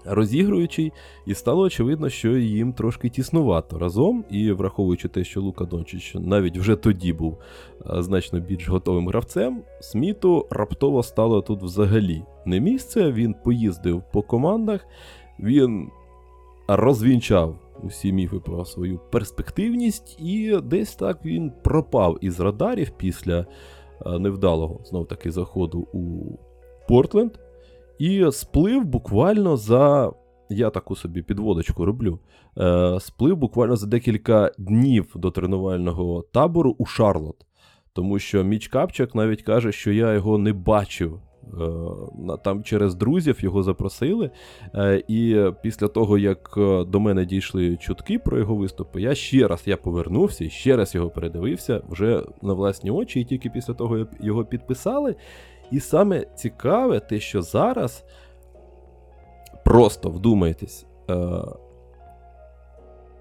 розігруючий, 0.08 0.94
і 1.26 1.34
стало 1.34 1.62
очевидно, 1.62 2.10
що 2.10 2.38
їм 2.38 2.74
трошки 2.74 3.10
тіснувато 3.10 3.80
разом. 3.80 4.26
І 4.30 4.52
враховуючи 4.52 5.08
те, 5.08 5.24
що 5.24 5.42
Лука 5.42 5.66
Дончич 5.66 6.16
навіть 6.16 6.58
вже 6.58 6.76
тоді 6.76 7.14
був 7.14 7.38
значно 7.86 8.40
більш 8.40 8.70
готовим 8.70 9.08
гравцем, 9.08 9.62
Сміту 9.82 10.48
раптово 10.50 11.04
стало 11.04 11.42
тут 11.42 11.64
взагалі 11.64 12.24
не 12.46 12.60
місце. 12.60 13.12
Він 13.12 13.36
поїздив 13.46 14.04
по 14.14 14.22
командах, 14.22 14.86
він 15.40 15.90
розвінчав. 16.68 17.56
Усі 17.84 18.14
міфи 18.14 18.40
про 18.40 18.66
свою 18.66 19.00
перспективність, 19.12 20.20
і 20.20 20.58
десь 20.64 20.96
так 20.96 21.26
він 21.26 21.52
пропав 21.64 22.18
із 22.22 22.40
радарів 22.40 22.92
після 22.98 23.46
невдалого 24.06 24.80
знов 24.86 25.08
таки 25.08 25.32
заходу 25.32 25.88
у 25.94 26.32
Портленд. 26.88 27.40
І 28.00 28.26
сплив 28.32 28.86
буквально 28.86 29.58
за. 29.58 30.12
Я 30.50 30.70
таку 30.70 30.96
собі 30.96 31.22
підводочку 31.22 31.86
роблю. 31.86 32.20
Е, 32.58 32.98
Сплив 33.00 33.38
буквально 33.38 33.76
за 33.76 33.88
декілька 33.88 34.52
днів 34.58 35.12
до 35.16 35.32
тренувального 35.32 36.26
табору 36.34 36.76
у 36.78 36.86
Шарлот. 36.86 37.46
Тому 37.94 38.20
що 38.20 38.44
Міч 38.44 38.68
Капчак 38.68 39.16
навіть 39.16 39.42
каже, 39.42 39.72
що 39.72 39.92
я 39.92 40.14
його 40.14 40.38
не 40.38 40.54
бачив. 40.54 41.22
Е, 41.54 42.38
там 42.44 42.64
через 42.64 42.96
друзів 42.96 43.38
його 43.40 43.64
запросили. 43.64 44.30
Е, 44.76 45.04
і 45.08 45.46
після 45.64 45.88
того, 45.88 46.18
як 46.18 46.54
е, 46.58 46.84
до 46.84 47.00
мене 47.00 47.26
дійшли 47.26 47.78
чутки 47.78 48.20
про 48.20 48.40
його 48.40 48.56
виступи, 48.56 49.02
я 49.02 49.16
ще 49.16 49.48
раз 49.48 49.64
я 49.66 49.78
повернувся 49.78 50.46
і 50.46 50.50
ще 50.50 50.76
раз 50.78 50.96
його 50.96 51.10
передивився 51.10 51.82
вже 51.90 52.24
на 52.42 52.54
власні 52.54 52.92
очі, 52.92 53.22
і 53.22 53.26
тільки 53.26 53.50
після 53.50 53.74
того 53.74 53.98
як 53.98 54.10
його 54.20 54.46
підписали. 54.46 55.16
І 55.72 55.80
саме 55.80 56.26
цікаве, 56.36 57.00
те, 57.00 57.20
що 57.20 57.42
зараз 57.42 58.04
просто 59.66 60.10
вдумайтесь, 60.10 60.86
е, 61.10 61.16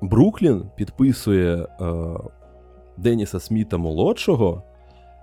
Бруклін 0.01 0.71
підписує 0.77 1.57
е, 1.57 1.67
Деніса 2.97 3.41
Сміта 3.41 3.77
молодшого 3.77 4.63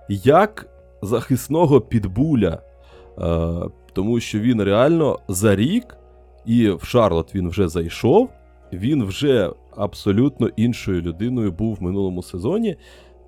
як 0.08 0.66
захисного 1.02 1.80
підбуля, 1.80 2.58
е, 3.18 3.70
тому 3.92 4.20
що 4.20 4.38
він 4.38 4.62
реально 4.62 5.18
за 5.28 5.56
рік, 5.56 5.96
і 6.44 6.70
в 6.70 6.82
Шарлот 6.84 7.34
він 7.34 7.48
вже 7.48 7.68
зайшов, 7.68 8.30
він 8.72 9.04
вже 9.04 9.50
абсолютно 9.76 10.48
іншою 10.48 11.00
людиною 11.00 11.52
був 11.52 11.76
в 11.76 11.82
минулому 11.82 12.22
сезоні 12.22 12.76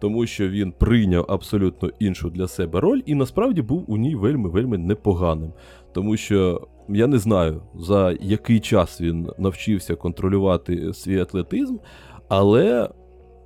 тому 0.01 0.27
що 0.27 0.49
він 0.49 0.73
прийняв 0.73 1.27
абсолютно 1.29 1.91
іншу 1.99 2.31
для 2.31 2.49
себе 2.49 2.81
роль, 2.81 3.01
і 3.07 3.15
насправді 3.15 3.63
був 3.63 3.85
у 3.89 3.97
ній 3.97 4.17
вельми-вельми 4.17 4.79
непоганим. 4.79 5.53
Тому 5.93 6.17
що 6.17 6.69
я 6.89 7.07
не 7.07 7.19
знаю, 7.19 7.63
за 7.75 8.17
який 8.21 8.61
час 8.61 9.01
він 9.01 9.29
навчився 9.39 9.95
контролювати 9.95 10.93
свій 10.93 11.21
атлетизм, 11.21 11.77
але. 12.29 12.89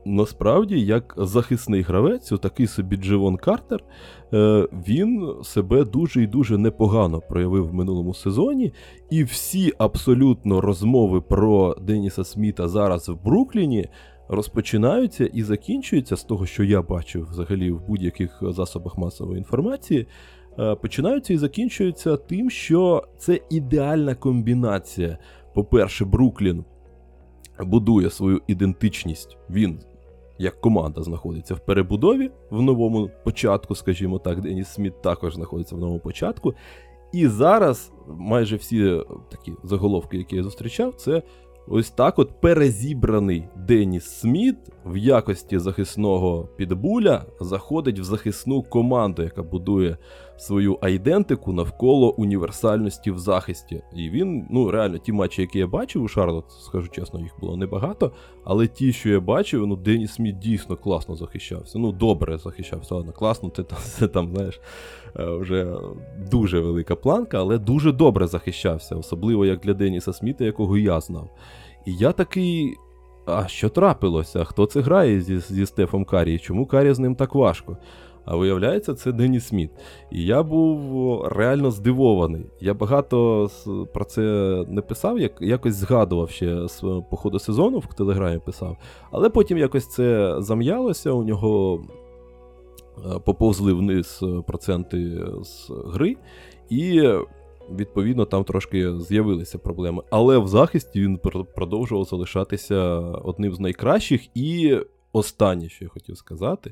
Насправді, 0.05 0.81
як 0.81 1.15
захисний 1.17 1.83
гравець, 1.83 2.33
такий 2.43 2.67
собі 2.67 2.97
Дживон 2.97 3.37
Картер, 3.37 3.85
е, 4.33 4.69
він 4.89 5.35
себе 5.43 5.85
дуже 5.85 6.23
і 6.23 6.27
дуже 6.27 6.59
непогано 6.59 7.21
проявив 7.21 7.69
в 7.69 7.75
минулому 7.75 8.15
сезоні. 8.15 8.73
І 9.11 9.25
всі 9.25 9.73
абсолютно 9.79 10.61
розмови 10.61 11.21
про 11.21 11.77
Деніса 11.83 12.25
Сміта 12.25 12.69
зараз 12.69 13.09
в 13.09 13.25
Брукліні 13.25 13.89
розпочинаються 14.31 15.27
і 15.27 15.43
закінчуються 15.43 16.17
з 16.17 16.25
того, 16.25 16.47
що 16.47 16.65
я 16.65 16.83
бачив 16.83 17.29
взагалі 17.31 17.71
в 17.71 17.81
будь-яких 17.87 18.39
засобах 18.43 18.99
масової 18.99 19.39
інформації. 19.39 20.07
Е, 20.59 20.75
починаються 20.75 21.35
і 21.35 21.37
закінчуються 21.37 22.17
тим, 22.17 22.51
що 22.51 23.05
це 23.19 23.41
ідеальна 23.51 24.15
комбінація. 24.15 25.19
По-перше, 25.55 26.05
Бруклін 26.05 26.65
будує 27.61 28.11
свою 28.11 28.43
ідентичність. 28.47 29.37
Він, 29.51 29.81
як 30.39 30.61
команда, 30.61 31.03
знаходиться 31.03 31.55
в 31.55 31.61
перебудові 31.61 32.31
в 32.51 32.63
новому 32.63 33.11
початку, 33.25 33.75
скажімо 33.75 34.19
так, 34.19 34.41
Деніс 34.41 34.69
Сміт 34.69 35.03
також 35.03 35.35
знаходиться 35.35 35.77
в 35.77 35.79
новому 35.79 36.01
початку. 36.01 36.55
І 37.13 37.29
зараз 37.29 37.93
майже 38.09 38.57
всі 38.57 39.01
такі 39.31 39.53
заголовки, 39.65 40.17
які 40.17 40.37
я 40.37 40.43
зустрічав, 40.43 40.95
це 40.95 41.23
Ось 41.73 41.91
так 41.91 42.19
от 42.19 42.41
перезібраний 42.41 43.45
Деніс 43.57 44.05
Сміт 44.05 44.57
в 44.87 44.97
якості 44.97 45.59
захисного 45.59 46.49
підбуля 46.57 47.25
заходить 47.41 47.99
в 47.99 48.03
захисну 48.03 48.63
команду, 48.63 49.23
яка 49.23 49.43
будує 49.43 49.97
свою 50.37 50.79
айдентику 50.81 51.53
навколо 51.53 52.15
універсальності 52.15 53.11
в 53.11 53.19
захисті. 53.19 53.83
І 53.97 54.11
він, 54.11 54.47
ну 54.51 54.71
реально, 54.71 54.99
ті 54.99 55.13
матчі, 55.13 55.43
які 55.43 55.59
я 55.59 55.67
бачив 55.67 56.03
у 56.03 56.09
Шарлот, 56.09 56.45
скажу 56.51 56.89
чесно, 56.89 57.21
їх 57.21 57.33
було 57.41 57.57
небагато. 57.57 58.13
Але 58.45 58.67
ті, 58.67 58.93
що 58.93 59.09
я 59.09 59.21
бачив, 59.21 59.67
ну 59.67 59.77
Деніс 59.77 60.13
Сміт 60.13 60.39
дійсно 60.39 60.77
класно 60.77 61.17
захищався. 61.17 61.79
Ну, 61.79 61.93
добре 61.93 62.39
захищався, 62.39 62.95
ладно, 62.95 63.13
класно, 63.13 63.51
це, 63.57 63.63
це 63.81 64.09
там, 64.09 64.35
знаєш, 64.35 64.61
е, 65.17 65.25
вже 65.25 65.75
дуже 66.31 66.61
велика 66.61 66.97
планка, 66.97 67.39
але 67.39 67.59
дуже 67.59 67.93
добре 67.93 68.27
захищався, 68.27 68.97
особливо 68.97 69.47
як 69.47 69.61
для 69.61 69.75
Деніса 69.75 70.13
Сміта, 70.13 70.45
якого 70.45 70.79
я 70.79 71.01
знав. 71.01 71.31
І 71.87 71.95
я 71.95 72.13
такий. 72.13 72.77
А 73.27 73.49
що 73.49 73.69
трапилося? 73.69 74.45
Хто 74.45 74.67
це 74.67 74.81
грає 74.81 75.21
зі 75.21 75.39
зі 75.39 75.67
Стефом 75.67 76.05
Карі? 76.05 76.39
Чому 76.39 76.67
Карі 76.67 76.93
з 76.93 76.99
ним 76.99 77.15
так 77.15 77.35
важко? 77.35 77.77
А 78.25 78.37
виявляється, 78.37 78.95
це 78.95 79.13
Денні 79.13 79.41
Сміт. 79.41 79.71
І 80.11 80.25
я 80.25 80.43
був 80.43 81.23
реально 81.27 81.71
здивований. 81.71 82.47
Я 82.61 82.75
багато 82.75 83.49
про 83.95 84.05
це 84.05 84.21
не 84.69 84.81
писав, 84.81 85.19
як, 85.19 85.33
якось 85.41 85.75
згадував 85.75 86.31
ще 86.31 86.69
з 86.69 86.81
по 87.11 87.17
ходу 87.17 87.39
сезону 87.39 87.79
в 87.79 87.95
телеграмі 87.95 88.39
писав. 88.39 88.77
Але 89.11 89.31
потім 89.31 89.59
якось 89.59 89.89
це 89.89 90.37
зам'ялося, 90.39 91.13
у 91.13 91.25
нього 91.25 91.83
е, 92.99 93.19
поповзли 93.19 93.73
вниз 93.73 94.25
проценти 94.47 95.23
з 95.43 95.71
гри. 95.87 96.17
І 96.71 97.03
відповідно, 97.79 98.25
там 98.25 98.45
трошки 98.45 99.01
з'явилися 99.01 99.59
проблеми. 99.59 100.03
Але 100.11 100.39
в 100.39 100.49
захисті 100.49 101.01
він 101.01 101.19
продовжував 101.55 102.05
залишатися 102.05 102.79
одним 103.01 103.55
з 103.55 103.61
найкращих. 103.61 104.37
І 104.37 104.79
останнє, 105.13 105.69
що 105.69 105.85
я 105.85 105.89
хотів 105.89 106.17
сказати, 106.17 106.71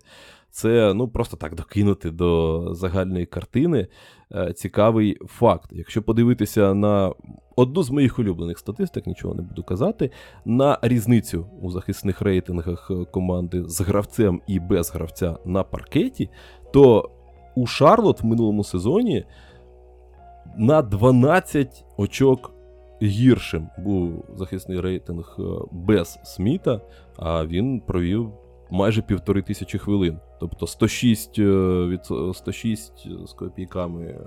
це 0.51 0.95
ну 0.95 1.09
просто 1.09 1.37
так 1.37 1.55
докинути 1.55 2.11
до 2.11 2.69
загальної 2.75 3.27
картини. 3.27 3.87
Е, 4.35 4.53
цікавий 4.53 5.19
факт. 5.27 5.71
Якщо 5.73 6.03
подивитися 6.03 6.75
на 6.75 7.13
одну 7.57 7.83
з 7.83 7.91
моїх 7.91 8.19
улюблених 8.19 8.59
статистик, 8.59 9.07
нічого 9.07 9.35
не 9.35 9.43
буду 9.43 9.63
казати, 9.63 10.11
на 10.45 10.79
різницю 10.83 11.47
у 11.63 11.71
захисних 11.71 12.21
рейтингах 12.21 12.91
команди 13.11 13.65
з 13.65 13.81
гравцем 13.81 14.43
і 14.47 14.61
без 14.61 14.91
гравця 14.91 15.37
на 15.45 15.63
паркеті, 15.63 16.31
то 16.73 17.11
у 17.55 17.67
Шарлот 17.67 18.21
в 18.23 18.27
минулому 18.27 18.65
сезоні 18.65 19.25
на 20.57 20.83
12 20.83 21.85
очок 21.97 22.55
гіршим 23.03 23.69
був 23.79 24.25
захисний 24.35 24.81
рейтинг 24.81 25.37
е, 25.39 25.43
без 25.73 26.19
Сміта, 26.25 26.81
а 27.17 27.47
він 27.47 27.81
провів 27.81 28.33
майже 28.71 29.03
півтори 29.03 29.43
тисячі 29.43 29.79
хвилин. 29.79 30.19
Тобто 30.41 30.67
106 30.67 31.39
е, 31.39 31.43
від 31.87 32.05
106 32.37 33.09
з 33.27 33.33
копійками 33.33 34.21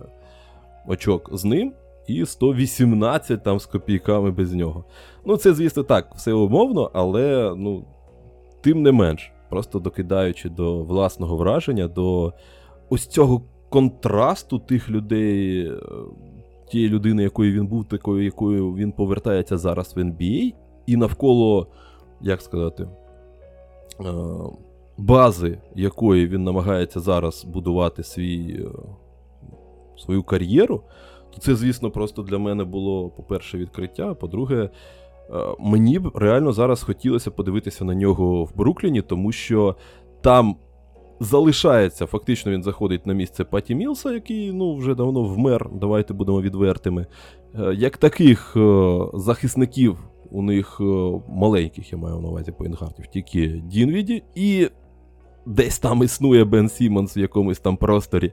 очок 0.87 1.29
з 1.33 1.45
ним 1.45 1.73
і 2.07 2.25
118 2.25 3.43
там 3.43 3.59
з 3.59 3.65
копійками 3.65 4.31
без 4.31 4.53
нього. 4.53 4.85
Ну, 5.25 5.37
це, 5.37 5.53
звісно, 5.53 5.83
так, 5.83 6.15
все 6.15 6.33
умовно, 6.33 6.91
але 6.93 7.53
ну, 7.57 7.85
тим 8.61 8.81
не 8.81 8.91
менш, 8.91 9.31
просто 9.49 9.79
докидаючи 9.79 10.49
до 10.49 10.83
власного 10.83 11.37
враження, 11.37 11.87
до 11.87 12.33
ось 12.89 13.07
цього 13.07 13.41
контрасту 13.71 14.59
тих 14.59 14.89
людей, 14.89 15.65
е, 15.67 15.79
тієї 16.71 16.89
людини, 16.89 17.23
якою 17.23 17.53
він 17.53 17.67
був, 17.67 17.85
такою, 17.85 18.23
якою 18.23 18.73
він 18.73 18.91
повертається 18.91 19.57
зараз 19.57 19.93
в 19.95 19.99
NBA, 19.99 20.53
і 20.85 20.97
навколо, 20.97 21.67
як 22.21 22.41
сказати, 22.41 22.87
е, 23.99 24.13
бази, 24.97 25.57
якої 25.75 26.27
він 26.27 26.43
намагається 26.43 26.99
зараз 26.99 27.45
будувати 27.45 28.03
свій, 28.03 28.59
е, 28.59 28.69
свою 29.97 30.23
кар'єру, 30.23 30.81
то 31.33 31.39
це, 31.39 31.55
звісно, 31.55 31.91
просто 31.91 32.21
для 32.21 32.37
мене 32.37 32.63
було, 32.63 33.09
по-перше, 33.09 33.57
відкриття. 33.57 34.13
По-друге, 34.13 34.69
мені 35.59 35.99
б 35.99 36.11
реально 36.15 36.53
зараз 36.53 36.83
хотілося 36.83 37.31
подивитися 37.31 37.85
на 37.85 37.95
нього 37.95 38.43
в 38.43 38.55
Брукліні, 38.55 39.01
тому 39.01 39.31
що 39.31 39.75
там 40.21 40.55
залишається, 41.21 42.05
фактично 42.05 42.51
він 42.51 42.63
заходить 42.63 43.05
на 43.05 43.13
місце 43.13 43.43
Паті 43.43 43.75
Мілса, 43.75 44.11
який 44.11 44.53
ну, 44.53 44.75
вже 44.75 44.95
давно 44.95 45.23
вмер, 45.23 45.69
давайте 45.73 46.13
будемо 46.13 46.41
відвертими. 46.41 47.05
Е, 47.55 47.73
як 47.73 47.97
таких 47.97 48.53
е, 48.57 48.99
захисників 49.13 49.97
у 50.31 50.41
них 50.41 50.77
е, 50.81 50.83
маленьких, 51.29 51.91
я 51.91 51.97
маю 51.97 52.19
на 52.19 52.29
увазі 52.29 52.51
поінтгардів, 52.51 53.07
тільки 53.07 53.47
Дінвіді, 53.47 54.23
і 54.35 54.67
десь 55.45 55.79
там 55.79 56.03
існує 56.03 56.45
Бен 56.45 56.69
Сімонс 56.69 57.17
в 57.17 57.19
якомусь 57.19 57.59
там 57.59 57.77
просторі, 57.77 58.31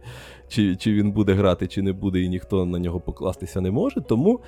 чи 0.49 0.77
чи 0.77 0.93
він 0.93 1.13
буде 1.13 1.33
грати, 1.33 1.67
чи 1.67 1.83
не 1.83 1.93
буде, 1.93 2.21
і 2.21 2.29
ніхто 2.29 2.67
на 2.67 2.79
нього 2.79 3.01
покластися 3.01 3.61
не 3.61 3.71
може. 3.71 4.01
Тому, 4.01 4.41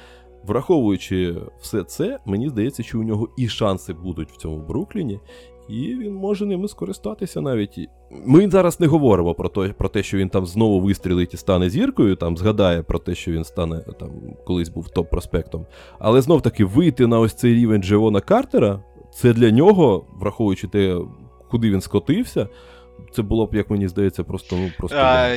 враховуючи 0.44 1.36
все 1.60 1.84
це, 1.84 2.18
мені 2.26 2.48
здається, 2.48 2.82
що 2.82 3.00
у 3.00 3.02
нього 3.02 3.28
і 3.36 3.48
шанси 3.48 3.92
будуть 3.92 4.32
в 4.32 4.36
цьому 4.36 4.58
Брукліні 4.58 5.20
і 5.70 5.94
він 5.94 6.14
може 6.14 6.46
ними 6.46 6.68
скористатися 6.68 7.40
навіть. 7.40 7.88
Ми 8.10 8.50
зараз 8.50 8.80
не 8.80 8.86
говоримо 8.86 9.34
про 9.34 9.48
те, 9.48 9.68
про 9.68 9.88
те, 9.88 10.02
що 10.02 10.16
він 10.16 10.28
там 10.28 10.46
знову 10.46 10.80
вистрілить 10.80 11.34
і 11.34 11.36
стане 11.36 11.70
зіркою, 11.70 12.16
там 12.16 12.36
згадає 12.36 12.82
про 12.82 12.98
те, 12.98 13.14
що 13.14 13.32
він 13.32 13.44
стане 13.44 13.84
там 14.00 14.10
колись 14.46 14.68
був 14.68 14.88
топ-проспектом. 14.96 15.66
Але 15.98 16.20
знов 16.20 16.42
таки 16.42 16.64
вийти 16.64 17.06
на 17.06 17.20
ось 17.20 17.34
цей 17.34 17.54
рівень 17.54 17.82
Джевона 17.82 18.20
Картера, 18.20 18.82
це 19.14 19.32
для 19.32 19.50
нього, 19.50 20.06
враховуючи 20.20 20.68
те, 20.68 20.98
куди 21.50 21.70
він 21.70 21.80
скотився. 21.80 22.48
Це 23.12 23.22
було 23.22 23.46
б, 23.46 23.54
як 23.54 23.70
мені 23.70 23.88
здається, 23.88 24.24
просто 24.24 24.56
ну 24.56 24.70
просто. 24.78 24.96
А, 25.00 25.28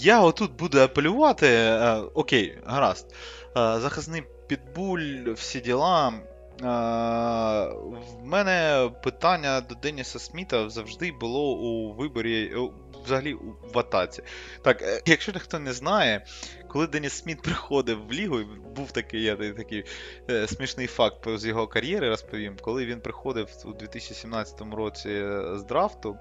Я 0.00 0.20
отут 0.20 0.50
буду 0.58 0.78
апелювати. 0.78 1.46
А, 1.56 2.02
окей, 2.14 2.58
гаразд. 2.64 3.14
А, 3.54 3.80
захисний 3.80 4.22
підбуль, 4.46 5.32
всі 5.34 5.60
діла. 5.60 6.12
В 6.60 8.24
мене 8.24 8.90
питання 9.02 9.60
до 9.60 9.74
Деніса 9.74 10.18
Сміта 10.18 10.70
завжди 10.70 11.12
було 11.12 11.52
у 11.52 11.92
виборі, 11.92 12.56
взагалі 13.04 13.36
в 13.74 13.78
атаці. 13.78 14.22
Так, 14.62 14.82
е, 14.82 15.02
якщо 15.06 15.32
ніхто 15.32 15.58
не 15.58 15.72
знає, 15.72 16.26
коли 16.68 16.86
Деніс 16.86 17.12
Сміт 17.12 17.42
приходив 17.42 18.06
в 18.06 18.12
лігу, 18.12 18.38
був 18.76 18.92
такий 18.92 19.22
я 19.22 19.36
такий 19.36 19.84
е, 20.30 20.46
смішний 20.46 20.86
факт 20.86 21.28
з 21.34 21.46
його 21.46 21.66
кар'єри, 21.66 22.08
розповім, 22.08 22.56
коли 22.60 22.86
він 22.86 23.00
приходив 23.00 23.48
у 23.64 23.72
2017 23.72 24.60
році 24.72 25.08
з 25.54 25.64
драфту. 25.68 26.18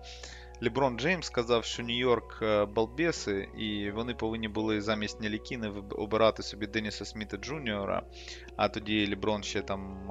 Ліброн 0.63 0.99
Джеймс 0.99 1.25
сказав, 1.25 1.65
що 1.65 1.83
Нью-Йорк 1.83 2.43
е, 2.45 2.65
балбеси, 2.65 3.49
і 3.57 3.91
вони 3.91 4.13
повинні 4.13 4.47
були 4.47 4.81
замість 4.81 5.21
Нелікіни 5.21 5.69
обирати 5.91 6.43
собі 6.43 6.67
Деніса 6.67 7.05
Сміта 7.05 7.37
Джуніора. 7.37 8.03
А 8.55 8.69
тоді 8.69 9.07
Ліброн 9.07 9.43
ще 9.43 9.61
там 9.61 10.09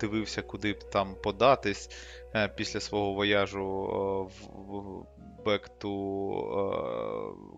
дивився, 0.00 0.42
куди 0.42 0.72
б 0.72 0.90
там 0.90 1.16
податись 1.22 1.88
е, 2.34 2.48
після 2.48 2.80
свого 2.80 3.12
вояжу 3.12 3.66
в 4.52 5.06
Back 5.44 5.68
to 5.80 5.90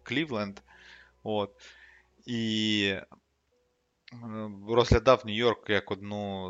Cleveland. 0.04 0.56
От. 1.22 1.50
І 2.26 2.94
розглядав 4.68 5.22
Нью-Йорк 5.26 5.70
як 5.70 5.90
одну, 5.90 6.46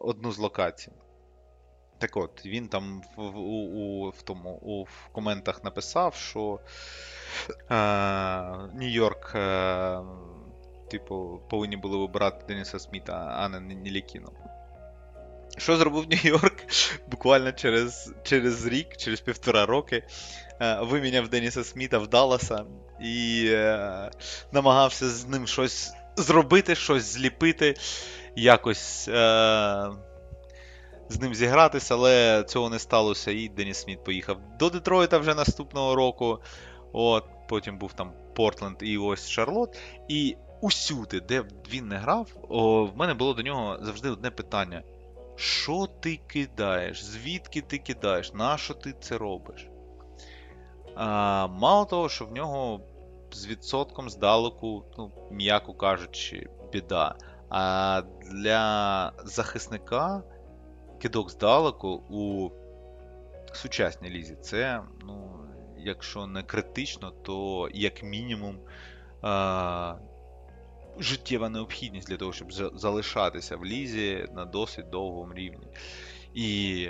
одну 0.00 0.32
з 0.32 0.38
локацій. 0.38 0.92
Так 1.98 2.16
от, 2.16 2.46
він 2.46 2.68
там 2.68 3.02
в 3.16 3.38
у, 3.38 3.66
у, 3.66 4.10
в 4.10 4.22
тому, 4.22 4.50
у, 4.50 4.82
в 4.82 5.08
коментах 5.12 5.64
написав, 5.64 6.14
що 6.14 6.60
е, 7.70 7.74
Нью-Йорк, 8.74 9.36
е, 9.36 10.00
типу, 10.90 11.40
повинні 11.50 11.76
були 11.76 11.96
вибирати 11.96 12.44
Деніса 12.48 12.78
Сміта, 12.78 13.12
а 13.38 13.48
не 13.48 13.60
Нілікіну. 13.60 14.32
Що 15.56 15.76
зробив 15.76 16.04
Нью-Йорк? 16.10 16.56
Буквально 17.10 17.52
через 17.52 18.12
через 18.22 18.66
рік, 18.66 18.96
через 18.96 19.20
півтора 19.20 19.66
роки, 19.66 20.02
е, 20.60 20.78
виміняв 20.80 21.28
Деніса 21.28 21.64
Сміта 21.64 21.98
в 21.98 22.08
Далласа 22.08 22.64
і 23.00 23.46
е, 23.48 24.10
намагався 24.52 25.08
з 25.08 25.26
ним 25.26 25.46
щось 25.46 25.92
зробити, 26.16 26.74
щось 26.74 27.02
зліпити, 27.02 27.74
якось. 28.36 29.08
Е, 29.08 29.90
з 31.08 31.20
ним 31.20 31.34
зігратися, 31.34 31.94
але 31.94 32.44
цього 32.44 32.70
не 32.70 32.78
сталося. 32.78 33.30
І 33.30 33.48
Деніс 33.48 33.78
Сміт 33.78 34.04
поїхав 34.04 34.38
до 34.58 34.70
Детройта 34.70 35.18
вже 35.18 35.34
наступного 35.34 35.94
року. 35.94 36.38
От, 36.92 37.24
Потім 37.48 37.78
був 37.78 37.92
там 37.92 38.12
Портленд 38.34 38.76
і 38.80 38.98
ось 38.98 39.28
Шарлот. 39.28 39.78
І 40.08 40.36
усюди, 40.60 41.20
де 41.20 41.44
він 41.70 41.88
не 41.88 41.96
грав, 41.96 42.28
о, 42.48 42.84
в 42.84 42.96
мене 42.96 43.14
було 43.14 43.34
до 43.34 43.42
нього 43.42 43.78
завжди 43.80 44.10
одне 44.10 44.30
питання: 44.30 44.82
що 45.36 45.86
ти 46.00 46.20
кидаєш? 46.26 47.04
Звідки 47.04 47.60
ти 47.60 47.78
кидаєш? 47.78 48.32
Нащо 48.32 48.74
ти 48.74 48.94
це 49.00 49.18
робиш? 49.18 49.68
А, 50.94 51.46
Мало 51.46 51.84
того, 51.84 52.08
що 52.08 52.24
в 52.24 52.32
нього 52.32 52.80
з 53.32 53.46
відсотком 53.46 54.10
здалеку, 54.10 54.84
ну, 54.98 55.12
м'яко 55.30 55.74
кажучи, 55.74 56.48
біда. 56.72 57.14
А 57.50 58.02
для 58.32 59.12
захисника 59.24 60.22
кидок 60.98 61.30
здалеку 61.30 62.02
у 62.10 62.50
сучасній 63.52 64.10
лізі 64.10 64.36
це, 64.40 64.80
ну, 65.06 65.30
якщо 65.78 66.26
не 66.26 66.42
критично, 66.42 67.10
то 67.10 67.68
як 67.74 68.02
мінімум 68.02 68.58
а, 69.22 69.94
життєва 70.98 71.48
необхідність 71.48 72.08
для 72.08 72.16
того, 72.16 72.32
щоб 72.32 72.52
залишатися 72.52 73.56
в 73.56 73.64
лізі 73.64 74.26
на 74.34 74.44
досить 74.44 74.90
довгому 74.90 75.34
рівні. 75.34 75.66
І 76.34 76.88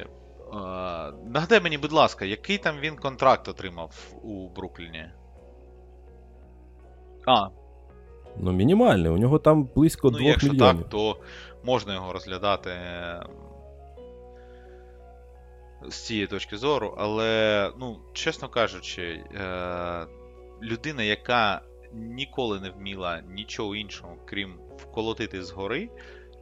а, 0.53 1.13
нагадай 1.27 1.61
мені, 1.61 1.79
будь 1.79 1.93
ласка, 1.93 2.25
який 2.25 2.59
там 2.59 2.81
він 2.81 2.97
контракт 2.97 3.49
отримав 3.49 4.15
у 4.23 4.49
Брукліні? 4.49 5.05
А. 7.27 7.49
Ну, 8.37 8.53
мінімальний, 8.53 9.11
у 9.11 9.17
нього 9.17 9.39
там 9.39 9.69
близько 9.75 10.11
ну, 10.11 10.19
2 10.19 10.27
якщо 10.27 10.53
мільйонів. 10.53 10.77
Якщо 10.77 10.83
так, 10.83 10.91
то 10.91 11.21
можна 11.65 11.95
його 11.95 12.13
розглядати 12.13 12.71
з 15.83 15.95
цієї 15.95 16.27
точки 16.27 16.57
зору, 16.57 16.95
але, 16.99 17.73
ну, 17.79 18.01
чесно 18.13 18.49
кажучи, 18.49 19.03
е, 19.03 20.07
людина, 20.63 21.03
яка 21.03 21.63
ніколи 21.93 22.61
не 22.61 22.71
вміла 22.71 23.21
нічого 23.21 23.77
іншого, 23.77 24.17
крім 24.25 24.61
вколотити 24.77 25.43
згори 25.43 25.91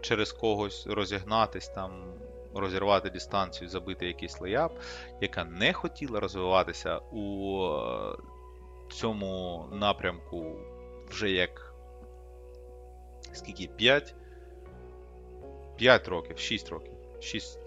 через 0.01 0.33
когось, 0.33 0.87
розігнатись 0.87 1.69
там. 1.69 2.13
Розірвати 2.55 3.11
дистанцію, 3.11 3.69
забити 3.69 4.07
якийсь 4.07 4.41
леяп, 4.41 4.73
яка 5.21 5.45
не 5.45 5.73
хотіла 5.73 6.21
розвиватися 6.21 6.99
у 6.99 7.61
е, 7.65 8.17
цьому 8.91 9.65
напрямку 9.73 10.57
вже 11.09 11.31
як 11.31 11.75
скільки? 13.33 13.67
5? 13.67 14.15
5 15.77 16.09
років, 16.09 16.39
6 16.39 16.69
років. 16.69 16.93
6 17.21 17.61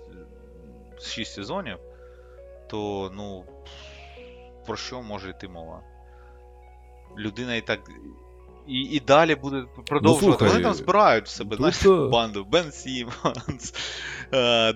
6 1.01 1.33
сезонів, 1.33 1.77
то 2.69 3.11
ну 3.15 3.45
про 4.65 4.75
що 4.75 5.01
може 5.01 5.29
йти 5.29 5.47
мова? 5.47 5.83
Людина 7.17 7.55
і 7.55 7.61
так. 7.61 7.79
І 8.67 8.79
і 8.81 8.99
далі 8.99 9.35
буде 9.35 9.65
продовжувати. 9.85 10.45
Ну, 10.45 10.51
Вони 10.51 10.63
там 10.63 10.73
збирають 10.73 11.25
в 11.25 11.29
себе 11.29 11.55
знаєш, 11.55 11.85
банду. 11.85 12.45
Бен 12.45 12.71
Сіммонс, 12.71 13.73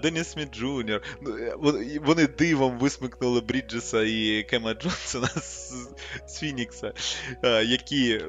Деніс 0.02 0.28
Сміт 0.28 0.56
Джуніор. 0.56 1.02
Ну, 1.22 1.36
е, 1.38 1.56
вони 2.04 2.28
дивом 2.28 2.78
висмикнули 2.78 3.41
Бріджеса 3.41 4.04
і 4.04 4.44
Кема 4.50 4.74
Джонсона 4.74 5.28
з, 5.28 5.72
з 6.28 6.40
Фінікса, 6.40 6.94
які 7.64 8.22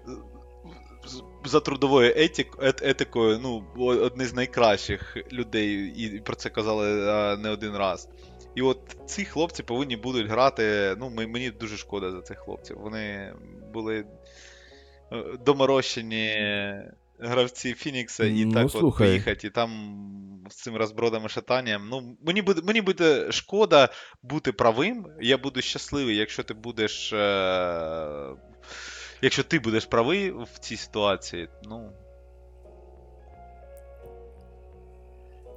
за 1.45 1.61
трудовою 1.61 2.13
етик, 2.17 2.57
ет, 2.63 2.83
етикою, 2.83 3.39
ну, 3.43 3.65
одні 3.77 4.25
з 4.25 4.35
найкращих 4.35 5.17
людей, 5.33 5.93
і 5.97 6.21
про 6.21 6.37
це 6.37 6.51
казали 6.51 7.11
а, 7.11 7.37
не 7.37 7.51
один 7.51 7.77
раз. 7.77 8.09
І 8.55 8.63
от 8.63 8.97
ці 9.07 9.25
хлопці 9.25 9.63
повинні 9.63 9.97
будуть 9.97 10.27
грати. 10.27 10.97
Ну, 10.99 11.11
мені 11.11 11.51
дуже 11.51 11.77
шкода 11.77 12.11
за 12.11 12.21
цих 12.21 12.39
хлопців. 12.39 12.77
Вони 12.81 13.35
були 13.73 14.07
е, 15.13 15.25
доморощені 15.47 16.35
гравці 17.19 17.75
Фінікса 17.75 18.25
і 18.25 18.45
ну, 18.45 18.53
так 18.53 18.71
слухай. 18.71 19.07
от 19.07 19.13
поїхати, 19.13 19.47
і 19.47 19.51
там 19.51 19.71
з 20.51 20.55
цим 20.55 20.77
розбродом 20.77 21.27
і 21.27 21.29
шатанням. 21.29 21.89
Ну, 21.91 22.17
Мені 22.27 22.43
буде 22.43 22.61
мені 22.65 22.81
буде 22.81 23.33
шкода 23.33 23.89
бути 24.23 24.53
правим. 24.53 25.07
Я 25.21 25.39
буду 25.39 25.63
щасливий, 25.63 26.17
якщо 26.17 26.43
ти 26.43 26.55
будеш. 26.55 27.13
Е... 27.13 28.37
Якщо 29.25 29.43
ти 29.43 29.59
будеш 29.59 29.85
правий 29.85 30.31
в 30.31 30.59
цій 30.59 30.77
ситуації, 30.77 31.49
ну. 31.69 31.81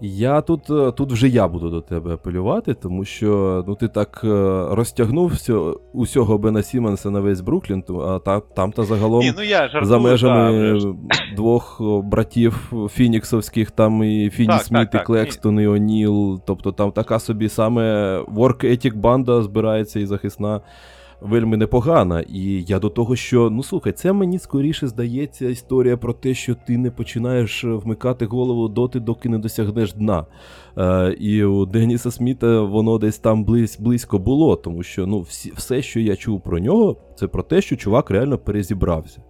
Я 0.02 0.42
тут 0.42 0.70
е, 0.70 0.92
тут 0.92 1.12
вже 1.12 1.28
я 1.28 1.48
буду 1.48 1.70
до 1.70 1.82
тебе 1.82 2.14
апелювати, 2.14 2.74
тому 2.74 3.06
що 3.06 3.64
ну 3.68 3.76
ти 3.76 3.88
так 3.88 4.22
е, 4.24 4.28
розтягнув 4.72 5.34
усього 5.94 6.38
Бена 6.38 6.64
Сіменса 6.64 7.10
на 7.10 7.20
весь 7.20 7.42
Бруклін, 7.42 7.84
а 7.90 8.20
та, 8.20 8.40
там 8.40 8.72
та 8.72 8.84
загалом 8.84 9.20
Ні, 9.20 9.34
ну 9.38 9.44
я 9.44 9.58
жартую, 9.58 9.86
за 9.86 10.00
межами 10.00 10.80
та, 10.82 11.36
двох 11.36 11.82
братів 12.04 12.74
Фініксовських, 12.92 13.72
там 13.72 14.04
і 14.04 14.30
Фіні 14.30 14.48
так, 14.48 14.62
Сміт, 14.62 14.92
так, 14.92 15.02
і 15.02 15.06
Клекстон, 15.06 15.60
і 15.60 15.68
Оніл. 15.68 16.42
Тобто 16.46 16.72
там 16.72 16.92
така 16.92 17.20
собі 17.20 17.50
саме 17.50 18.18
work 18.20 18.66
ethic 18.66 18.96
банда 18.96 19.42
збирається 19.42 20.00
і 20.00 20.06
захисна 20.06 20.62
вельми 21.22 21.58
непогана. 21.58 22.22
І 22.22 22.64
я 22.68 22.80
до 22.80 22.90
того, 22.90 23.16
що 23.16 23.50
ну 23.50 23.64
слухай, 23.64 23.94
це 23.94 24.14
мені 24.14 24.40
скоріше 24.40 24.88
здається 24.88 25.50
історія 25.50 25.98
про 25.98 26.14
те, 26.14 26.34
що 26.34 26.56
ти 26.68 26.78
не 26.78 26.92
починаєш 26.92 27.64
вмикати 27.64 28.26
голову 28.26 28.68
доти, 28.68 29.00
доки 29.00 29.30
не 29.30 29.38
досягнеш 29.38 29.94
дна. 29.94 30.26
Е, 30.78 31.16
І 31.20 31.44
у 31.44 31.66
Деніса 31.66 32.12
Сміта 32.12 32.62
воно 32.62 32.98
десь 32.98 33.20
там 33.20 33.44
близь, 33.44 33.80
близько 33.80 34.20
було, 34.20 34.56
тому 34.56 34.84
що 34.84 35.08
ну, 35.08 35.20
всі, 35.20 35.52
все, 35.56 35.82
що 35.82 36.00
я 36.00 36.16
чув 36.16 36.42
про 36.42 36.60
нього, 36.60 36.96
це 37.16 37.28
про 37.28 37.44
те, 37.44 37.62
що 37.62 37.76
чувак 37.76 38.12
реально 38.12 38.38
перезібрався. 38.38 39.22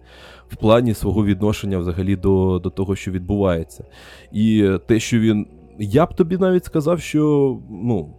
В 0.48 0.56
плані 0.56 0.94
свого 0.94 1.24
відношення 1.24 1.78
взагалі 1.78 2.16
до 2.16 2.60
до 2.62 2.70
того, 2.70 2.96
що 2.96 3.10
відбувається. 3.10 3.84
І 4.32 4.70
те, 4.86 5.00
що 5.00 5.18
він. 5.18 5.46
Я 5.80 6.06
б 6.06 6.14
тобі 6.14 6.36
навіть 6.36 6.64
сказав, 6.64 7.00
що 7.00 7.56
ну, 7.70 8.17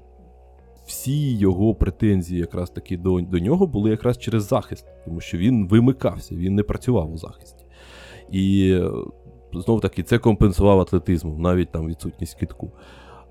всі 0.90 1.38
його 1.38 1.76
претензії 1.76 2.40
якраз 2.40 2.70
таки 2.70 2.98
до, 2.98 3.22
до 3.22 3.40
нього 3.40 3.68
були 3.68 3.90
якраз 3.90 4.18
через 4.18 4.48
захист, 4.48 4.86
тому 5.06 5.22
що 5.22 5.38
він 5.38 5.68
вимикався, 5.68 6.36
він 6.36 6.56
не 6.56 6.64
працював 6.64 7.14
у 7.14 7.18
захисті. 7.18 7.66
І 8.32 8.78
знову 9.54 9.80
таки 9.80 10.04
це 10.04 10.18
компенсував 10.18 10.80
атлетизмом, 10.80 11.42
навіть 11.42 11.72
там 11.72 11.88
відсутність 11.88 12.40
китку. 12.40 12.72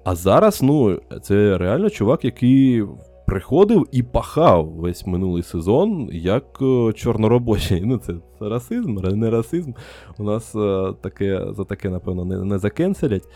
А 0.04 0.14
зараз, 0.14 0.62
ну, 0.62 1.00
це 1.22 1.58
реально 1.58 1.90
чувак, 1.90 2.24
який 2.24 2.84
приходив 3.26 3.86
і 3.92 4.02
пахав 4.02 4.68
весь 4.68 5.06
минулий 5.06 5.42
сезон 5.42 6.08
як 6.12 6.44
е, 6.62 6.92
чорноробочий. 6.92 7.80
Ну, 7.84 7.98
це 7.98 8.14
расизм, 8.40 8.94
не 8.94 9.30
расизм. 9.30 9.72
У 10.18 10.22
нас 10.22 10.54
е, 10.54 10.94
таке 11.00 11.46
за 11.50 11.64
таке, 11.64 11.90
напевно, 11.90 12.24
не, 12.24 12.44
не 12.44 12.58
закенселять. 12.58 13.28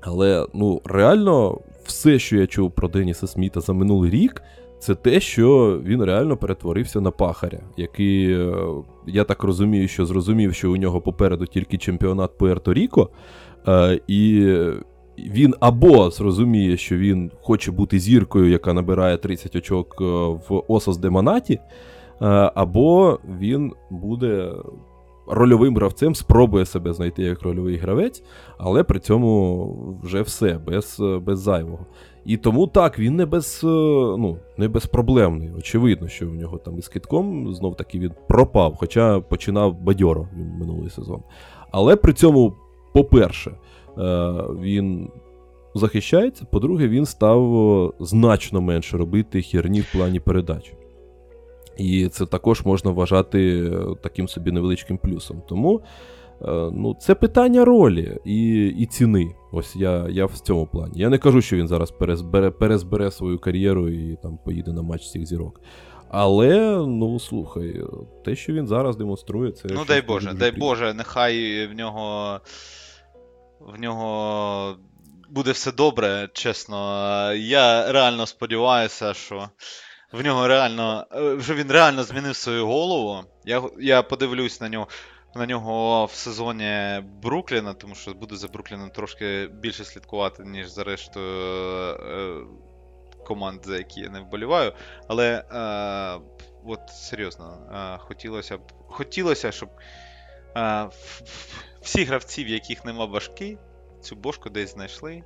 Але 0.00 0.46
ну, 0.54 0.80
реально 0.84 1.58
все, 1.86 2.18
що 2.18 2.36
я 2.36 2.46
чув 2.46 2.70
про 2.70 2.88
Деніса 2.88 3.26
Сміта 3.26 3.60
за 3.60 3.72
минулий 3.72 4.10
рік, 4.10 4.42
це 4.78 4.94
те, 4.94 5.20
що 5.20 5.80
він 5.84 6.04
реально 6.04 6.36
перетворився 6.36 7.00
на 7.00 7.10
пахаря, 7.10 7.60
який, 7.76 8.32
е, 8.32 8.54
я 9.06 9.24
так 9.24 9.42
розумію, 9.42 9.88
що 9.88 10.06
зрозумів, 10.06 10.54
що 10.54 10.72
у 10.72 10.76
нього 10.76 11.00
попереду 11.00 11.46
тільки 11.46 11.78
чемпіонат 11.78 12.30
Пуерто-Ріко, 12.38 13.08
е, 13.68 14.00
і 14.06 14.52
він 15.18 15.54
або 15.60 16.10
зрозуміє, 16.10 16.76
що 16.76 16.96
він 16.96 17.30
хоче 17.40 17.72
бути 17.72 17.98
зіркою, 17.98 18.50
яка 18.50 18.72
набирає 18.72 19.16
30 19.16 19.56
очок 19.56 19.96
е, 20.00 20.04
в 20.48 20.62
Осос 20.68 20.96
де 20.96 21.10
Монаті, 21.10 21.60
або 22.54 23.18
він 23.40 23.72
буде 23.90 24.52
рольовим 25.26 25.76
гравцем 25.76 26.14
спробує 26.14 26.66
себе 26.66 26.92
знайти 26.92 27.22
як 27.22 27.42
рольовий 27.42 27.76
гравець, 27.76 28.22
але 28.58 28.82
при 28.82 28.98
цьому 28.98 30.00
вже 30.02 30.22
все, 30.22 30.58
без 30.66 31.02
без 31.26 31.40
зайвого. 31.40 31.86
І 32.24 32.36
тому 32.36 32.66
так, 32.66 32.98
він 32.98 33.16
не 33.16 33.26
без, 33.26 33.60
е, 33.64 33.66
ну, 34.18 34.38
не 34.56 34.68
безпроблемний. 34.68 35.52
Очевидно, 35.58 36.08
що 36.08 36.28
в 36.28 36.34
нього 36.34 36.58
там 36.58 36.78
із 36.78 36.88
китком 36.88 37.54
знов 37.54 37.76
таки 37.76 37.98
він 37.98 38.12
пропав, 38.28 38.74
хоча 38.76 39.20
починав 39.20 39.80
бадьоро 39.80 40.28
минулий 40.60 40.90
сезон. 40.90 41.22
Але 41.70 41.96
при 41.96 42.12
цьому, 42.12 42.54
по-перше, 42.94 43.50
е, 43.50 44.32
він. 44.60 45.10
Захищається, 45.74 46.44
по-друге, 46.44 46.88
він 46.88 47.06
став 47.06 47.94
значно 48.00 48.60
менше 48.60 48.96
робити 48.96 49.42
херні 49.42 49.80
в 49.80 49.92
плані 49.92 50.20
передач. 50.20 50.72
І 51.78 52.08
це 52.08 52.26
також 52.26 52.64
можна 52.64 52.90
вважати 52.90 53.70
е, 53.72 53.94
таким 54.02 54.28
собі 54.28 54.52
невеличким 54.52 54.98
плюсом. 54.98 55.42
Тому 55.48 55.80
е, 56.42 56.46
ну, 56.72 56.96
це 57.00 57.14
питання 57.14 57.64
ролі 57.64 58.18
і 58.24 58.66
і 58.66 58.86
ціни. 58.86 59.34
Ось 59.52 59.76
я 59.76 60.06
я 60.10 60.26
в 60.26 60.38
цьому 60.38 60.66
плані. 60.66 60.92
Я 60.96 61.08
не 61.08 61.18
кажу, 61.18 61.42
що 61.42 61.56
він 61.56 61.68
зараз 61.68 61.90
перезбере 61.90 62.50
перезбере 62.50 63.10
свою 63.10 63.38
кар'єру 63.38 63.88
і 63.88 64.16
там 64.22 64.38
поїде 64.44 64.72
на 64.72 64.82
матч 64.82 65.10
цих 65.10 65.26
зірок. 65.26 65.60
Але, 66.08 66.76
ну 66.86 67.20
слухай, 67.20 67.82
те, 68.24 68.36
що 68.36 68.52
він 68.52 68.66
зараз 68.66 68.96
демонструє, 68.96 69.52
це. 69.52 69.68
Ну, 69.70 69.84
дай 69.88 70.02
Боже, 70.02 70.34
дай 70.34 70.50
Боже, 70.50 70.94
нехай 70.94 71.66
в 71.66 71.72
нього. 71.72 72.40
В 73.60 73.80
нього 73.80 74.76
буде 75.30 75.52
все 75.52 75.72
добре, 75.72 76.28
чесно. 76.32 76.76
Я 77.34 77.92
реально 77.92 78.26
сподіваюся, 78.26 79.14
що 79.14 79.48
в 80.16 80.24
нього 80.24 80.48
реально. 80.48 81.06
Е, 81.12 81.34
вже 81.34 81.54
він 81.54 81.72
реально 81.72 82.04
змінив 82.04 82.36
свою 82.36 82.66
голову. 82.66 83.24
Я 83.44 83.62
я 83.78 84.02
подивлюсь 84.02 84.60
на 84.60 84.68
нього 84.68 84.88
на 85.34 85.46
нього 85.46 86.04
в 86.04 86.12
сезоні 86.12 87.02
Брукліна, 87.22 87.74
тому 87.74 87.94
що 87.94 88.14
буду 88.14 88.36
за 88.36 88.48
Брукліном 88.48 88.90
трошки 88.90 89.46
більше 89.46 89.84
слідкувати, 89.84 90.44
ніж 90.44 90.68
за 90.68 90.84
рештою 90.84 91.94
е, 91.94 92.34
команд, 93.26 93.64
за 93.64 93.76
які 93.76 94.00
я 94.00 94.08
не 94.08 94.20
вболіваю. 94.20 94.72
Але 95.08 95.44
е, 95.52 96.20
от 96.66 96.80
серйозно, 96.90 97.58
е, 97.74 97.98
хотілося 97.98 98.58
б 98.58 98.60
хотілося, 98.88 99.52
щоб 99.52 99.68
е, 100.56 100.88
всі 101.80 102.04
гравці, 102.04 102.44
в 102.44 102.48
яких 102.48 102.84
нема 102.84 103.06
башки, 103.06 103.58
цю 104.00 104.16
бошку 104.16 104.50
десь 104.50 104.72
знайшли, 104.72 105.22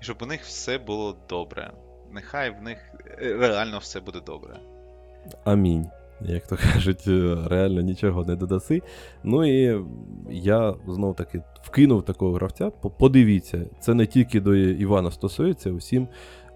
і 0.00 0.04
щоб 0.04 0.22
у 0.22 0.26
них 0.26 0.44
все 0.44 0.78
було 0.78 1.16
добре 1.28 1.72
нехай 2.12 2.50
в 2.50 2.62
них 2.62 2.78
е, 3.22 3.36
реально 3.38 3.78
все 3.78 4.00
буде 4.00 4.20
добре. 4.26 4.56
Амінь. 5.44 5.86
Як 6.20 6.46
то 6.46 6.56
кажуть, 6.72 7.04
е, 7.08 7.36
реально 7.46 7.80
нічого 7.80 8.24
не 8.24 8.36
додаси. 8.36 8.82
Ну 9.24 9.44
і 9.44 9.84
я 10.30 10.74
знов 10.86 11.16
таки 11.16 11.42
вкинув 11.62 12.04
такого 12.04 12.32
гравця. 12.32 12.70
Подивіться, 12.70 13.66
це 13.80 13.94
не 13.94 14.06
тільки 14.06 14.40
до 14.40 14.54
Івана 14.54 15.10
стосується, 15.10 15.70
усім 15.70 16.08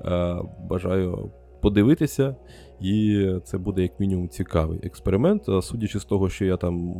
е, 0.05 0.37
бажаю 0.69 1.31
подивитися, 1.61 2.37
і 2.81 3.27
це 3.45 3.59
буде 3.59 3.83
як 3.83 4.01
мінімум 4.01 4.29
цікавий 4.29 4.81
експеримент. 4.83 5.45
Судячи 5.63 6.01
з 6.01 6.05
того, 6.05 6.29
що 6.29 6.45
я 6.45 6.57
там 6.57 6.95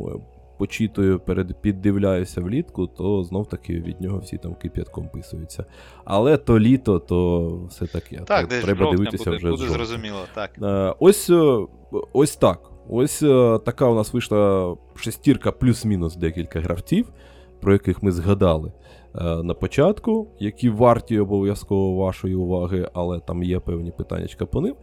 почитую, 0.61 1.19
перед, 1.19 1.61
піддивляюся 1.61 2.41
влітку, 2.41 2.87
то 2.87 3.23
знов 3.23 3.47
таки 3.47 3.73
від 3.73 4.01
нього 4.01 4.17
всі 4.17 4.37
там 4.37 4.55
кип'ятком 4.55 5.09
писуються. 5.09 5.65
Але 6.05 6.37
то 6.37 6.59
літо, 6.59 6.99
то 6.99 7.49
все 7.69 7.87
таке. 7.87 8.17
Так, 8.17 8.47
десь 8.47 8.63
треба 8.63 8.91
дивитися 8.91 9.23
буде, 9.23 9.37
вже. 9.37 9.49
Буде 9.49 9.69
зрозуміло, 9.69 10.19
так. 10.35 10.51
Е, 10.63 10.95
ось 10.99 11.29
е, 11.29 11.67
ось 12.13 12.35
так. 12.35 12.59
Ось 12.89 13.23
е, 13.23 13.59
така 13.65 13.85
у 13.87 13.95
нас 13.95 14.13
вийшла 14.13 14.75
шестірка 14.95 15.51
плюс-мінус 15.51 16.15
декілька 16.15 16.59
гравців, 16.59 17.13
про 17.61 17.73
яких 17.73 18.03
ми 18.03 18.11
згадали. 18.11 18.71
На 19.43 19.53
початку, 19.53 20.27
які 20.39 20.69
варті 20.69 21.19
обов'язково 21.19 21.95
вашої 21.95 22.35
уваги, 22.35 22.89
але 22.93 23.19
там 23.19 23.43
є 23.43 23.59
певні 23.59 23.91
питання 23.91 24.27
по 24.51 24.61
ним. 24.61 24.75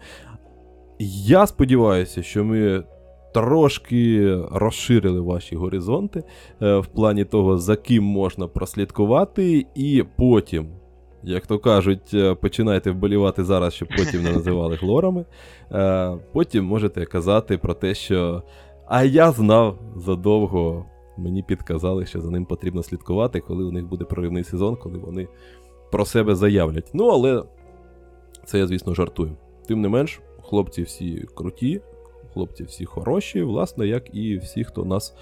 Я 1.24 1.46
сподіваюся, 1.46 2.22
що 2.22 2.44
ми 2.44 2.84
трошки 3.34 4.36
розширили 4.52 5.20
ваші 5.20 5.56
горизонти 5.56 6.22
е, 6.62 6.76
в 6.76 6.86
плані 6.86 7.24
того, 7.24 7.58
за 7.58 7.76
ким 7.76 8.04
можна 8.04 8.48
прослідкувати, 8.48 9.66
і 9.74 10.04
потім. 10.16 10.68
Як 11.22 11.46
то 11.46 11.58
кажуть, 11.58 12.14
е, 12.14 12.34
починайте 12.34 12.90
вболівати 12.90 13.44
зараз, 13.44 13.74
щоб 13.74 13.88
потім 13.96 14.22
не 14.22 14.32
називали 14.32 14.76
хлорами. 14.76 15.24
Е, 15.72 16.16
потім 16.32 16.64
можете 16.64 17.04
казати 17.04 17.58
про 17.58 17.74
те, 17.74 17.94
що 17.94 18.42
а 18.88 19.04
я 19.04 19.32
знав 19.32 19.78
задовго, 19.96 20.86
мені 21.16 21.42
підказали, 21.42 22.06
що 22.06 22.20
за 22.20 22.30
ним 22.30 22.44
потрібно 22.44 22.82
слідкувати, 22.82 23.40
коли 23.40 23.64
у 23.64 23.72
них 23.72 23.86
буде 23.86 24.04
проривний 24.04 24.44
сезон, 24.44 24.76
коли 24.76 24.98
вони 24.98 25.28
про 25.92 26.04
себе 26.04 26.34
заявлять. 26.34 26.90
Ну, 26.94 27.08
але 27.08 27.44
це 28.44 28.58
я, 28.58 28.66
звісно, 28.66 28.94
жартую. 28.94 29.36
Тим 29.66 29.80
не 29.80 29.88
менш, 29.88 30.20
хлопці 30.42 30.82
всі 30.82 31.26
круті, 31.34 31.80
хлопці 32.38 32.64
всі 32.64 32.84
хороші, 32.84 33.42
власне, 33.42 33.86
як 33.86 34.14
і 34.14 34.38
всі, 34.38 34.64
хто 34.64 34.84
нас 34.84 35.14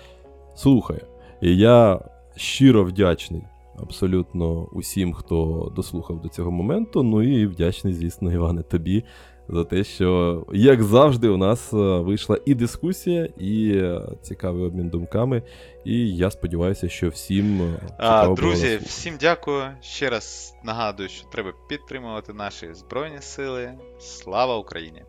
слухає. 0.54 1.00
І 1.40 1.56
я 1.56 2.00
щиро 2.36 2.84
вдячний 2.84 3.42
абсолютно 3.82 4.68
усім, 4.72 5.12
хто 5.12 5.72
дослухав 5.76 6.22
до 6.22 6.28
цього 6.28 6.50
моменту. 6.50 7.02
Ну 7.02 7.22
і 7.22 7.46
вдячний, 7.46 7.94
звісно, 7.94 8.32
Іване, 8.32 8.62
тобі 8.62 9.04
за 9.48 9.64
те, 9.64 9.84
що, 9.84 10.42
як 10.52 10.82
завжди, 10.82 11.28
у 11.28 11.36
нас 11.36 11.72
е, 11.72 11.76
вийшла 11.76 12.38
і 12.44 12.54
дискусія, 12.54 13.28
і 13.38 13.72
е, 13.74 14.00
цікавий 14.22 14.64
обмін 14.64 14.88
думками. 14.88 15.42
І 15.84 16.16
я 16.16 16.30
сподіваюся, 16.30 16.88
що 16.88 17.08
всім. 17.08 17.62
е, 18.00 18.22
було 18.22 18.34
Друзі, 18.34 18.76
всім 18.82 19.14
дякую. 19.20 19.62
Ще 19.80 20.10
раз 20.10 20.54
нагадую, 20.64 21.08
що 21.08 21.26
треба 21.32 21.52
підтримувати 21.68 22.32
наші 22.32 22.74
Збройні 22.74 23.20
Сили. 23.20 23.72
Слава 23.98 24.56
Україні! 24.56 25.02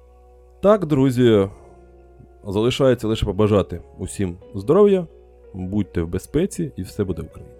Так, 0.64 0.86
друзі, 0.86 1.50
залишається 2.48 3.08
лише 3.08 3.26
побажати 3.26 3.82
усім 3.98 4.38
здоров'я, 4.56 5.08
будьте 5.54 6.02
в 6.02 6.08
безпеці, 6.08 6.72
і 6.76 6.82
все 6.82 7.04
буде 7.04 7.22
Україна. 7.22 7.57